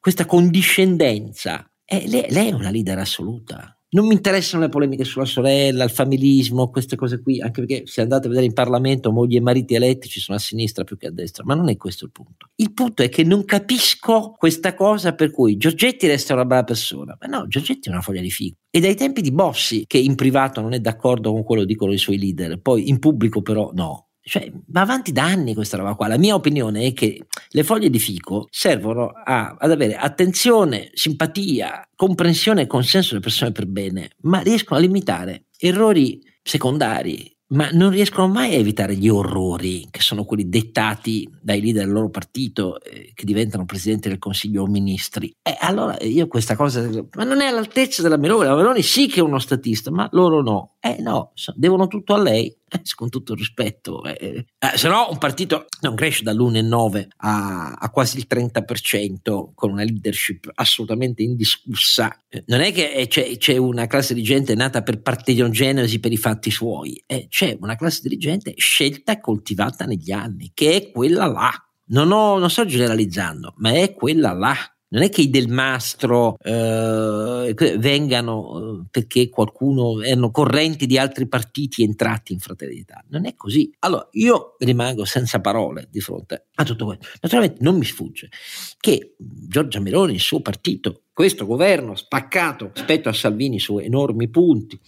questa 0.00 0.26
condiscendenza 0.26 1.70
Eh, 1.90 2.06
lei, 2.06 2.26
lei 2.30 2.48
è 2.50 2.52
una 2.52 2.70
leader 2.70 2.98
assoluta. 2.98 3.77
Non 3.90 4.06
mi 4.06 4.12
interessano 4.12 4.64
le 4.64 4.68
polemiche 4.68 5.04
sulla 5.04 5.24
sorella, 5.24 5.82
il 5.82 5.90
familismo, 5.90 6.68
queste 6.68 6.94
cose 6.94 7.22
qui, 7.22 7.40
anche 7.40 7.64
perché 7.64 7.86
se 7.86 8.02
andate 8.02 8.26
a 8.26 8.28
vedere 8.28 8.44
in 8.44 8.52
Parlamento 8.52 9.12
mogli 9.12 9.36
e 9.36 9.40
mariti 9.40 9.74
eletti 9.74 10.10
ci 10.10 10.20
sono 10.20 10.36
a 10.36 10.40
sinistra 10.40 10.84
più 10.84 10.98
che 10.98 11.06
a 11.06 11.10
destra, 11.10 11.42
ma 11.46 11.54
non 11.54 11.70
è 11.70 11.76
questo 11.78 12.04
il 12.04 12.10
punto. 12.10 12.50
Il 12.56 12.74
punto 12.74 13.02
è 13.02 13.08
che 13.08 13.24
non 13.24 13.46
capisco 13.46 14.34
questa 14.36 14.74
cosa 14.74 15.14
per 15.14 15.30
cui 15.30 15.56
Giorgetti 15.56 16.06
resta 16.06 16.34
una 16.34 16.44
brava 16.44 16.64
persona, 16.64 17.16
ma 17.18 17.26
no, 17.28 17.46
Giorgetti 17.46 17.88
è 17.88 17.92
una 17.92 18.02
foglia 18.02 18.20
di 18.20 18.30
figo. 18.30 18.56
E 18.68 18.78
dai 18.78 18.94
tempi 18.94 19.22
di 19.22 19.32
Bossi, 19.32 19.84
che 19.86 19.96
in 19.96 20.16
privato 20.16 20.60
non 20.60 20.74
è 20.74 20.80
d'accordo 20.80 21.32
con 21.32 21.42
quello 21.42 21.62
che 21.62 21.68
dicono 21.68 21.94
i 21.94 21.98
suoi 21.98 22.18
leader, 22.18 22.60
poi 22.60 22.90
in 22.90 22.98
pubblico 22.98 23.40
però 23.40 23.70
no, 23.72 24.07
cioè, 24.28 24.52
va 24.66 24.82
avanti 24.82 25.10
da 25.10 25.24
anni 25.24 25.54
questa 25.54 25.78
roba 25.78 25.94
qua. 25.94 26.06
La 26.06 26.18
mia 26.18 26.34
opinione 26.34 26.84
è 26.84 26.92
che 26.92 27.26
le 27.48 27.64
foglie 27.64 27.88
di 27.88 27.98
fico 27.98 28.46
servono 28.50 29.08
a, 29.08 29.56
ad 29.58 29.70
avere 29.70 29.96
attenzione, 29.96 30.90
simpatia, 30.92 31.88
comprensione 31.96 32.62
e 32.62 32.66
consenso 32.66 33.10
delle 33.10 33.22
persone 33.22 33.52
per 33.52 33.66
bene, 33.66 34.10
ma 34.22 34.40
riescono 34.40 34.78
a 34.78 34.82
limitare 34.82 35.46
errori 35.56 36.20
secondari, 36.42 37.34
ma 37.50 37.70
non 37.72 37.90
riescono 37.90 38.28
mai 38.28 38.54
a 38.54 38.58
evitare 38.58 38.94
gli 38.94 39.08
orrori 39.08 39.86
che 39.90 40.00
sono 40.00 40.24
quelli 40.24 40.48
dettati 40.48 41.28
dai 41.40 41.62
leader 41.62 41.84
del 41.84 41.92
loro 41.92 42.10
partito 42.10 42.80
eh, 42.82 43.12
che 43.14 43.24
diventano 43.24 43.64
presidenti 43.64 44.08
del 44.08 44.18
consiglio 44.18 44.62
o 44.62 44.66
ministri. 44.66 45.34
E 45.42 45.56
allora 45.58 45.96
io 46.02 46.26
questa 46.26 46.56
cosa, 46.56 46.86
ma 47.14 47.24
non 47.24 47.40
è 47.40 47.46
all'altezza 47.46 48.02
della 48.02 48.18
Meloni, 48.18 48.46
la 48.46 48.54
Meloni 48.54 48.82
sì 48.82 49.06
che 49.06 49.20
è 49.20 49.22
uno 49.22 49.38
statista, 49.38 49.90
ma 49.90 50.06
loro 50.12 50.42
no. 50.42 50.76
Eh 50.80 51.00
no, 51.00 51.32
devono 51.54 51.86
tutto 51.86 52.14
a 52.14 52.22
lei, 52.22 52.54
con 52.94 53.08
tutto 53.08 53.32
il 53.32 53.38
rispetto. 53.38 54.04
Eh, 54.04 54.46
eh, 54.58 54.76
se 54.76 54.88
no 54.88 55.08
un 55.10 55.18
partito 55.18 55.66
non 55.80 55.94
cresce 55.94 56.22
dall'1,9 56.22 57.06
a, 57.18 57.72
a 57.72 57.90
quasi 57.90 58.18
il 58.18 58.26
30% 58.28 59.50
con 59.54 59.70
una 59.70 59.82
leadership 59.82 60.50
assolutamente 60.54 61.22
indiscussa. 61.22 62.24
Eh, 62.28 62.44
non 62.46 62.60
è 62.60 62.72
che 62.72 62.92
eh, 62.92 63.06
c'è, 63.08 63.36
c'è, 63.36 63.56
una 63.56 63.86
classe 63.86 64.14
dirigente 64.14 64.54
nata 64.54 64.82
per 64.82 65.00
partenogenosi 65.00 66.00
per 66.00 66.12
i 66.12 66.16
fatti 66.16 66.50
suoi, 66.50 67.02
eh, 67.06 67.26
c'è 67.28 67.56
una 67.60 67.76
classe 67.76 68.00
dirigente 68.02 68.54
scelta 68.56 69.12
e 69.12 69.20
coltivata 69.20 69.84
negli 69.84 70.12
anni, 70.12 70.50
che 70.54 70.74
è 70.74 70.90
quella 70.90 71.26
là. 71.26 71.52
Non, 71.90 72.12
ho, 72.12 72.38
non 72.38 72.50
sto 72.50 72.66
generalizzando, 72.66 73.54
ma 73.58 73.72
è 73.72 73.94
quella 73.94 74.32
là 74.32 74.54
non 74.90 75.02
è 75.02 75.08
che 75.10 75.22
i 75.22 75.30
del 75.30 75.48
mastro 75.48 76.36
eh, 76.38 77.54
vengano 77.78 78.80
eh, 78.80 78.86
perché 78.90 79.28
qualcuno 79.28 80.02
erano 80.02 80.30
correnti 80.30 80.86
di 80.86 80.98
altri 80.98 81.28
partiti 81.28 81.82
entrati 81.82 82.32
in 82.32 82.38
d'Italia. 82.56 83.04
Non 83.08 83.26
è 83.26 83.34
così. 83.34 83.70
Allora, 83.80 84.08
io 84.12 84.56
rimango 84.58 85.04
senza 85.04 85.40
parole 85.40 85.88
di 85.90 86.00
fronte 86.00 86.46
a 86.54 86.64
tutto 86.64 86.86
questo. 86.86 87.06
Naturalmente 87.20 87.62
non 87.62 87.76
mi 87.76 87.84
sfugge 87.84 88.30
che 88.78 89.14
Giorgia 89.18 89.80
Meloni, 89.80 90.14
il 90.14 90.20
suo 90.20 90.40
partito, 90.40 91.02
questo 91.12 91.46
governo 91.46 91.94
spaccato 91.94 92.70
rispetto 92.74 93.08
a 93.08 93.12
Salvini 93.12 93.58
su 93.58 93.78
enormi 93.78 94.28
punti 94.28 94.78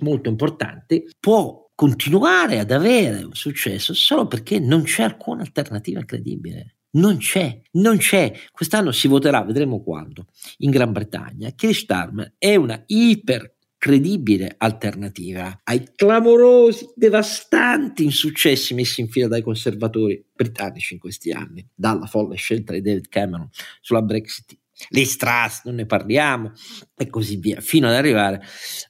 molto 0.00 0.28
importanti, 0.28 1.08
può 1.18 1.70
continuare 1.74 2.58
ad 2.58 2.70
avere 2.70 3.22
un 3.22 3.34
successo 3.34 3.94
solo 3.94 4.26
perché 4.26 4.58
non 4.58 4.82
c'è 4.82 5.02
alcuna 5.02 5.42
alternativa 5.42 6.02
credibile. 6.04 6.75
Non 6.92 7.18
c'è, 7.18 7.60
non 7.72 7.98
c'è. 7.98 8.32
Quest'anno 8.52 8.90
si 8.92 9.06
voterà, 9.08 9.42
vedremo 9.42 9.82
quando, 9.82 10.26
in 10.58 10.70
Gran 10.70 10.92
Bretagna. 10.92 11.52
Keir 11.54 11.74
Starmer 11.74 12.34
è 12.38 12.54
una 12.56 12.82
iper 12.86 13.56
credibile 13.78 14.54
alternativa 14.58 15.60
ai 15.62 15.92
clamorosi, 15.94 16.86
devastanti 16.94 18.02
insuccessi 18.04 18.74
messi 18.74 19.00
in 19.00 19.08
fila 19.08 19.28
dai 19.28 19.42
conservatori 19.42 20.24
britannici 20.34 20.94
in 20.94 21.00
questi 21.00 21.30
anni, 21.30 21.64
dalla 21.74 22.06
folle 22.06 22.36
scelta 22.36 22.72
di 22.72 22.80
David 22.80 23.08
Cameron 23.08 23.48
sulla 23.80 24.02
Brexit, 24.02 24.58
le 24.88 25.04
Strass, 25.04 25.64
non 25.64 25.76
ne 25.76 25.86
parliamo, 25.86 26.52
e 26.96 27.08
così 27.08 27.36
via, 27.36 27.60
fino 27.60 27.86
ad 27.86 27.94
arrivare 27.94 28.42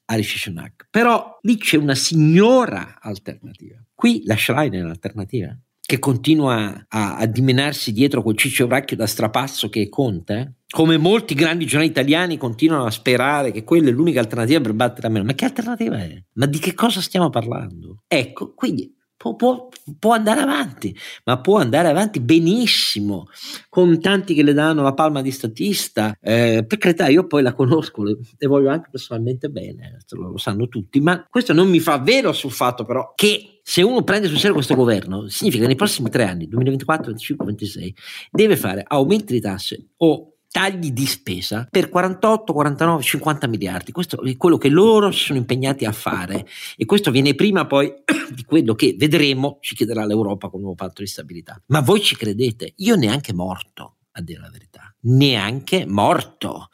a 0.06 0.14
Rishi 0.14 0.38
Sunak. 0.38 0.88
Però 0.90 1.38
lì 1.42 1.58
c'è 1.58 1.76
una 1.76 1.94
signora 1.94 2.98
alternativa. 3.00 3.84
Qui 3.94 4.22
la 4.24 4.36
Schlein 4.36 4.72
è 4.72 4.80
l'alternativa 4.80 5.56
che 5.86 6.00
continua 6.00 6.86
a, 6.88 7.16
a 7.16 7.26
dimenarsi 7.26 7.92
dietro 7.92 8.22
quel 8.22 8.36
ciccio 8.36 8.66
bracchio 8.66 8.96
da 8.96 9.06
strapasso 9.06 9.68
che 9.68 9.82
è 9.82 9.88
Conte, 9.88 10.56
come 10.68 10.98
molti 10.98 11.34
grandi 11.34 11.64
giornali 11.64 11.90
italiani 11.90 12.36
continuano 12.36 12.86
a 12.86 12.90
sperare 12.90 13.52
che 13.52 13.62
quella 13.62 13.88
è 13.88 13.92
l'unica 13.92 14.18
alternativa 14.18 14.60
per 14.60 14.72
battere 14.74 15.06
a 15.06 15.10
meno. 15.10 15.24
Ma 15.24 15.34
che 15.34 15.44
alternativa 15.44 15.96
è? 15.96 16.20
Ma 16.32 16.46
di 16.46 16.58
che 16.58 16.74
cosa 16.74 17.00
stiamo 17.00 17.30
parlando? 17.30 18.02
Ecco, 18.08 18.52
quindi 18.52 18.95
Può, 19.34 19.34
può, 19.34 19.68
può, 19.98 20.12
andare 20.12 20.40
avanti, 20.40 20.96
ma 21.24 21.40
può 21.40 21.58
andare 21.58 21.88
avanti 21.88 22.20
benissimo, 22.20 23.28
con 23.68 24.00
tanti 24.00 24.34
che 24.34 24.42
le 24.42 24.52
danno 24.52 24.82
la 24.82 24.94
palma 24.94 25.22
di 25.22 25.30
statista. 25.30 26.16
Eh, 26.20 26.64
per 26.66 26.78
carità, 26.78 27.08
io 27.08 27.26
poi 27.26 27.42
la 27.42 27.54
conosco, 27.54 28.04
le 28.04 28.46
voglio 28.46 28.70
anche 28.70 28.88
personalmente 28.90 29.48
bene, 29.48 29.98
lo, 30.10 30.30
lo, 30.30 30.38
sanno 30.38 30.68
tutti, 30.68 31.00
ma 31.00 31.26
questo 31.28 31.52
non 31.52 31.68
mi 31.68 31.80
fa 31.80 31.98
vero 31.98 32.32
sul 32.32 32.52
fatto 32.52 32.84
però 32.84 33.12
che 33.14 33.60
se 33.62 33.82
uno 33.82 34.04
prende 34.04 34.28
sul 34.28 34.38
serio 34.38 34.54
questo 34.54 34.76
governo, 34.76 35.26
significa 35.26 35.62
che 35.62 35.68
nei 35.68 35.76
prossimi 35.76 36.08
tre 36.08 36.22
anni, 36.22 36.46
2024, 36.46 37.06
2025, 37.06 37.44
2026, 37.44 37.94
deve 38.30 38.56
fare 38.56 38.84
aumenti 38.86 39.32
di 39.32 39.40
tasse 39.40 39.88
o 39.96 40.35
tagli 40.50 40.90
di 40.92 41.06
spesa 41.06 41.66
per 41.70 41.88
48, 41.88 42.52
49, 42.52 43.02
50 43.02 43.46
miliardi. 43.46 43.92
Questo 43.92 44.22
è 44.22 44.36
quello 44.36 44.58
che 44.58 44.68
loro 44.68 45.10
si 45.10 45.24
sono 45.24 45.38
impegnati 45.38 45.84
a 45.84 45.92
fare 45.92 46.46
e 46.76 46.84
questo 46.84 47.10
viene 47.10 47.34
prima 47.34 47.66
poi 47.66 47.92
di 48.34 48.44
quello 48.44 48.74
che 48.74 48.94
vedremo 48.98 49.58
ci 49.60 49.74
chiederà 49.74 50.04
l'Europa 50.04 50.48
con 50.48 50.60
il 50.60 50.66
nuovo 50.66 50.76
patto 50.76 51.02
di 51.02 51.08
stabilità. 51.08 51.60
Ma 51.66 51.80
voi 51.80 52.00
ci 52.00 52.16
credete? 52.16 52.72
Io 52.76 52.96
neanche 52.96 53.32
morto, 53.32 53.96
a 54.12 54.22
dire 54.22 54.40
la 54.40 54.50
verità, 54.50 54.94
neanche 55.02 55.84
morto. 55.86 56.68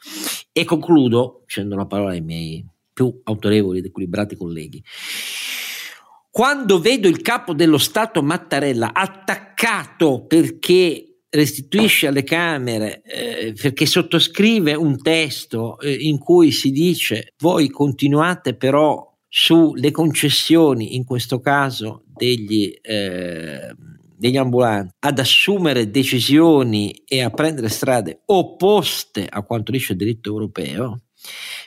E 0.51 0.63
concludo 0.65 1.43
dicendo 1.45 1.75
una 1.75 1.87
parola 1.87 2.11
ai 2.11 2.21
miei 2.21 2.65
più 2.93 3.21
autorevoli 3.23 3.79
ed 3.79 3.85
equilibrati 3.85 4.35
colleghi. 4.35 4.83
Quando 6.29 6.79
vedo 6.79 7.07
il 7.07 7.21
capo 7.21 7.53
dello 7.53 7.77
Stato 7.77 8.23
Mattarella 8.23 8.93
attaccato 8.93 10.25
perché 10.25 11.12
restituisce 11.33 12.07
alle 12.07 12.23
Camere 12.23 13.01
eh, 13.01 13.53
perché 13.59 13.85
sottoscrive 13.85 14.75
un 14.75 15.01
testo 15.01 15.79
eh, 15.79 15.91
in 15.91 16.19
cui 16.19 16.51
si 16.51 16.71
dice 16.71 17.33
voi 17.39 17.69
continuate 17.69 18.55
però 18.55 19.11
sulle 19.27 19.89
concessioni, 19.89 20.95
in 20.95 21.05
questo 21.05 21.39
caso 21.39 22.03
degli, 22.05 22.71
eh, 22.83 23.73
degli 24.15 24.37
ambulanti, 24.37 24.93
ad 24.99 25.17
assumere 25.17 25.89
decisioni 25.89 26.91
e 27.07 27.23
a 27.23 27.31
prendere 27.31 27.67
strade 27.69 28.21
opposte 28.27 29.25
a 29.27 29.41
quanto 29.41 29.71
dice 29.71 29.93
il 29.93 29.97
diritto 29.97 30.29
europeo, 30.29 31.01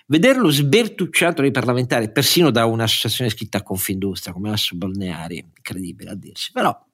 vederlo 0.07 0.49
sbertucciato 0.49 1.43
dai 1.43 1.51
parlamentari, 1.51 2.13
persino 2.13 2.53
da 2.53 2.67
un'associazione 2.67 3.31
scritta 3.31 3.59
a 3.59 3.63
Confindustria 3.65 4.33
come 4.33 4.53
Asso 4.53 4.77
Balneari, 4.77 5.39
incredibile 5.39 6.11
a 6.11 6.15
dirsi, 6.15 6.53
però 6.53 6.86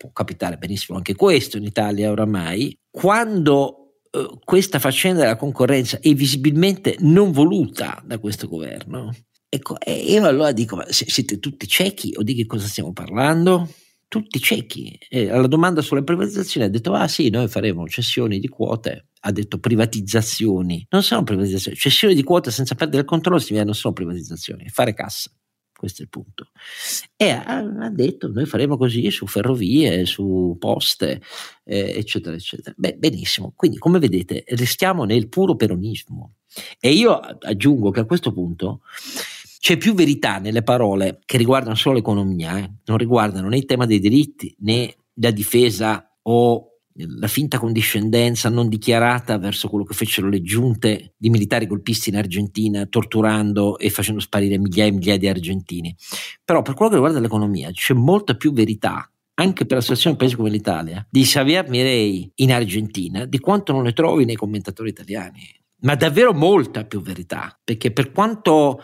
può 0.00 0.12
capitare 0.12 0.56
benissimo 0.56 0.96
anche 0.96 1.14
questo 1.14 1.58
in 1.58 1.64
Italia 1.64 2.10
oramai, 2.10 2.74
quando 2.90 3.96
eh, 4.10 4.38
questa 4.42 4.78
faccenda 4.78 5.20
della 5.20 5.36
concorrenza 5.36 5.98
è 6.00 6.14
visibilmente 6.14 6.96
non 7.00 7.32
voluta 7.32 8.02
da 8.02 8.18
questo 8.18 8.48
governo, 8.48 9.14
ecco, 9.46 9.78
e 9.78 9.92
io 9.92 10.24
allora 10.24 10.52
dico, 10.52 10.76
ma 10.76 10.86
siete 10.88 11.38
tutti 11.38 11.68
ciechi 11.68 12.14
o 12.16 12.22
di 12.22 12.34
che 12.34 12.46
cosa 12.46 12.66
stiamo 12.66 12.94
parlando? 12.94 13.68
Tutti 14.08 14.40
ciechi. 14.40 14.98
E 15.06 15.28
alla 15.28 15.46
domanda 15.46 15.82
sulle 15.82 16.02
privatizzazioni 16.02 16.66
ha 16.66 16.70
detto, 16.70 16.94
ah 16.94 17.06
sì, 17.06 17.28
noi 17.28 17.46
faremo 17.48 17.86
cessioni 17.86 18.38
di 18.38 18.48
quote, 18.48 19.08
ha 19.20 19.32
detto 19.32 19.58
privatizzazioni, 19.58 20.86
non 20.88 21.02
sono 21.02 21.24
privatizzazioni, 21.24 21.76
cessioni 21.76 22.14
di 22.14 22.22
quote 22.22 22.50
senza 22.50 22.74
perdere 22.74 23.02
il 23.02 23.08
controllo 23.08 23.38
significa 23.38 23.64
non 23.66 23.74
sono 23.74 23.92
privatizzazioni, 23.92 24.66
fare 24.70 24.94
cassa 24.94 25.30
questo 25.80 26.02
è 26.02 26.04
il 26.04 26.10
punto. 26.10 26.50
E 27.16 27.30
ha, 27.30 27.56
ha, 27.56 27.88
detto 27.88 28.30
noi 28.30 28.44
faremo 28.44 28.76
così 28.76 29.10
su 29.10 29.26
ferrovie, 29.26 30.04
su 30.04 30.54
poste, 30.58 31.22
eh, 31.64 31.94
eccetera, 31.96 32.36
eccetera. 32.36 32.74
Beh, 32.76 32.96
benissimo, 32.98 33.54
quindi 33.56 33.78
come 33.78 33.98
vedete 33.98 34.44
restiamo 34.48 35.04
nel 35.04 35.30
puro 35.30 35.56
peronismo. 35.56 36.34
E 36.78 36.92
io 36.92 37.18
aggiungo 37.18 37.90
che 37.90 38.00
a 38.00 38.04
questo 38.04 38.30
punto 38.30 38.82
c'è 39.58 39.78
più 39.78 39.94
verità 39.94 40.38
nelle 40.38 40.62
parole 40.62 41.20
che 41.24 41.38
riguardano 41.38 41.76
solo 41.76 41.94
l'economia, 41.94 42.58
eh? 42.58 42.70
non 42.84 42.98
riguardano 42.98 43.48
né 43.48 43.56
il 43.56 43.64
tema 43.64 43.86
dei 43.86 44.00
diritti 44.00 44.54
né 44.58 44.94
la 45.14 45.30
difesa 45.30 46.14
o 46.22 46.69
la 46.94 47.28
finta 47.28 47.58
condiscendenza 47.58 48.48
non 48.48 48.68
dichiarata 48.68 49.38
verso 49.38 49.68
quello 49.68 49.84
che 49.84 49.94
fecero 49.94 50.28
le 50.28 50.42
giunte 50.42 51.14
di 51.16 51.30
militari 51.30 51.66
colpisti 51.66 52.10
in 52.10 52.16
Argentina, 52.16 52.86
torturando 52.86 53.78
e 53.78 53.90
facendo 53.90 54.20
sparire 54.20 54.58
migliaia 54.58 54.90
e 54.90 54.94
migliaia 54.94 55.18
di 55.18 55.28
argentini. 55.28 55.94
Però 56.44 56.62
per 56.62 56.74
quello 56.74 56.90
che 56.90 56.96
riguarda 56.96 57.20
l'economia 57.20 57.70
c'è 57.70 57.94
molta 57.94 58.34
più 58.34 58.52
verità 58.52 59.10
anche 59.34 59.64
per 59.64 59.76
la 59.76 59.82
situazione 59.82 60.16
di 60.16 60.22
un 60.22 60.28
paese 60.28 60.36
come 60.36 60.54
l'Italia, 60.54 61.06
di 61.08 61.22
Xavier 61.22 61.66
Mirei 61.70 62.30
in 62.36 62.52
Argentina, 62.52 63.24
di 63.24 63.38
quanto 63.38 63.72
non 63.72 63.84
ne 63.84 63.94
trovi 63.94 64.26
nei 64.26 64.36
commentatori 64.36 64.90
italiani. 64.90 65.48
Ma 65.82 65.94
davvero 65.94 66.34
molta 66.34 66.84
più 66.84 67.00
verità, 67.00 67.58
perché 67.64 67.90
per 67.90 68.12
quanto 68.12 68.82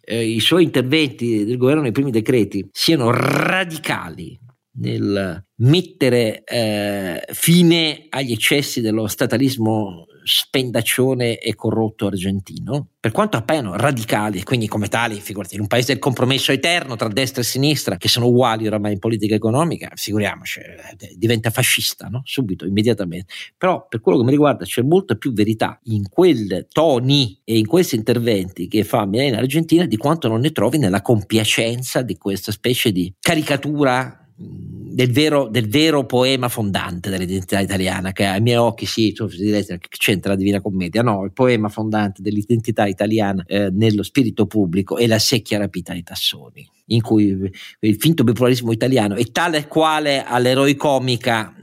eh, 0.00 0.26
i 0.26 0.40
suoi 0.40 0.62
interventi 0.62 1.44
del 1.44 1.58
governo 1.58 1.82
nei 1.82 1.92
primi 1.92 2.10
decreti 2.10 2.66
siano 2.72 3.10
radicali 3.10 4.40
nel 4.80 5.44
mettere 5.56 6.44
eh, 6.44 7.24
fine 7.32 8.06
agli 8.10 8.32
eccessi 8.32 8.80
dello 8.80 9.06
statalismo 9.06 10.06
spendaccione 10.28 11.38
e 11.38 11.54
corrotto 11.54 12.06
argentino, 12.06 12.88
per 13.00 13.12
quanto 13.12 13.38
appaiano 13.38 13.76
radicali 13.76 14.40
e 14.40 14.42
quindi 14.42 14.68
come 14.68 14.88
tali, 14.88 15.20
figurati, 15.20 15.54
in 15.54 15.62
un 15.62 15.66
paese 15.66 15.92
del 15.92 16.02
compromesso 16.02 16.52
eterno 16.52 16.96
tra 16.96 17.08
destra 17.08 17.40
e 17.40 17.44
sinistra, 17.44 17.96
che 17.96 18.08
sono 18.08 18.26
uguali 18.26 18.66
oramai 18.66 18.92
in 18.92 18.98
politica 18.98 19.34
economica, 19.34 19.90
figuriamoci, 19.94 20.60
eh, 20.60 21.14
diventa 21.16 21.48
fascista, 21.48 22.08
no? 22.08 22.20
subito, 22.24 22.66
immediatamente. 22.66 23.32
Però 23.56 23.86
per 23.88 24.00
quello 24.00 24.18
che 24.18 24.24
mi 24.24 24.30
riguarda 24.30 24.66
c'è 24.66 24.82
molta 24.82 25.14
più 25.14 25.32
verità 25.32 25.80
in 25.84 26.08
quei 26.10 26.66
toni 26.70 27.40
e 27.42 27.56
in 27.56 27.66
questi 27.66 27.96
interventi 27.96 28.68
che 28.68 28.84
fa 28.84 29.06
Milena 29.06 29.38
Argentina 29.38 29.86
di 29.86 29.96
quanto 29.96 30.28
non 30.28 30.40
ne 30.40 30.52
trovi 30.52 30.76
nella 30.76 31.00
compiacenza 31.00 32.02
di 32.02 32.18
questa 32.18 32.52
specie 32.52 32.92
di 32.92 33.12
caricatura 33.18 34.27
del 34.40 35.10
vero, 35.10 35.48
del 35.48 35.68
vero, 35.68 36.06
poema 36.06 36.48
fondante 36.48 37.10
dell'identità 37.10 37.58
italiana, 37.58 38.12
che 38.12 38.24
ai 38.24 38.40
miei 38.40 38.56
occhi 38.56 38.86
sì, 38.86 39.12
direte 39.36 39.78
che 39.78 39.88
c'entra 39.90 40.30
la 40.30 40.36
Divina 40.36 40.60
Commedia, 40.60 41.02
no, 41.02 41.24
il 41.24 41.32
poema 41.32 41.68
fondante 41.68 42.22
dell'identità 42.22 42.86
italiana 42.86 43.42
eh, 43.46 43.70
nello 43.70 44.04
spirito 44.04 44.46
pubblico 44.46 44.96
è 44.96 45.08
la 45.08 45.18
secchia 45.18 45.58
rapita 45.58 45.92
ai 45.92 46.04
tassoni, 46.04 46.68
in 46.86 47.02
cui 47.02 47.50
il 47.80 47.96
finto 47.96 48.22
bipolarismo 48.22 48.70
italiano 48.70 49.16
è 49.16 49.24
tale 49.32 49.66
quale 49.66 50.22
all'eroicomica 50.24 51.54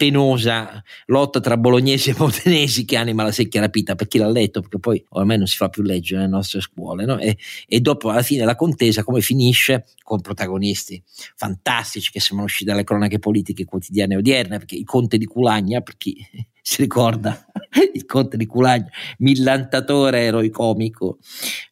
penosa 0.00 0.82
lotta 1.08 1.40
tra 1.40 1.58
bolognesi 1.58 2.08
e 2.08 2.14
modenesi 2.16 2.86
che 2.86 2.96
anima 2.96 3.22
la 3.22 3.32
secchia 3.32 3.60
rapita 3.60 3.96
per 3.96 4.08
chi 4.08 4.16
l'ha 4.16 4.30
letto 4.30 4.62
perché 4.62 4.78
poi 4.78 5.04
ormai 5.10 5.36
non 5.36 5.46
si 5.46 5.56
fa 5.56 5.68
più 5.68 5.82
leggere 5.82 6.22
nelle 6.22 6.32
nostre 6.32 6.62
scuole 6.62 7.04
no? 7.04 7.18
e, 7.18 7.36
e, 7.68 7.80
dopo 7.80 8.08
alla 8.08 8.22
fine 8.22 8.46
la 8.46 8.56
contesa 8.56 9.04
come 9.04 9.20
finisce 9.20 9.84
con 10.02 10.22
protagonisti 10.22 11.02
fantastici 11.36 12.10
che 12.10 12.18
sembrano 12.18 12.44
usciti 12.44 12.70
dalle 12.70 12.82
cronache 12.82 13.18
politiche 13.18 13.66
quotidiane 13.66 14.16
odierne 14.16 14.56
perché 14.56 14.74
il 14.74 14.86
conte 14.86 15.18
di 15.18 15.26
Culagna 15.26 15.82
per 15.82 15.98
chi 15.98 16.16
si 16.62 16.80
ricorda 16.80 17.44
il 17.92 18.06
conte 18.06 18.38
di 18.38 18.46
Culagna 18.46 18.88
millantatore 19.18 20.22
eroicomico 20.22 21.18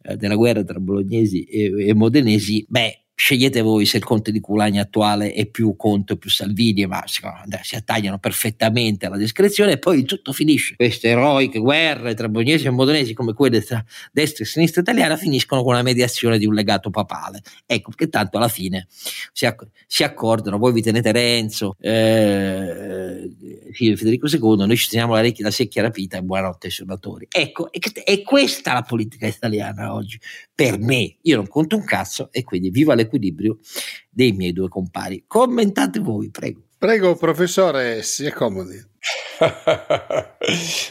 eh, 0.02 0.16
della 0.16 0.36
guerra 0.36 0.62
tra 0.64 0.78
bolognesi 0.78 1.44
e, 1.44 1.88
e 1.88 1.94
modenesi 1.94 2.62
beh 2.68 3.04
scegliete 3.18 3.62
voi 3.62 3.84
se 3.84 3.96
il 3.96 4.04
conte 4.04 4.30
di 4.30 4.38
Culagna 4.38 4.82
attuale 4.82 5.32
è 5.32 5.44
più 5.46 5.74
Conte 5.74 6.12
o 6.12 6.16
più 6.16 6.30
Salvini, 6.30 6.86
ma 6.86 7.02
si 7.04 7.74
attagliano 7.74 8.20
perfettamente 8.20 9.06
alla 9.06 9.16
descrizione 9.16 9.72
e 9.72 9.78
poi 9.78 10.04
tutto 10.04 10.32
finisce. 10.32 10.76
Queste 10.76 11.08
eroiche 11.08 11.58
guerre 11.58 12.14
tra 12.14 12.28
Bognesi 12.28 12.66
e 12.66 12.70
Modonesi 12.70 13.14
come 13.14 13.32
quelle 13.32 13.60
tra 13.60 13.84
destra 14.12 14.44
e 14.44 14.46
sinistra 14.46 14.82
italiana 14.82 15.16
finiscono 15.16 15.64
con 15.64 15.74
la 15.74 15.82
mediazione 15.82 16.38
di 16.38 16.46
un 16.46 16.54
legato 16.54 16.90
papale. 16.90 17.42
Ecco, 17.66 17.88
perché 17.88 18.08
tanto 18.08 18.36
alla 18.36 18.46
fine 18.46 18.86
si, 19.32 19.46
acc- 19.46 19.66
si 19.88 20.04
accordano, 20.04 20.56
voi 20.56 20.72
vi 20.72 20.82
tenete 20.82 21.10
Renzo, 21.10 21.74
eh, 21.80 23.28
Federico 23.72 24.28
II, 24.28 24.64
noi 24.64 24.76
ci 24.76 24.88
teniamo 24.88 25.20
la 25.20 25.50
secchia 25.50 25.82
rapita 25.82 26.18
e 26.18 26.22
buonanotte 26.22 26.68
ai 26.68 26.72
suonatori. 26.72 27.26
Ecco, 27.28 27.72
è, 27.72 27.78
è 28.04 28.22
questa 28.22 28.74
la 28.74 28.82
politica 28.82 29.26
italiana 29.26 29.92
oggi, 29.92 30.20
per 30.58 30.76
me. 30.80 31.18
Io 31.22 31.36
non 31.36 31.46
conto 31.46 31.76
un 31.76 31.84
cazzo 31.84 32.30
e 32.32 32.42
quindi 32.42 32.70
viva 32.70 32.94
le 32.94 33.02
l'equilibrio 33.02 33.58
dei 34.10 34.32
miei 34.32 34.52
due 34.52 34.68
compari. 34.68 35.22
Commentate 35.24 36.00
voi, 36.00 36.30
prego. 36.30 36.62
Prego, 36.76 37.14
professore, 37.14 38.02
si 38.02 38.26
accomodi. 38.26 38.74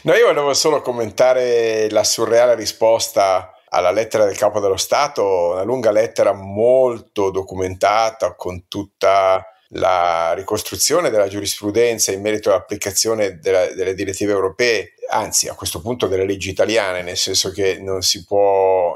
no, 0.04 0.14
io 0.14 0.28
volevo 0.28 0.54
solo 0.54 0.82
commentare 0.82 1.90
la 1.90 2.06
surreale 2.06 2.56
risposta 2.56 3.52
alla 3.68 3.92
lettera 3.92 4.24
del 4.24 4.38
capo 4.38 4.62
dello 4.62 4.78
Stato, 4.78 5.52
una 5.52 5.64
lunga 5.64 5.92
lettera 5.92 6.32
molto 6.32 7.30
documentata 7.30 8.36
con 8.36 8.70
tutta 8.70 9.46
la 9.72 10.32
ricostruzione 10.34 11.10
della 11.10 11.28
giurisprudenza 11.28 12.14
in 12.14 12.22
merito 12.22 12.50
all'applicazione 12.50 13.40
della, 13.40 13.68
delle 13.68 13.94
direttive 13.94 14.32
europee, 14.32 14.94
anzi 15.10 15.50
a 15.50 15.56
questo 15.56 15.82
punto 15.82 16.08
delle 16.08 16.26
leggi 16.26 16.50
italiane, 16.50 17.02
nel 17.02 17.18
senso 17.18 17.52
che 17.52 17.80
non 17.80 18.02
si 18.02 18.24
può 18.24 18.87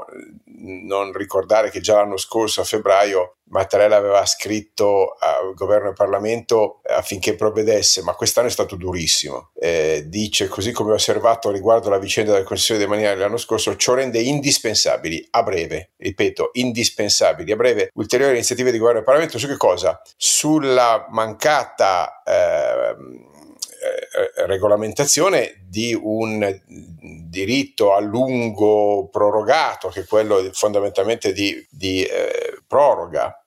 non 0.62 1.12
ricordare 1.12 1.70
che 1.70 1.80
già 1.80 1.96
l'anno 1.96 2.16
scorso 2.16 2.60
a 2.60 2.64
febbraio 2.64 3.36
Mattarella 3.52 3.96
aveva 3.96 4.24
scritto 4.24 5.16
al 5.18 5.52
governo 5.54 5.90
e 5.90 5.92
Parlamento 5.92 6.80
affinché 6.84 7.34
provvedesse, 7.34 8.02
ma 8.02 8.14
quest'anno 8.14 8.46
è 8.46 8.50
stato 8.50 8.76
durissimo. 8.76 9.50
Eh, 9.54 10.04
dice, 10.06 10.48
così 10.48 10.72
come 10.72 10.92
ho 10.92 10.94
osservato 10.94 11.50
riguardo 11.50 11.88
alla 11.88 11.98
vicenda 11.98 12.32
del 12.32 12.44
Consiglio 12.44 12.78
dei 12.78 12.86
Manieri 12.86 13.20
l'anno 13.20 13.36
scorso, 13.36 13.76
ciò 13.76 13.92
rende 13.92 14.20
indispensabili 14.20 15.28
a 15.32 15.42
breve, 15.42 15.90
ripeto, 15.98 16.50
indispensabili 16.54 17.52
a 17.52 17.56
breve, 17.56 17.90
ulteriori 17.94 18.34
iniziative 18.34 18.70
di 18.70 18.78
governo 18.78 19.00
e 19.00 19.04
Parlamento 19.04 19.38
su 19.38 19.46
che 19.46 19.56
cosa? 19.56 20.00
Sulla 20.16 21.06
mancata... 21.10 22.22
Eh, 22.24 22.32
eh, 22.32 23.30
regolamentazione 24.46 25.64
di 25.68 25.98
un 26.00 26.60
diritto 27.28 27.94
a 27.94 28.00
lungo 28.00 29.08
prorogato, 29.08 29.88
che 29.88 30.00
è 30.00 30.06
quello 30.06 30.48
fondamentalmente 30.52 31.32
di, 31.32 31.66
di 31.70 32.04
eh, 32.04 32.58
proroga 32.66 33.42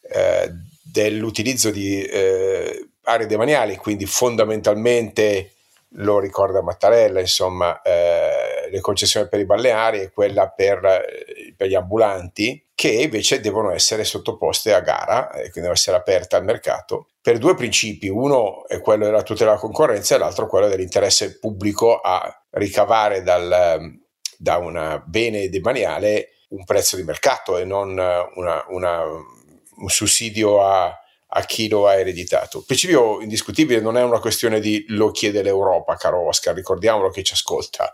eh, 0.00 0.50
dell'utilizzo 0.82 1.70
di 1.70 2.02
eh, 2.02 2.88
aree 3.02 3.26
demaniali, 3.26 3.76
quindi 3.76 4.06
fondamentalmente 4.06 5.52
lo 5.94 6.18
ricorda 6.20 6.62
Mattarella, 6.62 7.20
insomma, 7.20 7.80
eh, 7.82 8.68
le 8.70 8.80
concessioni 8.80 9.28
per 9.28 9.40
i 9.40 9.46
balneari 9.46 10.00
e 10.00 10.10
quella 10.10 10.48
per, 10.48 10.84
eh, 10.84 11.54
per, 11.56 11.68
gli 11.68 11.74
ambulanti, 11.74 12.64
che 12.80 12.88
invece 12.88 13.40
devono 13.40 13.72
essere 13.72 14.04
sottoposte 14.04 14.72
a 14.72 14.80
gara 14.80 15.32
e 15.32 15.40
quindi 15.40 15.52
devono 15.56 15.74
essere 15.74 15.98
aperte 15.98 16.36
al 16.36 16.44
mercato 16.44 17.08
per 17.20 17.36
due 17.36 17.54
principi. 17.54 18.08
Uno 18.08 18.66
è 18.66 18.80
quello 18.80 19.04
della 19.04 19.22
tutela 19.22 19.50
della 19.50 19.60
concorrenza 19.60 20.14
e 20.14 20.18
l'altro 20.18 20.46
quello 20.46 20.66
dell'interesse 20.66 21.38
pubblico 21.38 22.00
a 22.00 22.42
ricavare 22.52 23.22
dal, 23.22 23.98
da 24.38 24.56
un 24.56 25.02
bene 25.04 25.50
demaniale 25.50 26.28
un 26.48 26.64
prezzo 26.64 26.96
di 26.96 27.02
mercato 27.02 27.58
e 27.58 27.66
non 27.66 27.90
una, 27.90 28.64
una, 28.68 29.04
un 29.04 29.88
sussidio 29.90 30.64
a 30.64 30.98
a 31.32 31.44
chi 31.44 31.68
lo 31.68 31.86
ha 31.86 31.94
ereditato. 31.94 32.58
Il 32.58 32.64
principio 32.66 33.20
indiscutibile 33.20 33.80
non 33.80 33.96
è 33.96 34.02
una 34.02 34.18
questione 34.18 34.60
di 34.60 34.84
lo 34.88 35.10
chiede 35.10 35.42
l'Europa, 35.42 35.96
caro 35.96 36.26
Oscar, 36.26 36.54
ricordiamolo 36.54 37.10
che 37.10 37.22
ci 37.22 37.34
ascolta. 37.34 37.92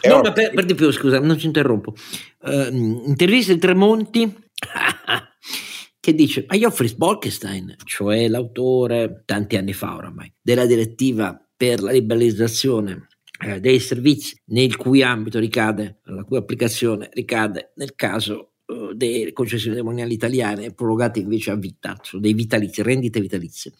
È 0.00 0.08
no, 0.08 0.14
una... 0.14 0.28
ma 0.28 0.32
per, 0.32 0.52
per, 0.52 0.64
di 0.64 0.74
più, 0.74 0.90
scusa, 0.90 1.20
non 1.20 1.38
ci 1.38 1.46
interrompo. 1.46 1.94
Uh, 2.40 3.06
intervista 3.06 3.52
di 3.52 3.58
Tremonti 3.60 4.34
che 6.00 6.14
dice, 6.14 6.44
ma 6.48 6.56
io 6.56 6.70
Fritz 6.70 6.94
Bolkestein, 6.94 7.76
cioè 7.84 8.26
l'autore, 8.26 9.22
tanti 9.24 9.56
anni 9.56 9.72
fa 9.72 9.94
oramai, 9.94 10.32
della 10.40 10.66
direttiva 10.66 11.38
per 11.56 11.80
la 11.80 11.92
liberalizzazione 11.92 13.06
eh, 13.44 13.60
dei 13.60 13.78
servizi 13.78 14.40
nel 14.46 14.76
cui 14.76 15.02
ambito 15.02 15.38
ricade, 15.38 16.00
la 16.04 16.24
cui 16.24 16.38
applicazione 16.38 17.08
ricade 17.12 17.72
nel 17.76 17.94
caso 17.94 18.51
eh, 18.72 18.94
delle 18.94 19.32
concessioni 19.32 19.76
demoniali 19.76 20.14
italiane 20.14 20.72
prorogate 20.72 21.20
invece 21.20 21.50
a 21.50 21.56
vita, 21.56 21.96
sono 22.02 22.22
dei 22.22 22.34
vitalizi, 22.34 22.82
rendite 22.82 23.20
vitalizie. 23.20 23.72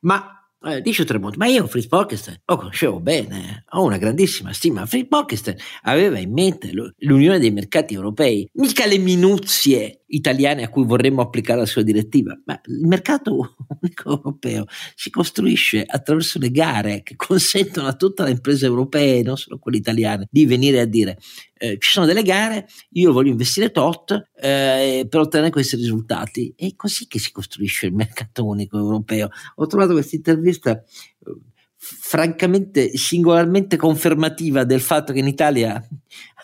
Ma 0.00 0.46
eh, 0.62 0.80
dice 0.80 1.04
Tremonti, 1.04 1.38
ma 1.38 1.46
io 1.46 1.66
Fritz 1.66 1.86
Bolkestein 1.86 2.40
lo 2.44 2.56
conoscevo 2.56 2.98
bene, 2.98 3.64
ho 3.70 3.84
una 3.84 3.98
grandissima 3.98 4.52
stima. 4.52 4.86
Fritz 4.86 5.06
Bolkestein 5.06 5.56
aveva 5.82 6.18
in 6.18 6.32
mente 6.32 6.72
l'unione 6.98 7.38
dei 7.38 7.50
mercati 7.50 7.94
europei, 7.94 8.48
mica 8.54 8.86
le 8.86 8.98
minuzie 8.98 10.04
italiane 10.08 10.62
a 10.62 10.68
cui 10.68 10.84
vorremmo 10.84 11.22
applicare 11.22 11.60
la 11.60 11.66
sua 11.66 11.82
direttiva, 11.82 12.38
ma 12.44 12.60
il 12.66 12.86
mercato 12.86 13.56
unico 13.80 14.10
europeo 14.10 14.66
si 14.94 15.10
costruisce 15.10 15.84
attraverso 15.86 16.38
le 16.38 16.50
gare 16.50 17.02
che 17.02 17.16
consentono 17.16 17.88
a 17.88 17.94
tutte 17.94 18.22
le 18.22 18.30
imprese 18.30 18.66
europee, 18.66 19.22
non 19.22 19.36
solo 19.36 19.58
quelle 19.58 19.78
italiane, 19.78 20.26
di 20.30 20.46
venire 20.46 20.80
a 20.80 20.84
dire 20.84 21.18
eh, 21.58 21.78
ci 21.78 21.90
sono 21.90 22.06
delle 22.06 22.22
gare, 22.22 22.68
io 22.90 23.12
voglio 23.12 23.30
investire 23.30 23.70
tot 23.70 24.28
eh, 24.38 25.06
per 25.08 25.20
ottenere 25.20 25.50
questi 25.50 25.76
risultati. 25.76 26.52
È 26.54 26.74
così 26.76 27.06
che 27.06 27.18
si 27.18 27.32
costruisce 27.32 27.86
il 27.86 27.94
mercato 27.94 28.44
unico 28.44 28.76
europeo. 28.76 29.28
Ho 29.56 29.66
trovato 29.66 29.92
questa 29.92 30.16
intervista 30.16 30.72
eh, 30.72 30.82
francamente 31.78 32.96
singolarmente 32.96 33.76
confermativa 33.76 34.64
del 34.64 34.80
fatto 34.80 35.12
che 35.12 35.20
in 35.20 35.28
Italia 35.28 35.82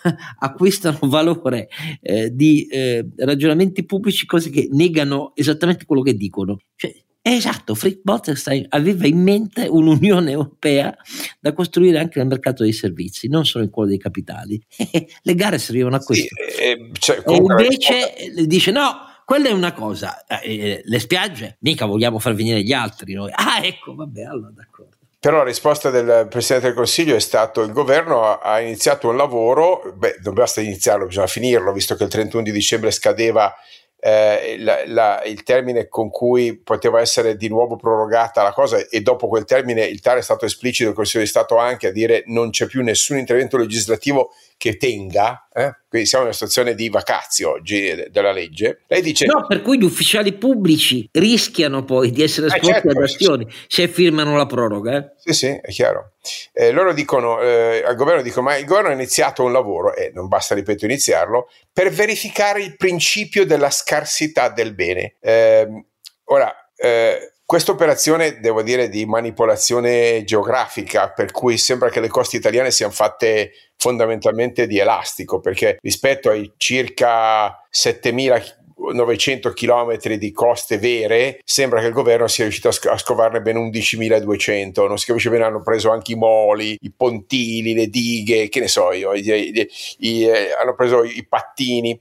acquistano 0.38 0.98
valore 1.02 1.68
eh, 2.00 2.30
di 2.34 2.66
eh, 2.66 3.06
ragionamenti 3.16 3.84
pubblici, 3.84 4.26
cose 4.26 4.50
che 4.50 4.68
negano 4.70 5.32
esattamente 5.34 5.84
quello 5.84 6.02
che 6.02 6.14
dicono. 6.14 6.58
Cioè, 6.76 6.92
esatto, 7.20 7.74
Frick 7.74 8.00
Boltenstein 8.02 8.66
aveva 8.68 9.06
in 9.06 9.22
mente 9.22 9.66
un'Unione 9.68 10.30
Europea 10.30 10.94
da 11.40 11.52
costruire 11.52 11.98
anche 11.98 12.18
nel 12.18 12.28
mercato 12.28 12.62
dei 12.62 12.72
servizi, 12.72 13.28
non 13.28 13.44
solo 13.44 13.64
in 13.64 13.70
quello 13.70 13.88
dei 13.88 13.98
capitali. 13.98 14.60
Le 15.22 15.34
gare 15.34 15.58
servivano 15.58 15.96
a 15.96 16.00
questo. 16.00 16.34
Sì, 16.48 16.62
eh, 16.62 16.90
cioè, 16.92 17.22
e 17.26 17.34
invece 17.34 18.14
risposta... 18.16 18.44
dice 18.46 18.70
no, 18.70 19.10
quella 19.24 19.48
è 19.48 19.52
una 19.52 19.72
cosa, 19.72 20.26
eh, 20.26 20.40
eh, 20.42 20.82
le 20.84 20.98
spiagge 20.98 21.56
mica 21.60 21.86
vogliamo 21.86 22.18
far 22.18 22.34
venire 22.34 22.62
gli 22.62 22.72
altri 22.72 23.14
noi. 23.14 23.30
Ah 23.32 23.64
ecco, 23.64 23.94
vabbè, 23.94 24.24
allora 24.24 24.50
d'accordo. 24.54 24.91
Però 25.22 25.36
la 25.36 25.44
risposta 25.44 25.88
del 25.90 26.26
Presidente 26.28 26.66
del 26.66 26.74
Consiglio 26.74 27.14
è 27.14 27.20
stato 27.20 27.62
il 27.62 27.70
governo 27.70 28.40
ha 28.40 28.58
iniziato 28.58 29.08
un 29.08 29.16
lavoro, 29.16 29.92
beh 29.94 30.16
non 30.24 30.34
basta 30.34 30.60
iniziarlo, 30.60 31.06
bisogna 31.06 31.28
finirlo, 31.28 31.72
visto 31.72 31.94
che 31.94 32.02
il 32.02 32.10
31 32.10 32.42
di 32.42 32.50
dicembre 32.50 32.90
scadeva 32.90 33.54
eh, 34.00 34.56
la, 34.58 34.82
la, 34.86 35.22
il 35.24 35.44
termine 35.44 35.86
con 35.86 36.10
cui 36.10 36.58
poteva 36.58 37.00
essere 37.00 37.36
di 37.36 37.46
nuovo 37.46 37.76
prorogata 37.76 38.42
la 38.42 38.52
cosa 38.52 38.84
e 38.88 39.00
dopo 39.00 39.28
quel 39.28 39.44
termine 39.44 39.84
il 39.84 40.00
TAR 40.00 40.18
è 40.18 40.22
stato 40.22 40.44
esplicito, 40.44 40.88
il 40.88 40.96
Consiglio 40.96 41.22
di 41.22 41.28
Stato 41.28 41.56
anche 41.56 41.86
a 41.86 41.92
dire 41.92 42.24
non 42.26 42.50
c'è 42.50 42.66
più 42.66 42.82
nessun 42.82 43.16
intervento 43.16 43.56
legislativo 43.56 44.32
che 44.62 44.76
tenga, 44.76 45.48
eh? 45.52 45.74
quindi 45.88 46.06
siamo 46.06 46.22
in 46.22 46.30
una 46.30 46.38
situazione 46.38 46.76
di 46.76 46.88
vacazio 46.88 47.50
oggi 47.50 47.92
della 48.12 48.30
legge. 48.30 48.82
Lei 48.86 49.02
dice: 49.02 49.26
No, 49.26 49.44
per 49.44 49.60
cui 49.60 49.76
gli 49.76 49.82
ufficiali 49.82 50.34
pubblici 50.34 51.08
rischiano 51.10 51.84
poi 51.84 52.12
di 52.12 52.22
essere 52.22 52.46
esposti 52.46 52.70
eh 52.70 52.72
certo, 52.74 52.88
ad 52.90 53.02
azioni 53.02 53.46
sì. 53.50 53.64
se 53.66 53.88
firmano 53.88 54.36
la 54.36 54.46
proroga. 54.46 54.96
Eh? 54.96 55.10
Sì, 55.16 55.32
sì, 55.32 55.46
è 55.60 55.68
chiaro. 55.72 56.12
Eh, 56.52 56.70
loro 56.70 56.92
dicono 56.92 57.40
eh, 57.40 57.82
al 57.84 57.96
governo: 57.96 58.22
dicono, 58.22 58.50
Ma 58.50 58.56
il 58.56 58.64
governo 58.64 58.90
ha 58.90 58.92
iniziato 58.92 59.42
un 59.42 59.50
lavoro, 59.50 59.96
e 59.96 60.12
non 60.14 60.28
basta, 60.28 60.54
ripeto, 60.54 60.84
iniziarlo, 60.84 61.48
per 61.72 61.90
verificare 61.90 62.62
il 62.62 62.76
principio 62.76 63.44
della 63.44 63.70
scarsità 63.70 64.48
del 64.48 64.76
bene. 64.76 65.16
Ehm, 65.20 65.84
ora, 66.26 66.54
eh, 66.76 67.31
questa 67.52 67.72
operazione, 67.72 68.40
devo 68.40 68.62
dire, 68.62 68.88
di 68.88 69.04
manipolazione 69.04 70.24
geografica, 70.24 71.10
per 71.10 71.32
cui 71.32 71.58
sembra 71.58 71.90
che 71.90 72.00
le 72.00 72.08
coste 72.08 72.38
italiane 72.38 72.70
siano 72.70 72.94
fatte 72.94 73.52
fondamentalmente 73.76 74.66
di 74.66 74.78
elastico, 74.78 75.38
perché 75.38 75.76
rispetto 75.82 76.30
ai 76.30 76.50
circa 76.56 77.62
7900 77.68 79.52
km 79.52 79.98
di 80.14 80.32
coste 80.32 80.78
vere, 80.78 81.40
sembra 81.44 81.80
che 81.80 81.88
il 81.88 81.92
governo 81.92 82.26
sia 82.26 82.44
riuscito 82.44 82.68
a, 82.68 82.96
scovarne 82.96 83.42
ben 83.42 83.56
11.200. 83.56 84.86
Non 84.88 84.96
si 84.96 85.04
capisce 85.04 85.28
bene, 85.28 85.44
hanno 85.44 85.60
preso 85.60 85.90
anche 85.90 86.12
i 86.12 86.16
moli, 86.16 86.74
i 86.80 86.90
pontili, 86.96 87.74
le 87.74 87.88
dighe, 87.88 88.48
che 88.48 88.60
ne 88.60 88.68
so 88.68 88.92
io, 88.92 89.12
i, 89.12 89.28
i, 89.28 89.68
i, 89.98 90.24
eh, 90.24 90.52
hanno 90.58 90.74
preso 90.74 91.04
i 91.04 91.26
pattini 91.28 92.00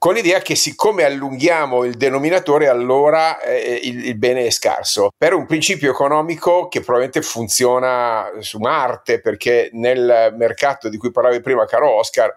con 0.00 0.14
l'idea 0.14 0.40
che 0.40 0.54
siccome 0.54 1.04
allunghiamo 1.04 1.84
il 1.84 1.98
denominatore 1.98 2.68
allora 2.68 3.38
eh, 3.42 3.80
il, 3.82 4.06
il, 4.06 4.16
bene 4.16 4.46
è 4.46 4.50
scarso, 4.50 5.10
per 5.14 5.34
un 5.34 5.44
principio 5.44 5.90
economico 5.90 6.68
che 6.68 6.80
probabilmente 6.80 7.20
funziona 7.20 8.30
su 8.38 8.56
Marte, 8.60 9.20
perché 9.20 9.68
nel 9.74 10.34
mercato 10.38 10.88
di 10.88 10.96
cui 10.96 11.10
parlavi 11.10 11.42
prima, 11.42 11.66
caro 11.66 11.90
Oscar, 11.90 12.34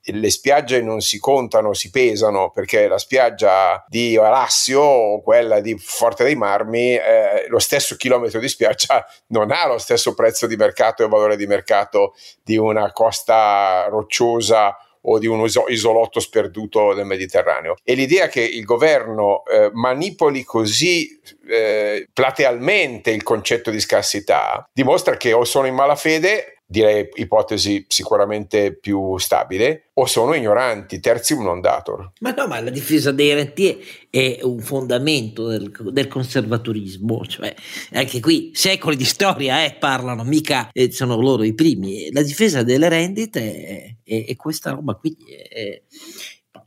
le 0.00 0.30
spiagge 0.30 0.80
non 0.80 1.02
si 1.02 1.18
contano, 1.18 1.74
si 1.74 1.90
pesano, 1.90 2.50
perché 2.50 2.88
la 2.88 2.96
spiaggia 2.96 3.84
di 3.86 4.16
Alassio 4.16 4.80
o 4.80 5.20
quella 5.20 5.60
di 5.60 5.76
Forte 5.76 6.24
dei 6.24 6.36
Marmi, 6.36 6.94
eh, 6.94 7.44
lo 7.48 7.58
stesso 7.58 7.96
chilometro 7.96 8.40
di 8.40 8.48
spiaggia 8.48 9.04
non 9.28 9.50
ha 9.50 9.66
lo 9.66 9.76
stesso 9.76 10.14
prezzo 10.14 10.46
di 10.46 10.56
mercato 10.56 11.04
e 11.04 11.08
valore 11.08 11.36
di 11.36 11.46
mercato 11.46 12.14
di 12.42 12.56
una 12.56 12.92
costa 12.92 13.88
rocciosa 13.90 14.74
o 15.06 15.18
di 15.18 15.26
un 15.26 15.46
isolotto 15.68 16.20
sperduto 16.20 16.94
del 16.94 17.06
Mediterraneo. 17.06 17.76
E 17.82 17.94
l'idea 17.94 18.28
che 18.28 18.40
il 18.40 18.64
governo 18.64 19.44
eh, 19.44 19.70
manipoli 19.72 20.44
così 20.44 21.20
eh, 21.48 22.08
platealmente 22.12 23.10
il 23.10 23.22
concetto 23.22 23.70
di 23.70 23.80
scarsità 23.80 24.68
dimostra 24.72 25.16
che 25.16 25.32
o 25.32 25.44
sono 25.44 25.66
in 25.66 25.74
malafede 25.74 26.53
direi 26.66 27.08
ipotesi 27.14 27.84
sicuramente 27.88 28.74
più 28.74 29.16
stabile, 29.18 29.90
o 29.94 30.06
sono 30.06 30.34
ignoranti, 30.34 30.98
terzium 30.98 31.42
non 31.42 31.60
dator. 31.60 32.12
Ma 32.20 32.32
no, 32.32 32.46
ma 32.46 32.60
la 32.60 32.70
difesa 32.70 33.12
dei 33.12 33.32
rentieri 33.34 33.84
è 34.10 34.40
un 34.42 34.58
fondamento 34.60 35.46
del, 35.46 35.70
del, 35.92 36.08
conservatorismo, 36.08 37.24
cioè 37.26 37.54
anche 37.92 38.20
qui 38.20 38.50
secoli 38.54 38.96
di 38.96 39.04
storia 39.04 39.64
eh, 39.64 39.74
parlano, 39.74 40.24
mica 40.24 40.68
eh, 40.72 40.90
sono 40.90 41.20
loro 41.20 41.44
i 41.44 41.54
primi. 41.54 42.10
La 42.12 42.22
difesa 42.22 42.62
delle 42.62 42.88
rendite 42.88 43.64
è, 43.64 43.96
è, 44.02 44.24
è 44.26 44.36
questa 44.36 44.70
roba 44.70 44.94
qui. 44.94 45.16
È, 45.48 45.82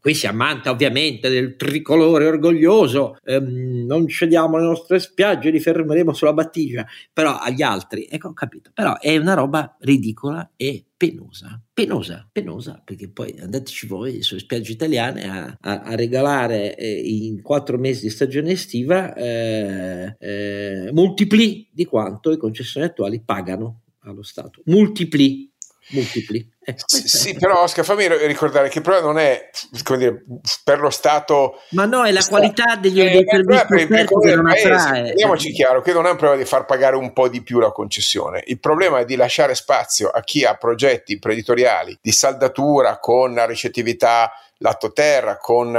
qui 0.07 0.15
si 0.15 0.25
ammanta 0.25 0.71
ovviamente 0.71 1.27
del 1.27 1.57
tricolore 1.57 2.27
orgoglioso, 2.27 3.17
ehm, 3.25 3.83
non 3.85 4.07
cediamo 4.07 4.55
le 4.55 4.63
nostre 4.63 4.99
spiagge, 4.99 5.49
li 5.49 5.59
fermeremo 5.59 6.13
sulla 6.13 6.31
battigia, 6.31 6.87
però 7.11 7.37
agli 7.37 7.61
altri, 7.61 8.07
ecco, 8.09 8.29
ho 8.29 8.33
capito, 8.33 8.71
però 8.73 8.97
è 8.99 9.17
una 9.17 9.33
roba 9.33 9.75
ridicola 9.81 10.51
e 10.55 10.85
penosa, 10.95 11.61
penosa, 11.73 12.25
penosa, 12.31 12.81
perché 12.85 13.09
poi 13.09 13.35
andateci 13.37 13.85
voi 13.85 14.21
sulle 14.21 14.39
spiagge 14.39 14.71
italiane 14.71 15.29
a, 15.29 15.57
a, 15.59 15.81
a 15.81 15.95
regalare 15.95 16.77
eh, 16.77 17.01
in 17.03 17.41
quattro 17.41 17.77
mesi 17.77 18.03
di 18.03 18.09
stagione 18.09 18.51
estiva 18.51 19.13
eh, 19.13 20.15
eh, 20.17 20.89
multipli 20.93 21.67
di 21.69 21.83
quanto 21.83 22.31
i 22.31 22.37
concessioni 22.37 22.85
attuali 22.85 23.21
pagano 23.21 23.81
allo 24.03 24.23
Stato, 24.23 24.61
multipli 24.67 25.51
multipli. 25.89 26.49
Ecco, 26.69 26.83
sì, 26.85 27.07
sì, 27.07 27.33
però 27.35 27.61
Oscar, 27.61 27.85
fammi 27.85 28.07
ricordare 28.25 28.67
che 28.67 28.79
il 28.79 28.83
problema 28.83 29.07
non 29.07 29.19
è 29.19 29.49
dire, 29.95 30.25
per 30.65 30.79
lo 30.79 30.89
Stato. 30.89 31.61
Ma 31.69 31.85
no, 31.85 32.03
è 32.03 32.11
la 32.11 32.19
sta, 32.19 32.31
qualità 32.31 32.75
degli, 32.75 32.99
eh, 32.99 33.23
servizi 33.25 33.87
per, 33.87 34.05
che 34.05 34.35
non 34.35 34.49
attrae. 34.49 35.03
Parliamoci 35.03 35.53
chiaro 35.53 35.79
che 35.79 35.93
non 35.93 36.05
è 36.05 36.09
un 36.09 36.17
problema 36.17 36.41
di 36.41 36.47
far 36.47 36.65
pagare 36.65 36.97
un 36.97 37.13
po' 37.13 37.29
di 37.29 37.41
più 37.41 37.59
la 37.59 37.71
concessione. 37.71 38.43
Il 38.47 38.59
problema 38.59 38.99
è 38.99 39.05
di 39.05 39.15
lasciare 39.15 39.55
spazio 39.55 40.09
a 40.09 40.19
chi 40.19 40.43
ha 40.43 40.55
progetti 40.55 41.13
imprenditoriali 41.13 41.97
di 42.01 42.11
saldatura 42.11 42.99
con 42.99 43.33
la 43.33 43.45
ricettività 43.45 44.33
lato 44.57 44.91
terra, 44.91 45.37
con 45.37 45.71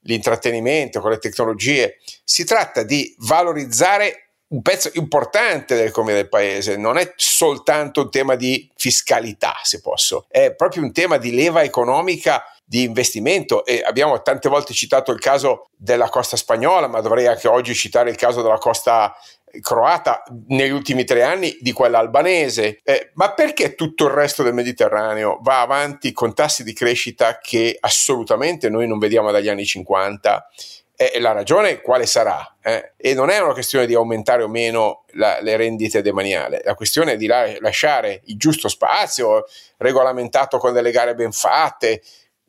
l'intrattenimento, 0.00 1.00
con 1.00 1.10
le 1.10 1.18
tecnologie. 1.18 2.00
Si 2.22 2.44
tratta 2.44 2.82
di 2.82 3.14
valorizzare 3.20 4.23
un 4.54 4.62
pezzo 4.62 4.88
importante 4.94 5.74
dell'economia 5.74 6.14
del 6.14 6.28
paese, 6.28 6.76
non 6.76 6.96
è 6.96 7.12
soltanto 7.16 8.02
un 8.02 8.10
tema 8.10 8.36
di 8.36 8.70
fiscalità, 8.76 9.54
se 9.62 9.80
posso, 9.80 10.26
è 10.28 10.54
proprio 10.54 10.84
un 10.84 10.92
tema 10.92 11.16
di 11.16 11.34
leva 11.34 11.62
economica 11.62 12.44
di 12.64 12.84
investimento 12.84 13.66
e 13.66 13.82
abbiamo 13.84 14.22
tante 14.22 14.48
volte 14.48 14.72
citato 14.72 15.10
il 15.10 15.18
caso 15.18 15.68
della 15.76 16.08
costa 16.08 16.36
spagnola, 16.36 16.86
ma 16.86 17.00
dovrei 17.00 17.26
anche 17.26 17.48
oggi 17.48 17.74
citare 17.74 18.10
il 18.10 18.16
caso 18.16 18.42
della 18.42 18.58
costa 18.58 19.14
croata 19.60 20.22
negli 20.48 20.70
ultimi 20.70 21.04
tre 21.04 21.22
anni 21.22 21.56
di 21.60 21.72
quella 21.72 21.98
albanese. 21.98 22.80
Eh, 22.84 23.10
ma 23.14 23.32
perché 23.32 23.74
tutto 23.74 24.06
il 24.06 24.12
resto 24.12 24.42
del 24.42 24.54
Mediterraneo 24.54 25.38
va 25.42 25.60
avanti 25.60 26.12
con 26.12 26.32
tassi 26.32 26.64
di 26.64 26.72
crescita 26.72 27.38
che 27.38 27.76
assolutamente 27.78 28.68
noi 28.68 28.86
non 28.86 28.98
vediamo 28.98 29.30
dagli 29.30 29.48
anni 29.48 29.64
50 29.64 30.48
e 30.96 31.18
la 31.18 31.32
ragione 31.32 31.80
quale 31.80 32.06
sarà? 32.06 32.56
Eh? 32.62 32.92
E 32.96 33.14
non 33.14 33.28
è 33.28 33.38
una 33.40 33.52
questione 33.52 33.86
di 33.86 33.94
aumentare 33.94 34.42
o 34.42 34.48
meno 34.48 35.04
la, 35.12 35.40
le 35.40 35.56
rendite 35.56 36.02
demaniali, 36.02 36.58
la 36.62 36.74
questione 36.74 37.12
è 37.12 37.16
di 37.16 37.26
la, 37.26 37.52
lasciare 37.58 38.22
il 38.26 38.36
giusto 38.36 38.68
spazio, 38.68 39.44
regolamentato 39.78 40.58
con 40.58 40.72
delle 40.72 40.92
gare 40.92 41.14
ben 41.14 41.32
fatte, 41.32 42.02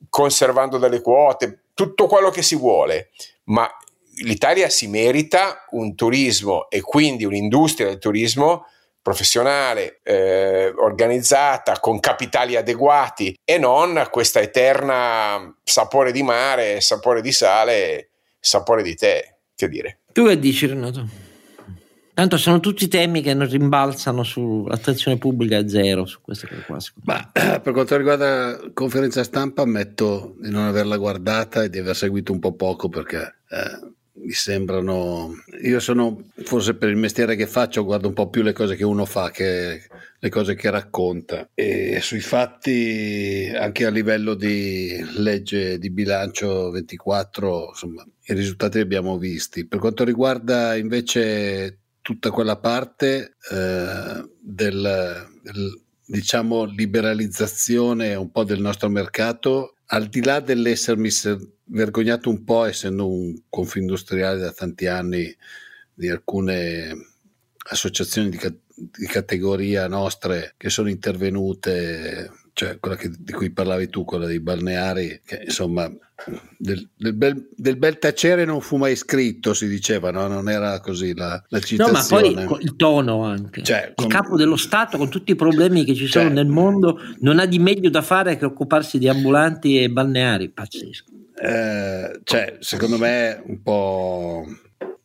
conservando 0.09 0.77
delle 0.77 1.01
quote, 1.01 1.63
tutto 1.73 2.07
quello 2.07 2.29
che 2.29 2.43
si 2.43 2.55
vuole, 2.55 3.09
ma 3.45 3.69
l'Italia 4.17 4.69
si 4.69 4.87
merita 4.87 5.65
un 5.71 5.95
turismo 5.95 6.69
e 6.69 6.81
quindi 6.81 7.25
un'industria 7.25 7.87
del 7.87 7.97
turismo 7.97 8.67
professionale, 9.01 9.99
eh, 10.03 10.73
organizzata, 10.77 11.79
con 11.79 11.99
capitali 11.99 12.55
adeguati 12.55 13.37
e 13.43 13.57
non 13.59 14.07
questa 14.09 14.39
eterna 14.39 15.53
sapore 15.63 16.11
di 16.11 16.23
mare, 16.23 16.81
sapore 16.81 17.21
di 17.21 17.31
sale 17.31 18.09
sapore 18.45 18.83
di 18.83 18.95
te, 18.95 19.37
che 19.55 19.67
dire. 19.67 19.99
Tu 20.13 20.25
che 20.25 20.39
dici 20.39 20.67
Renato? 20.67 21.07
Tanto 22.13 22.37
sono 22.37 22.61
tutti 22.61 22.87
temi 22.87 23.21
che 23.21 23.33
non 23.33 23.49
rimbalzano 23.49 24.23
sull'attenzione 24.23 25.17
pubblica 25.17 25.57
a 25.57 25.67
zero 25.67 26.05
su 26.05 26.21
queste 26.21 26.47
cose 26.47 26.63
qua. 26.65 26.79
Ma 27.03 27.31
per 27.59 27.73
quanto 27.73 27.97
riguarda 27.97 28.51
la 28.51 28.71
conferenza 28.73 29.23
stampa 29.23 29.63
ammetto 29.63 30.35
di 30.39 30.49
non 30.49 30.63
averla 30.63 30.95
guardata 30.95 31.63
e 31.63 31.69
di 31.69 31.79
aver 31.79 31.95
seguito 31.95 32.31
un 32.31 32.39
po' 32.39 32.53
poco 32.53 32.87
perché 32.87 33.39
eh, 33.49 33.93
mi 34.17 34.31
sembrano 34.31 35.33
io 35.61 35.79
sono 35.81 36.29
forse 36.43 36.75
per 36.75 36.89
il 36.89 36.95
mestiere 36.95 37.35
che 37.35 37.47
faccio 37.47 37.83
guardo 37.83 38.07
un 38.07 38.13
po' 38.13 38.29
più 38.29 38.43
le 38.43 38.53
cose 38.53 38.75
che 38.75 38.85
uno 38.85 39.03
fa 39.03 39.29
che 39.29 39.81
le 40.17 40.29
cose 40.29 40.55
che 40.55 40.69
racconta 40.69 41.49
e 41.53 41.99
sui 42.01 42.21
fatti 42.21 43.51
anche 43.53 43.85
a 43.85 43.89
livello 43.89 44.35
di 44.35 45.03
legge 45.17 45.77
di 45.77 45.89
bilancio 45.91 46.71
24 46.71 47.67
insomma 47.69 48.07
i 48.27 48.33
risultati 48.33 48.77
li 48.77 48.83
abbiamo 48.83 49.17
visti. 49.17 49.67
Per 49.67 49.79
quanto 49.79 50.03
riguarda 50.03 50.75
invece 50.75 51.79
tutta 52.01 52.31
quella 52.31 52.57
parte 52.57 53.35
eh, 53.51 54.29
del, 54.39 55.27
del 55.41 55.83
diciamo 56.05 56.65
liberalizzazione 56.65 58.13
un 58.13 58.29
po' 58.29 58.43
del 58.43 58.61
nostro 58.61 58.89
mercato 58.89 59.75
al 59.87 60.07
di 60.07 60.23
là 60.23 60.39
dell'essermi 60.39 61.09
vergognato 61.65 62.29
un 62.29 62.43
po', 62.43 62.65
essendo 62.65 63.07
un 63.07 63.35
confindustriale 63.49 64.39
da 64.39 64.51
tanti 64.51 64.87
anni 64.87 65.35
di 65.93 66.09
alcune 66.09 66.93
associazioni 67.69 68.29
di, 68.29 68.39
di 68.75 69.05
categoria 69.05 69.87
nostre 69.87 70.53
che 70.57 70.69
sono 70.69 70.89
intervenute 70.89 72.31
cioè 72.55 72.79
quella 72.79 72.95
che, 72.95 73.11
di 73.17 73.33
cui 73.33 73.51
parlavi 73.51 73.89
tu, 73.89 74.05
quella 74.05 74.25
dei 74.25 74.39
balneari, 74.39 75.19
che 75.25 75.41
insomma 75.43 75.91
del, 76.57 76.87
del, 76.95 77.13
bel, 77.13 77.49
del, 77.53 77.75
bel, 77.75 77.99
tacere 77.99 78.45
non 78.45 78.61
fu 78.61 78.77
mai 78.77 78.95
scritto, 78.95 79.53
si 79.53 79.67
diceva, 79.67 80.09
no? 80.09 80.25
non 80.27 80.47
era 80.47 80.79
così 80.79 81.13
la, 81.13 81.43
la 81.49 81.59
citazione. 81.59 82.29
No, 82.29 82.41
ma 82.41 82.47
poi 82.47 82.63
il 82.63 82.77
tono 82.77 83.25
anche. 83.25 83.61
Cioè, 83.61 83.87
il 83.89 83.93
con... 83.95 84.07
capo 84.07 84.37
dello 84.37 84.55
Stato, 84.55 84.97
con 84.97 85.09
tutti 85.09 85.33
i 85.33 85.35
problemi 85.35 85.83
che 85.83 85.95
ci 85.95 86.07
sono 86.07 86.27
cioè, 86.27 86.33
nel 86.33 86.47
mondo, 86.47 86.97
non 87.19 87.39
ha 87.39 87.45
di 87.45 87.59
meglio 87.59 87.89
da 87.89 88.01
fare 88.01 88.37
che 88.37 88.45
occuparsi 88.45 88.99
di 88.99 89.09
ambulanti 89.09 89.77
e 89.77 89.89
balneari, 89.89 90.49
pazzesco. 90.49 91.11
eh, 91.37 92.21
cioè, 92.23 92.55
secondo 92.61 92.97
me 92.97 93.43
un 93.47 93.61
po', 93.61 94.45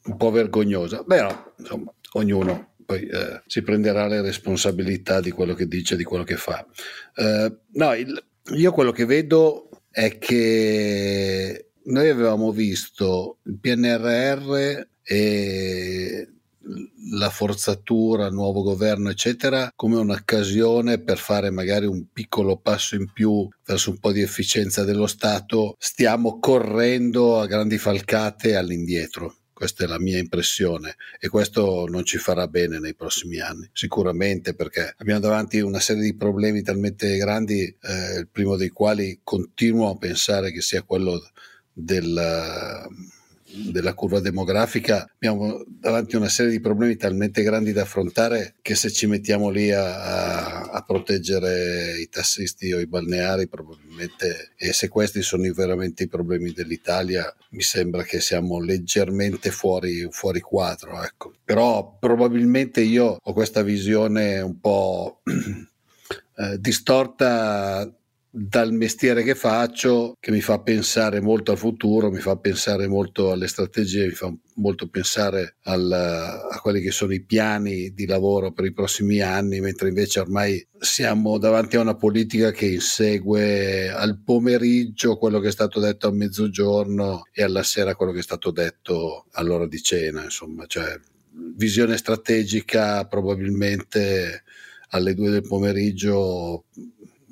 un 0.04 0.16
po' 0.16 0.30
vergognosa, 0.30 1.02
però 1.02 1.52
insomma, 1.58 1.92
ognuno 2.12 2.69
poi 2.90 3.06
eh, 3.06 3.40
si 3.46 3.62
prenderà 3.62 4.08
le 4.08 4.20
responsabilità 4.20 5.20
di 5.20 5.30
quello 5.30 5.54
che 5.54 5.68
dice, 5.68 5.94
di 5.94 6.02
quello 6.02 6.24
che 6.24 6.34
fa. 6.34 6.66
Eh, 7.14 7.56
no, 7.74 7.94
il, 7.94 8.24
io 8.54 8.72
quello 8.72 8.90
che 8.90 9.04
vedo 9.04 9.68
è 9.88 10.18
che 10.18 11.70
noi 11.84 12.08
avevamo 12.08 12.50
visto 12.50 13.38
il 13.44 13.60
PNRR 13.60 14.86
e 15.04 16.28
la 17.12 17.30
forzatura, 17.30 18.28
nuovo 18.28 18.62
governo, 18.62 19.08
eccetera, 19.08 19.70
come 19.76 19.96
un'occasione 19.96 21.00
per 21.00 21.18
fare 21.18 21.50
magari 21.50 21.86
un 21.86 22.06
piccolo 22.12 22.56
passo 22.56 22.96
in 22.96 23.12
più 23.12 23.48
verso 23.64 23.90
un 23.90 23.98
po' 23.98 24.10
di 24.10 24.20
efficienza 24.20 24.82
dello 24.82 25.06
Stato. 25.06 25.76
Stiamo 25.78 26.40
correndo 26.40 27.38
a 27.38 27.46
grandi 27.46 27.78
falcate 27.78 28.56
all'indietro. 28.56 29.36
Questa 29.60 29.84
è 29.84 29.86
la 29.86 30.00
mia 30.00 30.16
impressione 30.16 30.96
e 31.18 31.28
questo 31.28 31.84
non 31.86 32.02
ci 32.02 32.16
farà 32.16 32.48
bene 32.48 32.78
nei 32.78 32.94
prossimi 32.94 33.40
anni, 33.40 33.68
sicuramente 33.74 34.54
perché 34.54 34.94
abbiamo 34.96 35.20
davanti 35.20 35.60
una 35.60 35.80
serie 35.80 36.02
di 36.02 36.16
problemi 36.16 36.62
talmente 36.62 37.14
grandi, 37.18 37.64
eh, 37.64 38.20
il 38.20 38.28
primo 38.32 38.56
dei 38.56 38.70
quali 38.70 39.20
continuo 39.22 39.90
a 39.90 39.98
pensare 39.98 40.50
che 40.50 40.62
sia 40.62 40.80
quello 40.80 41.20
del 41.74 42.88
della 43.52 43.94
curva 43.94 44.20
demografica 44.20 45.08
abbiamo 45.14 45.64
davanti 45.66 46.16
una 46.16 46.28
serie 46.28 46.52
di 46.52 46.60
problemi 46.60 46.96
talmente 46.96 47.42
grandi 47.42 47.72
da 47.72 47.82
affrontare 47.82 48.56
che 48.62 48.74
se 48.74 48.90
ci 48.90 49.06
mettiamo 49.06 49.50
lì 49.50 49.70
a, 49.72 50.62
a 50.62 50.82
proteggere 50.82 51.98
i 51.98 52.08
tassisti 52.08 52.72
o 52.72 52.78
i 52.78 52.86
balneari 52.86 53.48
probabilmente 53.48 54.52
e 54.56 54.72
se 54.72 54.88
questi 54.88 55.22
sono 55.22 55.50
veramente 55.52 56.04
i 56.04 56.08
problemi 56.08 56.52
dell'Italia 56.52 57.34
mi 57.50 57.62
sembra 57.62 58.02
che 58.02 58.20
siamo 58.20 58.60
leggermente 58.60 59.50
fuori, 59.50 60.06
fuori 60.10 60.40
quadro 60.40 61.02
ecco. 61.02 61.34
però 61.44 61.96
probabilmente 61.98 62.80
io 62.80 63.18
ho 63.20 63.32
questa 63.32 63.62
visione 63.62 64.40
un 64.40 64.60
po' 64.60 65.22
eh, 66.36 66.58
distorta 66.58 67.90
dal 68.32 68.72
mestiere 68.72 69.24
che 69.24 69.34
faccio 69.34 70.16
che 70.20 70.30
mi 70.30 70.40
fa 70.40 70.60
pensare 70.60 71.20
molto 71.20 71.50
al 71.50 71.58
futuro, 71.58 72.10
mi 72.10 72.20
fa 72.20 72.36
pensare 72.36 72.86
molto 72.86 73.32
alle 73.32 73.48
strategie, 73.48 74.06
mi 74.06 74.12
fa 74.12 74.32
molto 74.54 74.88
pensare 74.88 75.56
al, 75.64 75.90
a 75.90 76.60
quelli 76.60 76.80
che 76.80 76.92
sono 76.92 77.12
i 77.12 77.24
piani 77.24 77.92
di 77.92 78.06
lavoro 78.06 78.52
per 78.52 78.66
i 78.66 78.72
prossimi 78.72 79.20
anni, 79.20 79.60
mentre 79.60 79.88
invece 79.88 80.20
ormai 80.20 80.64
siamo 80.78 81.38
davanti 81.38 81.76
a 81.76 81.80
una 81.80 81.96
politica 81.96 82.52
che 82.52 82.66
insegue 82.66 83.90
al 83.90 84.22
pomeriggio 84.22 85.16
quello 85.16 85.40
che 85.40 85.48
è 85.48 85.52
stato 85.52 85.80
detto 85.80 86.06
a 86.06 86.12
mezzogiorno 86.12 87.22
e 87.32 87.42
alla 87.42 87.64
sera 87.64 87.96
quello 87.96 88.12
che 88.12 88.20
è 88.20 88.22
stato 88.22 88.52
detto 88.52 89.26
all'ora 89.32 89.66
di 89.66 89.82
cena, 89.82 90.22
insomma, 90.22 90.66
cioè 90.66 90.98
visione 91.56 91.96
strategica 91.96 93.04
probabilmente 93.06 94.44
alle 94.90 95.14
due 95.14 95.30
del 95.30 95.46
pomeriggio 95.46 96.64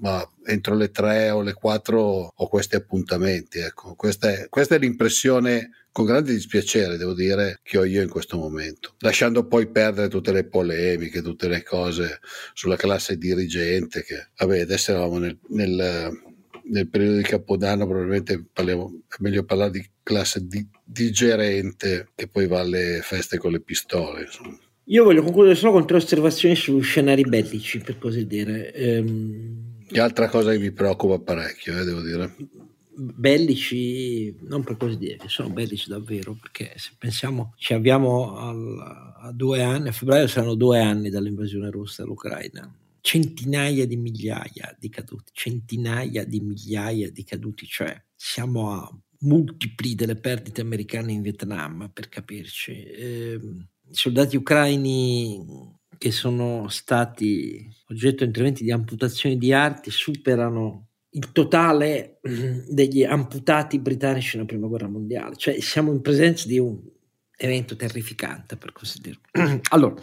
ma 0.00 0.26
entro 0.44 0.74
le 0.74 0.90
tre 0.90 1.30
o 1.30 1.42
le 1.42 1.52
quattro 1.52 2.32
ho 2.34 2.48
questi 2.48 2.76
appuntamenti. 2.76 3.58
Ecco. 3.58 3.94
Questa, 3.94 4.30
è, 4.30 4.48
questa 4.48 4.74
è 4.74 4.78
l'impressione 4.78 5.70
con 5.90 6.06
grande 6.06 6.32
dispiacere, 6.32 6.96
devo 6.96 7.12
dire, 7.12 7.58
che 7.62 7.76
ho 7.76 7.84
io 7.84 8.02
in 8.02 8.08
questo 8.08 8.36
momento, 8.36 8.94
lasciando 8.98 9.48
poi 9.48 9.68
perdere 9.68 10.06
tutte 10.06 10.30
le 10.30 10.44
polemiche, 10.44 11.22
tutte 11.22 11.48
le 11.48 11.64
cose 11.64 12.20
sulla 12.54 12.76
classe 12.76 13.18
dirigente, 13.18 14.04
che 14.04 14.28
vabbè, 14.38 14.60
adesso 14.60 14.92
eravamo 14.92 15.18
nel, 15.18 15.36
nel, 15.48 16.12
nel 16.70 16.88
periodo 16.88 17.16
di 17.16 17.24
Capodanno, 17.24 17.86
probabilmente 17.86 18.44
parliamo, 18.52 19.00
è 19.08 19.16
meglio 19.18 19.42
parlare 19.42 19.72
di 19.72 19.90
classe 20.04 20.46
di, 20.46 20.64
digerente 20.84 22.10
che 22.14 22.28
poi 22.28 22.46
va 22.46 22.60
alle 22.60 23.00
feste 23.02 23.36
con 23.36 23.50
le 23.50 23.60
pistole. 23.60 24.22
Insomma. 24.22 24.56
Io 24.84 25.02
voglio 25.02 25.24
concludere 25.24 25.56
solo 25.56 25.72
con 25.72 25.86
tre 25.86 25.96
osservazioni 25.96 26.54
sugli 26.54 26.80
scenari 26.80 27.22
bellici, 27.22 27.80
per 27.80 27.98
così 27.98 28.24
dire. 28.24 28.72
Ehm 28.72 29.67
che 29.88 30.00
altra 30.00 30.28
cosa 30.28 30.52
che 30.52 30.58
mi 30.58 30.70
preoccupa 30.70 31.18
parecchio, 31.18 31.78
eh, 31.78 31.84
devo 31.84 32.02
dire. 32.02 32.36
Bellici, 33.00 34.34
non 34.42 34.64
per 34.64 34.76
così 34.76 34.98
dire, 34.98 35.18
sono 35.26 35.50
bellici 35.50 35.88
davvero, 35.88 36.34
perché 36.34 36.72
se 36.76 36.90
pensiamo, 36.98 37.54
ci 37.56 37.72
abbiamo 37.72 38.36
al, 38.36 39.14
a 39.20 39.32
due 39.32 39.62
anni, 39.62 39.88
a 39.88 39.92
febbraio 39.92 40.26
saranno 40.26 40.54
due 40.54 40.80
anni 40.80 41.08
dall'invasione 41.08 41.70
russa 41.70 42.02
all'Ucraina, 42.02 42.72
centinaia 43.00 43.86
di 43.86 43.96
migliaia 43.96 44.76
di 44.78 44.88
caduti, 44.88 45.30
centinaia 45.32 46.24
di 46.24 46.40
migliaia 46.40 47.10
di 47.10 47.24
caduti, 47.24 47.66
cioè 47.66 48.00
siamo 48.16 48.72
a 48.72 48.98
multipli 49.20 49.94
delle 49.94 50.16
perdite 50.16 50.60
americane 50.60 51.12
in 51.12 51.22
Vietnam, 51.22 51.90
per 51.92 52.08
capirci. 52.08 52.72
Eh, 52.82 53.40
I 53.90 53.94
soldati 53.94 54.36
ucraini 54.36 55.77
che 55.98 56.12
sono 56.12 56.68
stati 56.68 57.68
oggetto 57.88 58.18
di 58.18 58.26
interventi 58.26 58.64
di 58.64 58.70
amputazione 58.70 59.36
di 59.36 59.52
arti 59.52 59.90
superano 59.90 60.86
il 61.10 61.32
totale 61.32 62.20
degli 62.68 63.02
amputati 63.02 63.78
britannici 63.78 64.36
nella 64.36 64.48
prima 64.48 64.66
guerra 64.66 64.88
mondiale, 64.88 65.36
cioè 65.36 65.60
siamo 65.60 65.92
in 65.92 66.00
presenza 66.00 66.46
di 66.46 66.58
un 66.58 66.78
evento 67.40 67.76
terrificante 67.76 68.56
per 68.56 68.72
così 68.72 69.00
dire. 69.00 69.18
allora, 69.70 69.94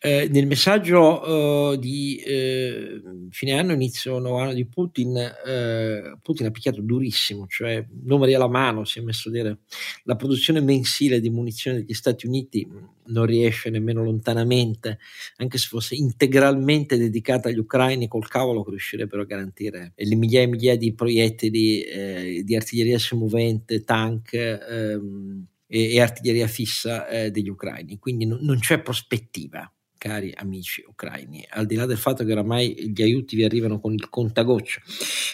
eh, 0.00 0.28
nel 0.30 0.46
messaggio 0.46 1.72
eh, 1.72 1.78
di 1.78 2.16
eh, 2.18 3.00
fine 3.30 3.58
anno, 3.58 3.72
inizio 3.72 4.18
nuovo 4.18 4.38
anno 4.38 4.52
di 4.52 4.66
Putin, 4.66 5.16
eh, 5.16 6.18
Putin 6.22 6.46
ha 6.46 6.50
picchiato 6.50 6.82
durissimo, 6.82 7.46
cioè 7.46 7.84
numeri 8.02 8.34
alla 8.34 8.48
mano, 8.48 8.84
si 8.84 8.98
è 8.98 9.02
messo 9.02 9.30
a 9.30 9.32
dire 9.32 9.58
la 10.04 10.16
produzione 10.16 10.60
mensile 10.60 11.20
di 11.20 11.30
munizioni 11.30 11.78
degli 11.78 11.94
Stati 11.94 12.26
Uniti 12.26 12.68
non 13.08 13.24
riesce 13.24 13.70
nemmeno 13.70 14.04
lontanamente, 14.04 14.98
anche 15.36 15.56
se 15.56 15.68
fosse 15.68 15.94
integralmente 15.94 16.98
dedicata 16.98 17.48
agli 17.48 17.58
ucraini, 17.58 18.08
col 18.08 18.28
cavolo 18.28 18.62
che 18.62 18.70
riuscirebbero 18.70 19.22
a 19.22 19.24
garantire 19.24 19.92
le 19.96 20.14
migliaia 20.14 20.44
e 20.44 20.50
migliaia 20.50 20.76
di 20.76 20.92
proiettili 20.92 21.80
eh, 21.80 22.42
di 22.44 22.54
artiglieria 22.54 22.98
semovente, 22.98 23.84
tank, 23.84 24.34
ehm, 24.34 25.46
e, 25.68 25.94
e 25.94 26.00
artiglieria 26.00 26.48
fissa 26.48 27.06
eh, 27.06 27.30
degli 27.30 27.48
ucraini, 27.48 27.98
quindi 27.98 28.26
no, 28.26 28.38
non 28.40 28.58
c'è 28.58 28.80
prospettiva 28.80 29.70
cari 29.98 30.32
amici 30.34 30.82
ucraini, 30.86 31.44
al 31.50 31.66
di 31.66 31.74
là 31.74 31.84
del 31.84 31.98
fatto 31.98 32.24
che 32.24 32.32
oramai 32.32 32.92
gli 32.94 33.02
aiuti 33.02 33.36
vi 33.36 33.44
arrivano 33.44 33.80
con 33.80 33.92
il 33.92 34.08
contagoccio. 34.08 34.80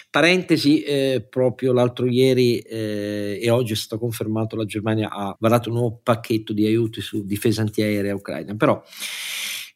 Parentesi, 0.09 0.81
eh, 0.81 1.25
proprio 1.29 1.71
l'altro 1.71 2.07
ieri 2.07 2.57
eh, 2.57 3.39
e 3.41 3.49
oggi 3.51 3.73
è 3.73 3.75
stato 3.75 4.01
confermato 4.01 4.55
la 4.55 4.65
Germania 4.65 5.09
ha 5.11 5.35
varato 5.39 5.69
un 5.69 5.75
nuovo 5.75 5.99
pacchetto 6.01 6.51
di 6.51 6.65
aiuti 6.65 6.99
su 6.99 7.25
difesa 7.25 7.61
antiaerea 7.61 8.15
ucraina, 8.15 8.55
però 8.55 8.81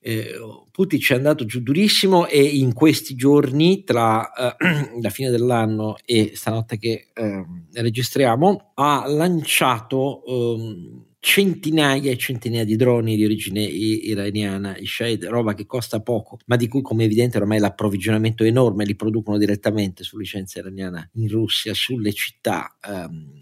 eh, 0.01 0.31
Putin 0.71 0.99
ci 0.99 1.13
è 1.13 1.15
andato 1.15 1.45
giù 1.45 1.61
durissimo 1.61 2.27
e 2.27 2.41
in 2.41 2.73
questi 2.73 3.15
giorni 3.15 3.83
tra 3.83 4.31
eh, 4.31 4.55
la 5.01 5.09
fine 5.09 5.29
dell'anno 5.29 5.97
e 6.05 6.31
stanotte 6.35 6.77
che 6.77 7.07
eh, 7.13 7.45
registriamo 7.73 8.71
ha 8.75 9.03
lanciato 9.07 10.23
ehm, 10.25 11.07
centinaia 11.21 12.11
e 12.11 12.17
centinaia 12.17 12.63
di 12.63 12.77
droni 12.77 13.17
di 13.17 13.25
origine 13.25 13.61
iraniana, 13.61 14.77
i 14.77 14.85
Shahid, 14.85 15.25
roba 15.25 15.53
che 15.53 15.65
costa 15.65 15.99
poco, 15.99 16.39
ma 16.45 16.55
di 16.55 16.69
cui 16.69 16.81
come 16.81 17.03
evidente 17.03 17.37
ormai 17.37 17.59
l'approvvigionamento 17.59 18.43
è 18.43 18.47
enorme, 18.47 18.85
li 18.85 18.95
producono 18.95 19.37
direttamente 19.37 20.03
su 20.03 20.17
licenza 20.17 20.59
iraniana 20.59 21.07
in 21.15 21.27
Russia, 21.27 21.73
sulle 21.73 22.13
città 22.13 22.77
um, 22.87 23.33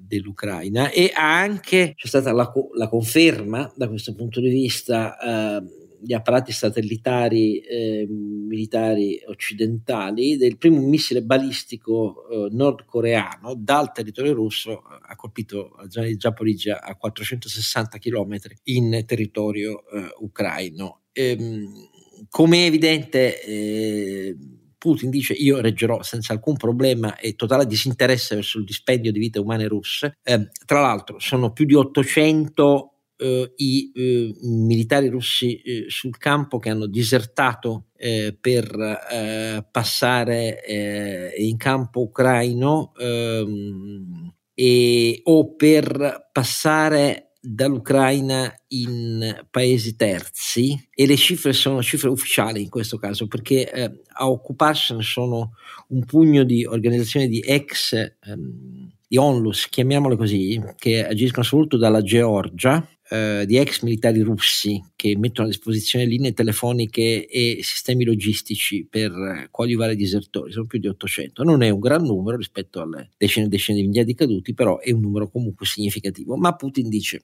dell'Ucraina. 0.00 0.90
E 0.90 1.12
anche 1.14 1.92
c'è 1.94 2.06
stata 2.08 2.32
la, 2.32 2.52
la, 2.74 2.88
conferma 2.88 3.72
da 3.76 3.88
questo 3.88 4.16
punto 4.16 4.40
di 4.40 4.50
vista 4.50 5.16
uh, 5.60 5.82
gli 6.02 6.12
apparati 6.12 6.50
satellitari 6.50 7.60
eh, 7.60 8.06
militari 8.08 9.22
occidentali 9.26 10.36
del 10.36 10.58
primo 10.58 10.80
missile 10.80 11.22
balistico 11.22 12.28
eh, 12.28 12.48
nordcoreano 12.50 13.54
dal 13.56 13.92
territorio 13.92 14.34
russo 14.34 14.82
ha 14.82 15.14
colpito 15.14 15.74
la 15.76 15.88
zona 15.88 16.06
di 16.06 16.16
Zaporizhia 16.18 16.82
a 16.82 16.96
460 16.96 17.98
km 17.98 18.36
in 18.64 19.04
territorio 19.06 19.84
eh, 19.88 20.08
ucraino. 20.18 21.02
Ehm, 21.12 21.88
come 22.28 22.64
è 22.64 22.66
evidente 22.66 23.42
eh, 23.42 24.36
Putin 24.82 25.10
dice 25.10 25.32
io 25.34 25.60
reggerò 25.60 26.02
senza 26.02 26.32
alcun 26.32 26.56
problema 26.56 27.16
e 27.16 27.36
totale 27.36 27.66
disinteresse 27.66 28.34
verso 28.34 28.58
il 28.58 28.64
dispendio 28.64 29.12
di 29.12 29.20
vite 29.20 29.38
umane 29.38 29.68
russe. 29.68 30.18
Eh, 30.24 30.48
tra 30.66 30.80
l'altro 30.80 31.20
sono 31.20 31.52
più 31.52 31.66
di 31.66 31.74
800 31.74 32.91
eh, 33.22 33.52
i 33.56 33.92
eh, 33.94 34.34
militari 34.42 35.08
russi 35.08 35.60
eh, 35.60 35.84
sul 35.86 36.18
campo 36.18 36.58
che 36.58 36.70
hanno 36.70 36.86
disertato 36.86 37.86
eh, 37.96 38.36
per 38.38 38.74
eh, 38.74 39.64
passare 39.70 40.64
eh, 40.64 41.34
in 41.38 41.56
campo 41.56 42.00
ucraino 42.00 42.92
ehm, 42.98 44.34
e, 44.54 45.20
o 45.24 45.54
per 45.54 46.30
passare 46.32 47.28
dall'Ucraina 47.40 48.52
in 48.68 49.46
paesi 49.50 49.96
terzi. 49.96 50.88
E 50.92 51.06
le 51.06 51.16
cifre 51.16 51.52
sono 51.52 51.82
cifre 51.82 52.08
ufficiali 52.08 52.62
in 52.62 52.68
questo 52.68 52.98
caso 52.98 53.26
perché 53.26 53.68
a 54.06 54.28
occuparsene 54.30 55.02
sono 55.02 55.52
un 55.88 56.04
pugno 56.04 56.44
di 56.44 56.64
organizzazioni 56.64 57.28
di 57.28 57.40
ex 57.40 57.94
ehm, 57.94 58.92
di 59.12 59.18
onlus, 59.18 59.68
chiamiamole 59.68 60.16
così, 60.16 60.58
che 60.78 61.06
agiscono 61.06 61.44
soprattutto 61.44 61.76
dalla 61.76 62.00
Georgia, 62.00 62.82
eh, 63.12 63.44
di 63.46 63.58
ex 63.58 63.82
militari 63.82 64.20
russi 64.22 64.82
che 64.96 65.18
mettono 65.18 65.46
a 65.46 65.50
disposizione 65.50 66.06
linee 66.06 66.32
telefoniche 66.32 67.26
e 67.26 67.58
sistemi 67.60 68.04
logistici 68.04 68.86
per 68.88 69.48
coadiuvare 69.50 69.92
i 69.92 69.96
disertori, 69.96 70.50
sono 70.50 70.64
più 70.64 70.78
di 70.78 70.88
800. 70.88 71.42
Non 71.44 71.62
è 71.62 71.68
un 71.68 71.78
gran 71.78 72.04
numero 72.04 72.38
rispetto 72.38 72.80
alle 72.80 73.10
decine 73.18 73.44
e 73.44 73.48
decine 73.50 73.78
di 73.78 73.86
migliaia 73.86 74.06
di 74.06 74.14
caduti, 74.14 74.54
però 74.54 74.78
è 74.78 74.92
un 74.92 75.00
numero 75.00 75.28
comunque 75.28 75.66
significativo. 75.66 76.36
Ma 76.36 76.54
Putin 76.54 76.88
dice 76.88 77.20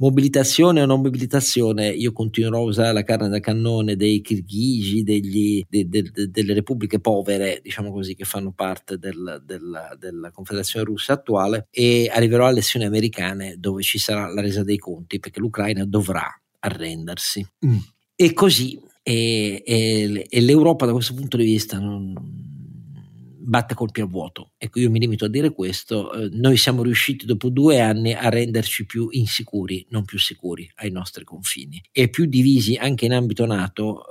mobilitazione 0.00 0.82
o 0.82 0.86
non 0.86 1.02
mobilitazione, 1.02 1.88
io 1.88 2.12
continuerò 2.12 2.58
a 2.58 2.64
usare 2.64 2.92
la 2.92 3.02
carne 3.02 3.28
da 3.28 3.38
cannone 3.38 3.96
dei 3.96 4.20
kirghisi, 4.22 5.02
degli, 5.02 5.64
de, 5.68 5.88
de, 5.88 6.02
de, 6.10 6.30
delle 6.30 6.54
repubbliche 6.54 7.00
povere, 7.00 7.60
diciamo 7.62 7.92
così, 7.92 8.14
che 8.14 8.24
fanno 8.24 8.52
parte 8.52 8.98
del, 8.98 9.42
del, 9.44 9.96
della 9.98 10.30
Confederazione 10.30 10.86
russa 10.86 11.12
attuale 11.14 11.68
e 11.70 12.10
arriverò 12.12 12.44
alle 12.44 12.52
elezioni 12.52 12.86
americane 12.86 13.56
dove 13.58 13.82
ci 13.82 13.98
sarà 13.98 14.26
la 14.32 14.40
resa 14.40 14.64
dei 14.64 14.78
conti 14.78 15.20
perché 15.20 15.38
l'Ucraina 15.38 15.84
dovrà 15.84 16.26
arrendersi. 16.60 17.46
Mm. 17.66 17.76
E 18.16 18.32
così, 18.32 18.80
e, 19.02 19.62
e, 19.64 20.26
e, 20.28 20.40
l'Europa 20.40 20.86
da 20.86 20.92
questo 20.92 21.14
punto 21.14 21.36
di 21.36 21.44
vista 21.44 21.78
non, 21.78 22.14
batte 23.40 23.74
colpi 23.74 24.00
a 24.00 24.04
vuoto. 24.04 24.52
Ecco, 24.58 24.78
io 24.78 24.90
mi 24.90 24.98
limito 24.98 25.24
a 25.24 25.28
dire 25.28 25.52
questo. 25.52 26.12
Eh, 26.12 26.28
noi 26.32 26.56
siamo 26.56 26.82
riusciti 26.82 27.26
dopo 27.26 27.48
due 27.48 27.80
anni 27.80 28.12
a 28.12 28.28
renderci 28.28 28.86
più 28.86 29.08
insicuri, 29.10 29.86
non 29.90 30.04
più 30.04 30.18
sicuri 30.18 30.70
ai 30.76 30.90
nostri 30.90 31.24
confini 31.24 31.82
e 31.92 32.08
più 32.08 32.26
divisi 32.26 32.74
anche 32.74 33.06
in 33.06 33.12
ambito 33.12 33.46
NATO 33.46 34.06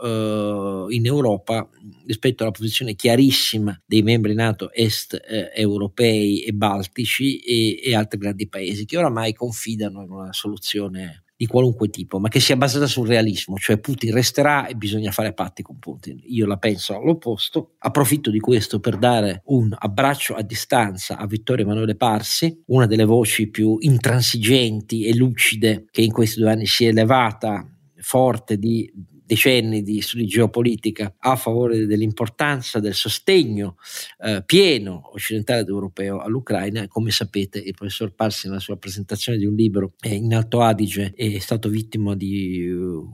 eh, 0.89 0.95
in 0.95 1.05
Europa 1.05 1.69
rispetto 2.05 2.43
alla 2.43 2.51
posizione 2.51 2.95
chiarissima 2.95 3.79
dei 3.85 4.01
membri 4.01 4.33
NATO 4.33 4.71
est 4.71 5.13
eh, 5.13 5.51
europei 5.53 6.41
e 6.43 6.51
baltici 6.51 7.37
e, 7.39 7.79
e 7.83 7.95
altri 7.95 8.19
grandi 8.19 8.47
paesi 8.47 8.85
che 8.85 8.97
oramai 8.97 9.33
confidano 9.33 10.03
in 10.03 10.11
una 10.11 10.33
soluzione 10.33 11.23
di 11.39 11.47
qualunque 11.47 11.87
tipo, 11.87 12.19
ma 12.19 12.27
che 12.27 12.41
sia 12.41 12.57
basata 12.57 12.85
sul 12.85 13.07
realismo, 13.07 13.55
cioè 13.55 13.79
Putin 13.79 14.11
resterà 14.11 14.67
e 14.67 14.75
bisogna 14.75 15.09
fare 15.09 15.31
patti 15.31 15.61
con 15.61 15.79
Putin. 15.79 16.19
Io 16.25 16.45
la 16.45 16.57
penso 16.57 16.97
all'opposto. 16.97 17.75
Approfitto 17.77 18.29
di 18.29 18.41
questo 18.41 18.81
per 18.81 18.97
dare 18.97 19.43
un 19.45 19.73
abbraccio 19.73 20.35
a 20.35 20.41
distanza 20.41 21.15
a 21.15 21.25
Vittorio 21.27 21.63
Emanuele 21.63 21.95
Parsi, 21.95 22.61
una 22.65 22.87
delle 22.87 23.05
voci 23.05 23.47
più 23.49 23.77
intransigenti 23.79 25.05
e 25.05 25.15
lucide 25.15 25.85
che 25.91 26.01
in 26.01 26.11
questi 26.11 26.41
due 26.41 26.51
anni 26.51 26.65
si 26.65 26.83
è 26.83 26.89
elevata 26.89 27.65
forte 28.01 28.57
di 28.57 28.91
decenni 29.29 29.83
di 29.83 30.01
studi 30.01 30.23
di 30.23 30.29
geopolitica 30.29 31.13
a 31.19 31.35
favore 31.35 31.85
dell'importanza 31.85 32.79
del 32.79 32.95
sostegno 32.95 33.75
eh, 34.23 34.41
pieno 34.43 35.11
occidentale 35.13 35.59
ed 35.59 35.67
europeo 35.67 36.17
all'Ucraina. 36.19 36.87
Come 36.87 37.11
sapete, 37.11 37.59
il 37.59 37.75
professor 37.75 38.11
Parsi, 38.15 38.47
nella 38.47 38.59
sua 38.59 38.77
presentazione 38.77 39.37
di 39.37 39.45
un 39.45 39.53
libro 39.53 39.93
eh, 40.01 40.15
in 40.15 40.33
Alto 40.33 40.61
Adige, 40.61 41.13
è 41.15 41.37
stato 41.37 41.69
vittima 41.69 42.15
di 42.15 42.67
uh, 42.67 43.07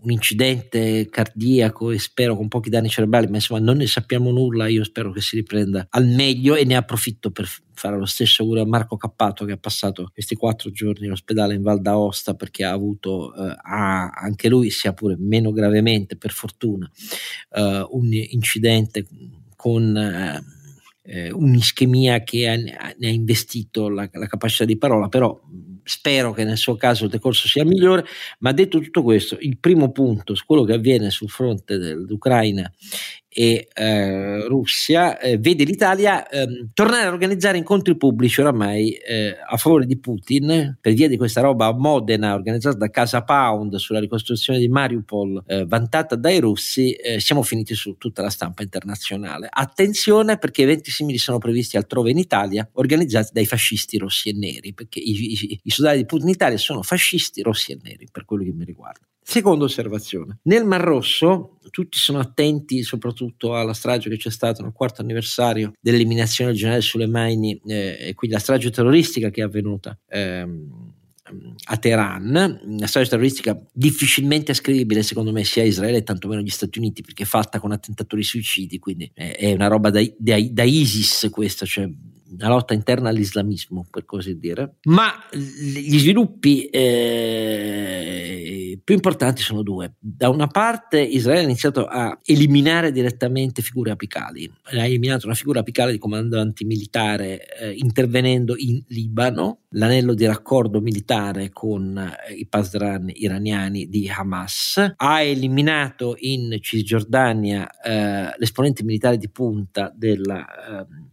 un 0.00 0.10
incidente 0.10 1.08
cardiaco 1.10 1.90
e 1.90 1.98
spero 1.98 2.36
con 2.36 2.48
pochi 2.48 2.70
danni 2.70 2.88
cerebrali, 2.88 3.26
ma 3.26 3.36
insomma 3.36 3.60
non 3.60 3.78
ne 3.78 3.86
sappiamo 3.86 4.30
nulla, 4.30 4.68
io 4.68 4.84
spero 4.84 5.10
che 5.10 5.20
si 5.20 5.36
riprenda 5.36 5.86
al 5.90 6.06
meglio 6.06 6.54
e 6.54 6.64
ne 6.64 6.76
approfitto 6.76 7.30
per 7.30 7.48
fare 7.72 7.96
lo 7.96 8.06
stesso 8.06 8.42
auguro 8.42 8.62
a 8.62 8.66
Marco 8.66 8.96
Cappato 8.96 9.44
che 9.44 9.52
ha 9.52 9.56
passato 9.56 10.10
questi 10.12 10.34
quattro 10.34 10.70
giorni 10.70 11.06
in 11.06 11.12
ospedale 11.12 11.54
in 11.54 11.62
Val 11.62 11.80
d'Aosta 11.80 12.34
perché 12.34 12.64
ha 12.64 12.72
avuto 12.72 13.34
eh, 13.34 13.56
ha, 13.62 14.10
anche 14.10 14.48
lui, 14.48 14.70
sia 14.70 14.92
pure 14.92 15.16
meno 15.18 15.52
gravemente 15.52 16.16
per 16.16 16.32
fortuna, 16.32 16.90
eh, 17.50 17.86
un 17.90 18.12
incidente 18.12 19.06
con... 19.56 19.96
Eh, 19.96 20.56
eh, 21.10 21.32
un'ischemia 21.32 22.22
che 22.22 22.48
ha, 22.48 22.54
ne 22.54 23.06
ha 23.06 23.10
investito 23.10 23.88
la, 23.88 24.06
la, 24.12 24.26
capacità 24.26 24.66
di 24.66 24.76
parola, 24.76 25.08
però 25.08 25.40
spero 25.88 26.32
che 26.32 26.44
nel 26.44 26.58
suo 26.58 26.76
caso 26.76 27.04
il 27.04 27.10
decorso 27.10 27.48
sia 27.48 27.64
migliore, 27.64 28.04
ma 28.40 28.52
detto 28.52 28.78
tutto 28.78 29.02
questo, 29.02 29.38
il 29.40 29.58
primo 29.58 29.90
punto 29.90 30.34
su 30.34 30.44
quello 30.44 30.64
che 30.64 30.74
avviene 30.74 31.10
sul 31.10 31.30
fronte 31.30 31.78
dell'Ucraina 31.78 32.70
e 33.28 33.68
eh, 33.72 34.46
Russia, 34.46 35.18
eh, 35.18 35.36
vede 35.36 35.64
l'Italia 35.64 36.26
eh, 36.28 36.68
tornare 36.72 37.06
a 37.06 37.12
organizzare 37.12 37.58
incontri 37.58 37.96
pubblici 37.96 38.40
oramai 38.40 38.92
eh, 38.92 39.36
a 39.46 39.56
favore 39.58 39.84
di 39.84 39.98
Putin 39.98 40.78
per 40.80 40.94
via 40.94 41.08
di 41.08 41.16
questa 41.16 41.42
roba 41.42 41.66
a 41.66 41.74
Modena 41.74 42.34
organizzata 42.34 42.76
da 42.76 42.88
Casa 42.88 43.22
Pound 43.22 43.76
sulla 43.76 44.00
ricostruzione 44.00 44.58
di 44.58 44.68
Mariupol 44.68 45.42
eh, 45.46 45.64
vantata 45.66 46.16
dai 46.16 46.40
russi, 46.40 46.92
eh, 46.92 47.20
siamo 47.20 47.42
finiti 47.42 47.74
su 47.74 47.96
tutta 47.98 48.22
la 48.22 48.30
stampa 48.30 48.62
internazionale. 48.62 49.48
Attenzione 49.50 50.38
perché 50.38 50.62
eventi 50.62 50.90
simili 50.90 51.18
sono 51.18 51.38
previsti 51.38 51.76
altrove 51.76 52.10
in 52.10 52.18
Italia 52.18 52.68
organizzati 52.74 53.30
dai 53.32 53.46
fascisti 53.46 53.98
rossi 53.98 54.30
e 54.30 54.32
neri 54.32 54.72
perché 54.72 55.00
i, 55.00 55.32
i, 55.32 55.60
i 55.62 55.70
soldati 55.70 55.98
di 55.98 56.06
Putin 56.06 56.28
in 56.28 56.34
Italia 56.34 56.56
sono 56.56 56.82
fascisti 56.82 57.42
rossi 57.42 57.72
e 57.72 57.78
neri 57.82 58.08
per 58.10 58.24
quello 58.24 58.42
che 58.44 58.52
mi 58.52 58.64
riguarda. 58.64 59.06
Seconda 59.30 59.64
osservazione, 59.64 60.38
nel 60.44 60.64
Mar 60.64 60.80
Rosso 60.80 61.58
tutti 61.68 61.98
sono 61.98 62.18
attenti 62.18 62.82
soprattutto 62.82 63.54
alla 63.54 63.74
strage 63.74 64.08
che 64.08 64.16
c'è 64.16 64.30
stata 64.30 64.62
nel 64.62 64.72
quarto 64.72 65.02
anniversario 65.02 65.74
dell'eliminazione 65.82 66.48
del 66.48 66.58
generale 66.58 66.82
Soleimani 66.82 67.60
eh, 67.66 67.98
e 68.00 68.14
quindi 68.14 68.34
la 68.34 68.42
strage 68.42 68.70
terroristica 68.70 69.28
che 69.28 69.42
è 69.42 69.44
avvenuta 69.44 69.98
ehm, 70.08 70.94
a 71.64 71.76
Teheran, 71.76 72.60
una 72.64 72.86
strage 72.86 73.10
terroristica 73.10 73.62
difficilmente 73.70 74.52
ascrivibile 74.52 75.02
secondo 75.02 75.30
me 75.30 75.44
sia 75.44 75.62
a 75.62 75.66
Israele 75.66 76.02
tantomeno 76.02 76.40
agli 76.40 76.48
Stati 76.48 76.78
Uniti 76.78 77.02
perché 77.02 77.24
è 77.24 77.26
fatta 77.26 77.60
con 77.60 77.70
attentatori 77.70 78.22
suicidi, 78.22 78.78
quindi 78.78 79.10
è 79.12 79.52
una 79.52 79.68
roba 79.68 79.90
da, 79.90 80.00
da, 80.16 80.40
da 80.40 80.62
ISIS 80.62 81.28
questa, 81.30 81.66
cioè 81.66 81.86
una 82.38 82.48
lotta 82.48 82.74
interna 82.74 83.08
all'islamismo, 83.08 83.86
per 83.90 84.04
così 84.04 84.38
dire. 84.38 84.76
Ma 84.84 85.12
gli 85.32 85.98
sviluppi 85.98 86.66
eh, 86.66 87.98
più 88.82 88.94
importanti 88.94 89.42
sono 89.42 89.62
due. 89.62 89.94
Da 89.98 90.28
una 90.28 90.46
parte 90.46 91.00
Israele 91.00 91.40
ha 91.40 91.44
iniziato 91.44 91.84
a 91.86 92.18
eliminare 92.24 92.92
direttamente 92.92 93.60
figure 93.60 93.90
apicali, 93.90 94.50
ha 94.64 94.84
eliminato 94.84 95.26
una 95.26 95.34
figura 95.34 95.60
apicale 95.60 95.92
di 95.92 95.98
comandante 95.98 96.64
militare 96.64 97.46
eh, 97.58 97.72
intervenendo 97.72 98.54
in 98.56 98.82
Libano, 98.88 99.64
l'anello 99.70 100.14
di 100.14 100.24
raccordo 100.26 100.80
militare 100.80 101.50
con 101.50 101.98
eh, 101.98 102.34
i 102.34 102.46
pasdran 102.46 103.10
iraniani 103.12 103.88
di 103.88 104.08
Hamas, 104.08 104.94
ha 104.96 105.20
eliminato 105.22 106.14
in 106.20 106.56
Cisgiordania 106.60 107.68
eh, 107.80 108.34
l'esponente 108.36 108.84
militare 108.84 109.18
di 109.18 109.28
punta 109.28 109.92
della 109.94 110.46
ehm, 110.68 111.08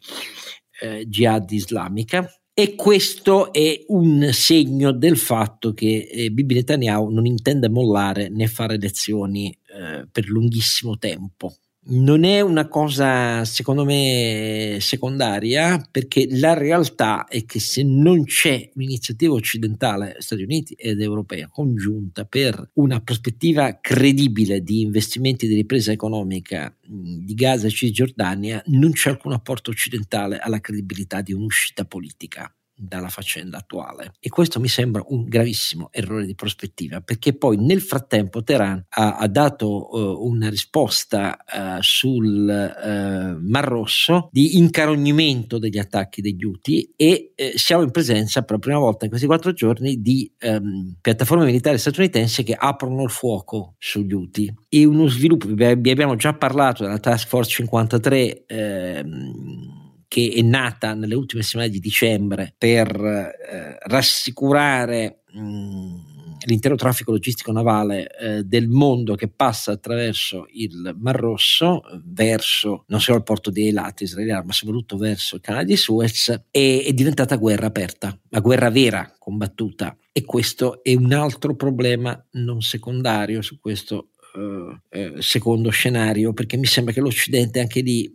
eh, 0.82 1.06
jihad 1.08 1.50
islamica 1.52 2.30
e 2.54 2.76
questo 2.76 3.52
è 3.52 3.84
un 3.88 4.30
segno 4.32 4.94
del 4.94 5.18
fatto 5.18 5.74
che 5.74 6.08
eh, 6.10 6.32
Bibi 6.32 6.56
Netanyahu 6.56 7.10
non 7.10 7.26
intende 7.26 7.68
mollare 7.68 8.30
né 8.30 8.48
fare 8.48 8.78
lezioni 8.78 9.50
eh, 9.50 10.08
per 10.10 10.28
lunghissimo 10.28 10.98
tempo 10.98 11.54
non 11.88 12.24
è 12.24 12.42
una 12.42 12.68
cosa 12.68 13.46
secondo 13.46 13.86
me 13.86 14.78
secondaria 14.80 15.86
perché 15.92 16.28
la 16.32 16.54
realtà 16.54 17.26
è 17.26 17.46
che 17.46 17.60
se 17.60 17.84
non 17.84 18.24
c'è 18.24 18.72
un'iniziativa 18.74 19.34
occidentale, 19.34 20.16
Stati 20.20 20.42
Uniti 20.42 20.74
ed 20.74 21.02
europea 21.02 21.48
congiunta 21.48 22.26
per 22.26 22.72
una 22.74 23.02
prospettiva 23.02 23.80
credibile 23.80 24.62
di 24.62 24.82
investimenti 24.82 25.48
di 25.48 25.56
ripresa 25.56 25.92
economica 25.92 26.76
di 26.82 27.34
Gaza 27.34 27.68
e 27.68 27.72
Cisgiordania, 27.72 28.62
non 28.68 28.92
c'è 28.92 29.10
alcun 29.10 29.34
apporto 29.34 29.70
occidentale 29.70 30.40
alla 30.40 30.60
credibilità 30.60 31.22
di 31.22 31.34
un'uscita 31.34 31.86
politica 31.86 32.52
dalla 32.76 33.08
faccenda 33.08 33.58
attuale. 33.58 34.14
E 34.20 34.30
questo 34.30 34.60
mi 34.60 34.68
sembra 34.68 35.04
un 35.08 35.24
gravissimo 35.24 35.90
errore 35.92 36.26
di 36.26 36.36
prospettiva, 36.36 37.02
perché 37.02 37.34
poi 37.34 37.58
nel 37.58 37.82
frattempo 37.82 38.44
Teheran 38.44 38.86
ha, 38.90 39.16
ha 39.18 39.28
dato 39.28 39.96
uh, 39.96 40.28
una 40.28 40.50
risposta 40.50 41.38
uh, 41.38 41.82
sul 41.82 42.48
uh, 42.48 43.40
Mar 43.42 43.66
Rosso 43.66 44.30
di 44.32 44.58
incarognimento 44.58 45.58
degli 45.58 45.78
attacchi 45.78 46.22
degli 46.22 46.44
Houthi 46.44 46.94
e 46.96 47.34
siamo 47.56 47.84
in 47.84 47.92
presenza 47.92 48.42
per 48.42 48.56
la 48.56 48.60
prima 48.60 48.80
volta 48.80 49.06
in 49.06 49.10
questi 49.10 49.28
quattro 49.28 49.54
giorni 49.54 50.02
di 50.02 50.30
um, 50.42 50.96
piattaforme 51.00 51.46
militari 51.46 51.78
statunitensi 51.78 52.44
che 52.44 52.56
aprono 52.58 53.04
il 53.04 53.10
fuoco 53.10 53.76
sugli 53.78 54.14
Houthi. 54.14 54.54
E 54.70 54.86
uno 54.86 55.08
sviluppo, 55.08 55.48
vi 55.48 55.66
abbiamo 55.66 56.16
già 56.16 56.34
parlato 56.34 56.84
della 56.84 57.00
Task 57.00 57.28
Force 57.28 57.52
53. 57.52 58.46
Ehm, 58.46 59.75
che 60.16 60.32
è 60.34 60.42
nata 60.42 60.94
nelle 60.94 61.14
ultime 61.14 61.44
settimane 61.44 61.68
di 61.68 61.80
dicembre 61.80 62.56
per 62.58 62.88
eh, 62.96 63.78
rassicurare 63.82 65.24
mh, 65.30 66.40
l'intero 66.46 66.76
traffico 66.76 67.12
logistico 67.12 67.52
navale 67.52 68.08
eh, 68.18 68.44
del 68.44 68.70
mondo 68.70 69.16
che 69.16 69.28
passa 69.28 69.74
attraverso 69.74 70.48
il 70.54 70.96
Mar 70.98 71.18
Rosso 71.18 71.82
verso 72.06 72.86
non 72.88 73.02
solo 73.02 73.18
il 73.18 73.24
porto 73.24 73.52
di 73.52 73.66
Eilat 73.66 74.00
israeliano 74.00 74.46
ma 74.46 74.54
soprattutto 74.54 74.96
verso 74.96 75.36
il 75.36 75.42
canale 75.42 75.66
di 75.66 75.76
Suez 75.76 76.30
è, 76.50 76.84
è 76.86 76.94
diventata 76.94 77.36
guerra 77.36 77.66
aperta, 77.66 78.18
la 78.30 78.40
guerra 78.40 78.70
vera 78.70 79.14
combattuta. 79.20 79.98
E 80.14 80.24
questo 80.24 80.82
è 80.82 80.96
un 80.96 81.12
altro 81.12 81.58
problema 81.58 82.26
non 82.32 82.62
secondario 82.62 83.42
su 83.42 83.60
questo 83.60 84.12
eh, 84.36 84.80
eh, 84.90 85.14
secondo 85.20 85.70
scenario 85.70 86.34
perché 86.34 86.58
mi 86.58 86.66
sembra 86.66 86.94
che 86.94 87.00
l'Occidente 87.00 87.62
anche 87.62 87.80
lì 87.80 88.12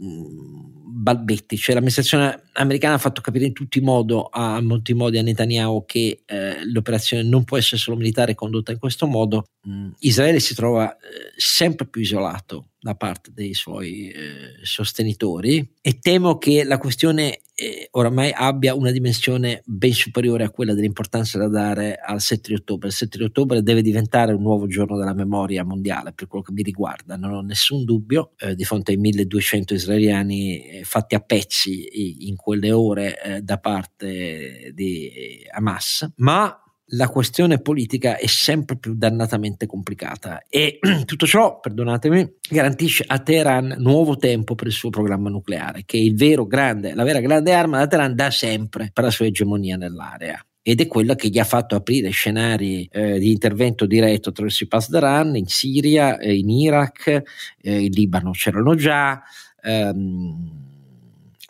balbetti, 1.14 1.56
cioè 1.56 1.74
l'amministrazione 1.74 2.44
americana 2.54 2.94
ha 2.94 2.98
fatto 2.98 3.20
capire 3.20 3.46
in 3.46 3.52
tutti 3.52 3.78
i 3.78 3.82
modi 3.82 4.14
a 4.30 4.60
molti 4.60 4.94
modi 4.94 5.18
a 5.18 5.22
Netanyahu 5.22 5.84
che 5.86 6.22
eh, 6.24 6.64
l'operazione 6.64 7.22
non 7.22 7.44
può 7.44 7.56
essere 7.56 7.76
solo 7.76 7.96
militare 7.96 8.34
condotta 8.34 8.72
in 8.72 8.78
questo 8.78 9.06
modo. 9.06 9.44
Mm, 9.68 9.90
Israele 10.00 10.40
si 10.40 10.54
trova 10.54 10.92
eh, 10.96 10.98
sempre 11.36 11.86
più 11.86 12.00
isolato 12.00 12.69
da 12.80 12.94
parte 12.94 13.30
dei 13.34 13.52
suoi 13.52 14.08
eh, 14.08 14.64
sostenitori 14.64 15.76
e 15.82 15.98
temo 15.98 16.38
che 16.38 16.64
la 16.64 16.78
questione 16.78 17.40
eh, 17.54 17.88
oramai 17.90 18.32
abbia 18.34 18.74
una 18.74 18.90
dimensione 18.90 19.62
ben 19.66 19.92
superiore 19.92 20.44
a 20.44 20.50
quella 20.50 20.72
dell'importanza 20.72 21.36
da 21.36 21.48
dare 21.48 21.96
al 21.96 22.20
7 22.22 22.48
di 22.48 22.54
ottobre. 22.54 22.88
Il 22.88 22.94
7 22.94 23.18
di 23.18 23.24
ottobre 23.24 23.62
deve 23.62 23.82
diventare 23.82 24.32
un 24.32 24.40
nuovo 24.40 24.66
giorno 24.66 24.96
della 24.96 25.12
memoria 25.12 25.62
mondiale 25.62 26.12
per 26.14 26.26
quello 26.26 26.42
che 26.42 26.52
mi 26.52 26.62
riguarda, 26.62 27.16
non 27.16 27.32
ho 27.32 27.42
nessun 27.42 27.84
dubbio 27.84 28.32
eh, 28.38 28.54
di 28.54 28.64
fronte 28.64 28.92
ai 28.92 28.96
1200 28.96 29.74
israeliani 29.74 30.62
eh, 30.62 30.84
fatti 30.84 31.14
a 31.14 31.20
pezzi 31.20 32.26
in 32.26 32.36
quelle 32.36 32.72
ore 32.72 33.22
eh, 33.22 33.42
da 33.42 33.58
parte 33.58 34.72
di 34.72 35.44
Hamas, 35.52 36.12
ma 36.16 36.64
la 36.90 37.08
questione 37.08 37.60
politica 37.60 38.16
è 38.16 38.26
sempre 38.26 38.76
più 38.76 38.94
dannatamente 38.94 39.66
complicata 39.66 40.42
e 40.48 40.78
tutto 41.04 41.26
ciò, 41.26 41.60
perdonatemi, 41.60 42.38
garantisce 42.50 43.04
a 43.06 43.18
Teheran 43.18 43.76
nuovo 43.78 44.16
tempo 44.16 44.54
per 44.54 44.66
il 44.66 44.72
suo 44.72 44.90
programma 44.90 45.28
nucleare, 45.28 45.82
che 45.84 45.98
è 45.98 46.34
grande, 46.46 46.94
la 46.94 47.04
vera 47.04 47.20
grande 47.20 47.52
arma 47.52 47.78
da 47.78 47.86
Teheran 47.86 48.14
da 48.14 48.30
sempre 48.30 48.90
per 48.92 49.04
la 49.04 49.10
sua 49.10 49.26
egemonia 49.26 49.76
nell'area 49.76 50.44
ed 50.62 50.80
è 50.80 50.86
quella 50.86 51.14
che 51.14 51.28
gli 51.28 51.38
ha 51.38 51.44
fatto 51.44 51.74
aprire 51.74 52.10
scenari 52.10 52.86
eh, 52.92 53.18
di 53.18 53.30
intervento 53.30 53.86
diretto 53.86 54.28
attraverso 54.28 54.64
i 54.64 54.68
Pasdaran 54.68 55.34
in 55.36 55.46
Siria, 55.46 56.18
eh, 56.18 56.36
in 56.36 56.50
Iraq, 56.50 57.22
eh, 57.60 57.80
in 57.84 57.90
Libano 57.90 58.32
c'erano 58.32 58.74
già. 58.74 59.22
Ehm, 59.62 60.69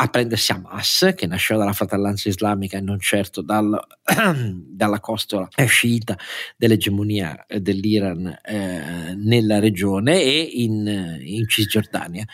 prendersi 0.09 0.53
Hamas, 0.53 1.13
che 1.17 1.27
nasceva 1.27 1.61
dalla 1.61 1.73
fratellanza 1.73 2.29
islamica 2.29 2.79
e 2.79 2.81
non 2.81 2.99
certo 2.99 3.43
dal, 3.43 3.79
dalla 4.67 5.01
costola 5.01 5.49
sciita 5.67 6.17
dell'egemonia 6.57 7.47
eh, 7.47 7.61
dell'Iran 7.61 8.39
eh, 8.43 9.15
nella 9.17 9.59
regione 9.59 10.21
e 10.21 10.41
in, 10.41 11.19
in, 11.21 11.47
Cisgiordania. 11.49 12.25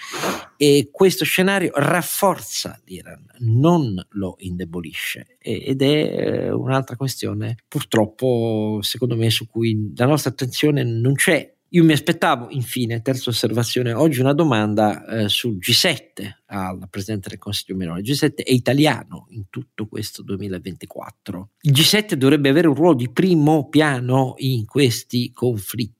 E 0.57 0.89
questo 0.93 1.25
scenario 1.25 1.73
rafforza 1.75 2.81
l'Iran, 2.85 3.25
non 3.41 3.95
lo 4.11 4.37
indebolisce 4.39 5.37
ed 5.39 5.83
è 5.83 5.87
eh, 5.87 6.51
un'altra 6.51 6.97
questione 6.97 7.57
purtroppo 7.69 8.79
secondo 8.83 9.17
me 9.17 9.31
su 9.31 9.47
cui 9.47 9.93
la 9.95 10.07
nostra 10.07 10.31
attenzione 10.31 10.83
non 10.83 11.15
c'è 11.15 11.56
io 11.71 11.83
mi 11.83 11.93
aspettavo, 11.93 12.49
infine, 12.51 13.03
terza 13.03 13.31
osservazione, 13.31 13.93
oggi 13.93 14.21
una 14.21 14.33
domanda 14.33 15.05
eh, 15.07 15.29
sul 15.29 15.57
G7 15.57 16.31
al 16.47 16.87
Presidente 16.89 17.29
del 17.29 17.39
Consiglio 17.39 17.77
Meloni. 17.77 18.01
Il 18.01 18.11
G7 18.13 18.45
è 18.45 18.53
italiano 18.53 19.27
in 19.31 19.51
tutto 19.51 19.87
questo 19.87 20.23
2024. 20.23 21.51
Il 21.63 21.73
G7 21.73 22.15
dovrebbe 22.15 22.51
avere 22.51 22.69
un 22.69 22.75
ruolo 22.75 22.95
di 22.95 23.11
primo 23.11 23.69
piano 23.69 24.35
in 24.39 24.65
questi 24.65 25.33
conflitti. 25.33 25.96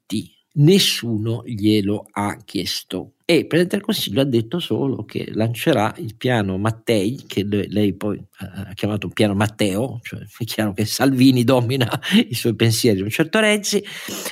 Nessuno 0.59 1.43
glielo 1.45 2.07
ha 2.13 2.37
chiesto. 2.43 3.13
E 3.25 3.35
il 3.35 3.47
Presidente 3.47 3.77
del 3.77 3.85
Consiglio 3.85 4.21
ha 4.21 4.25
detto 4.25 4.59
solo 4.59 5.05
che 5.05 5.31
lancerà 5.35 5.95
il 5.99 6.15
piano 6.17 6.57
Mattei, 6.57 7.25
che 7.27 7.45
lei 7.45 7.95
poi 7.95 8.25
ha 8.39 8.73
chiamato 8.73 9.09
piano 9.09 9.35
Matteo, 9.35 9.99
cioè 10.03 10.21
è 10.21 10.45
chiaro 10.45 10.73
che 10.73 10.87
Salvini 10.87 11.45
domina 11.45 11.89
i 12.29 12.35
suoi 12.35 12.55
pensieri, 12.55 13.03
un 13.03 13.11
certo 13.11 13.39
Renzi, 13.41 13.83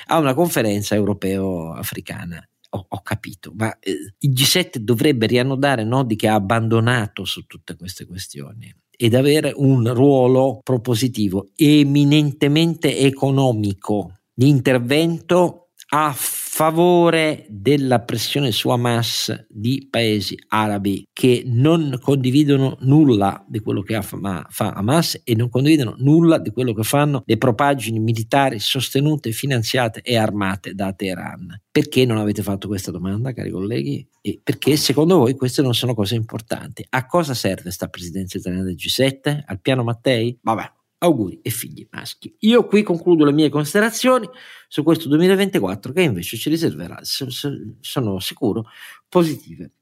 a 0.06 0.18
una 0.18 0.32
conferenza 0.32 0.94
europeo-africana. 0.94 2.48
Ho, 2.70 2.86
ho, 2.88 3.02
capito, 3.02 3.52
ma 3.56 3.76
eh, 3.78 4.14
il 4.18 4.30
G7 4.30 4.78
dovrebbe 4.78 5.26
riannodare 5.26 5.84
nodi 5.84 6.16
che 6.16 6.26
ha 6.26 6.34
abbandonato 6.34 7.24
su 7.24 7.46
tutte 7.46 7.76
queste 7.76 8.06
questioni 8.06 8.74
ed 8.96 9.14
avere 9.14 9.52
un 9.54 9.92
ruolo 9.92 10.60
propositivo 10.62 11.50
eminentemente 11.54 12.98
economico 12.98 14.14
di 14.32 14.48
intervento 14.48 15.63
a 15.96 16.12
favore 16.12 17.46
della 17.48 18.00
pressione 18.00 18.50
su 18.50 18.68
Hamas 18.68 19.46
di 19.48 19.86
paesi 19.88 20.36
arabi 20.48 21.06
che 21.12 21.44
non 21.46 22.00
condividono 22.02 22.78
nulla 22.80 23.44
di 23.46 23.60
quello 23.60 23.80
che 23.82 24.02
fa 24.02 24.72
Hamas 24.72 25.20
e 25.22 25.36
non 25.36 25.48
condividono 25.48 25.94
nulla 25.98 26.38
di 26.38 26.50
quello 26.50 26.72
che 26.72 26.82
fanno 26.82 27.22
le 27.24 27.38
propaggini 27.38 28.00
militari 28.00 28.58
sostenute, 28.58 29.30
finanziate 29.30 30.02
e 30.02 30.16
armate 30.16 30.74
da 30.74 30.92
Teheran. 30.92 31.60
Perché 31.70 32.04
non 32.04 32.18
avete 32.18 32.42
fatto 32.42 32.66
questa 32.66 32.90
domanda, 32.90 33.32
cari 33.32 33.50
colleghi? 33.50 34.04
E 34.20 34.40
perché 34.42 34.76
secondo 34.76 35.18
voi 35.18 35.36
queste 35.36 35.62
non 35.62 35.74
sono 35.74 35.94
cose 35.94 36.16
importanti? 36.16 36.84
A 36.88 37.06
cosa 37.06 37.34
serve 37.34 37.62
questa 37.62 37.86
presidenza 37.86 38.36
italiana 38.36 38.64
del 38.64 38.74
G7? 38.74 39.42
Al 39.46 39.60
piano 39.60 39.84
Mattei? 39.84 40.36
Vabbè, 40.42 40.72
auguri 41.04 41.40
e 41.42 41.50
figli 41.50 41.86
maschi. 41.90 42.34
Io 42.40 42.66
qui 42.66 42.82
concludo 42.82 43.24
le 43.24 43.32
mie 43.32 43.48
considerazioni 43.48 44.28
su 44.68 44.82
questo 44.82 45.08
2024 45.08 45.92
che 45.92 46.02
invece 46.02 46.36
ci 46.36 46.48
riserverà, 46.48 46.98
sono 47.02 48.18
sicuro, 48.18 48.64
positive 49.08 49.72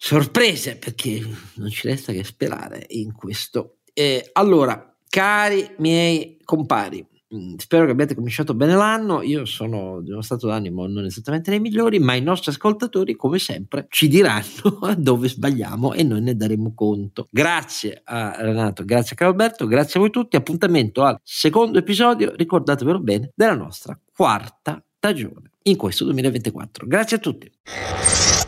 sorprese 0.00 0.76
perché 0.76 1.26
non 1.54 1.68
ci 1.68 1.88
resta 1.88 2.12
che 2.12 2.22
sperare 2.22 2.86
in 2.90 3.12
questo. 3.12 3.78
Eh, 3.92 4.30
allora, 4.32 4.96
cari 5.08 5.74
miei 5.78 6.38
compari, 6.44 7.04
spero 7.56 7.84
che 7.84 7.92
abbiate 7.92 8.14
cominciato 8.14 8.54
bene 8.54 8.74
l'anno. 8.74 9.22
Io 9.22 9.44
sono 9.44 10.00
di 10.00 10.10
uno 10.10 10.22
stato 10.22 10.46
d'animo 10.46 10.86
non 10.86 11.04
esattamente 11.04 11.50
nei 11.50 11.60
migliori, 11.60 11.98
ma 11.98 12.14
i 12.14 12.22
nostri 12.22 12.50
ascoltatori, 12.50 13.14
come 13.16 13.38
sempre, 13.38 13.86
ci 13.90 14.08
diranno 14.08 14.94
dove 14.96 15.28
sbagliamo 15.28 15.92
e 15.92 16.02
noi 16.02 16.22
ne 16.22 16.36
daremo 16.36 16.72
conto. 16.74 17.28
Grazie 17.30 18.00
a 18.04 18.36
Renato, 18.40 18.84
grazie 18.84 19.14
a 19.14 19.18
Carlo 19.18 19.66
grazie 19.66 19.98
a 19.98 20.02
voi 20.02 20.10
tutti. 20.10 20.36
Appuntamento 20.36 21.04
al 21.04 21.18
secondo 21.22 21.78
episodio, 21.78 22.32
ricordatevelo 22.34 23.00
bene, 23.00 23.32
della 23.34 23.54
nostra 23.54 23.98
quarta 24.14 24.82
stagione 24.96 25.52
in 25.62 25.76
questo 25.76 26.04
2024. 26.04 26.86
Grazie 26.86 27.16
a 27.16 27.20
tutti. 27.20 28.47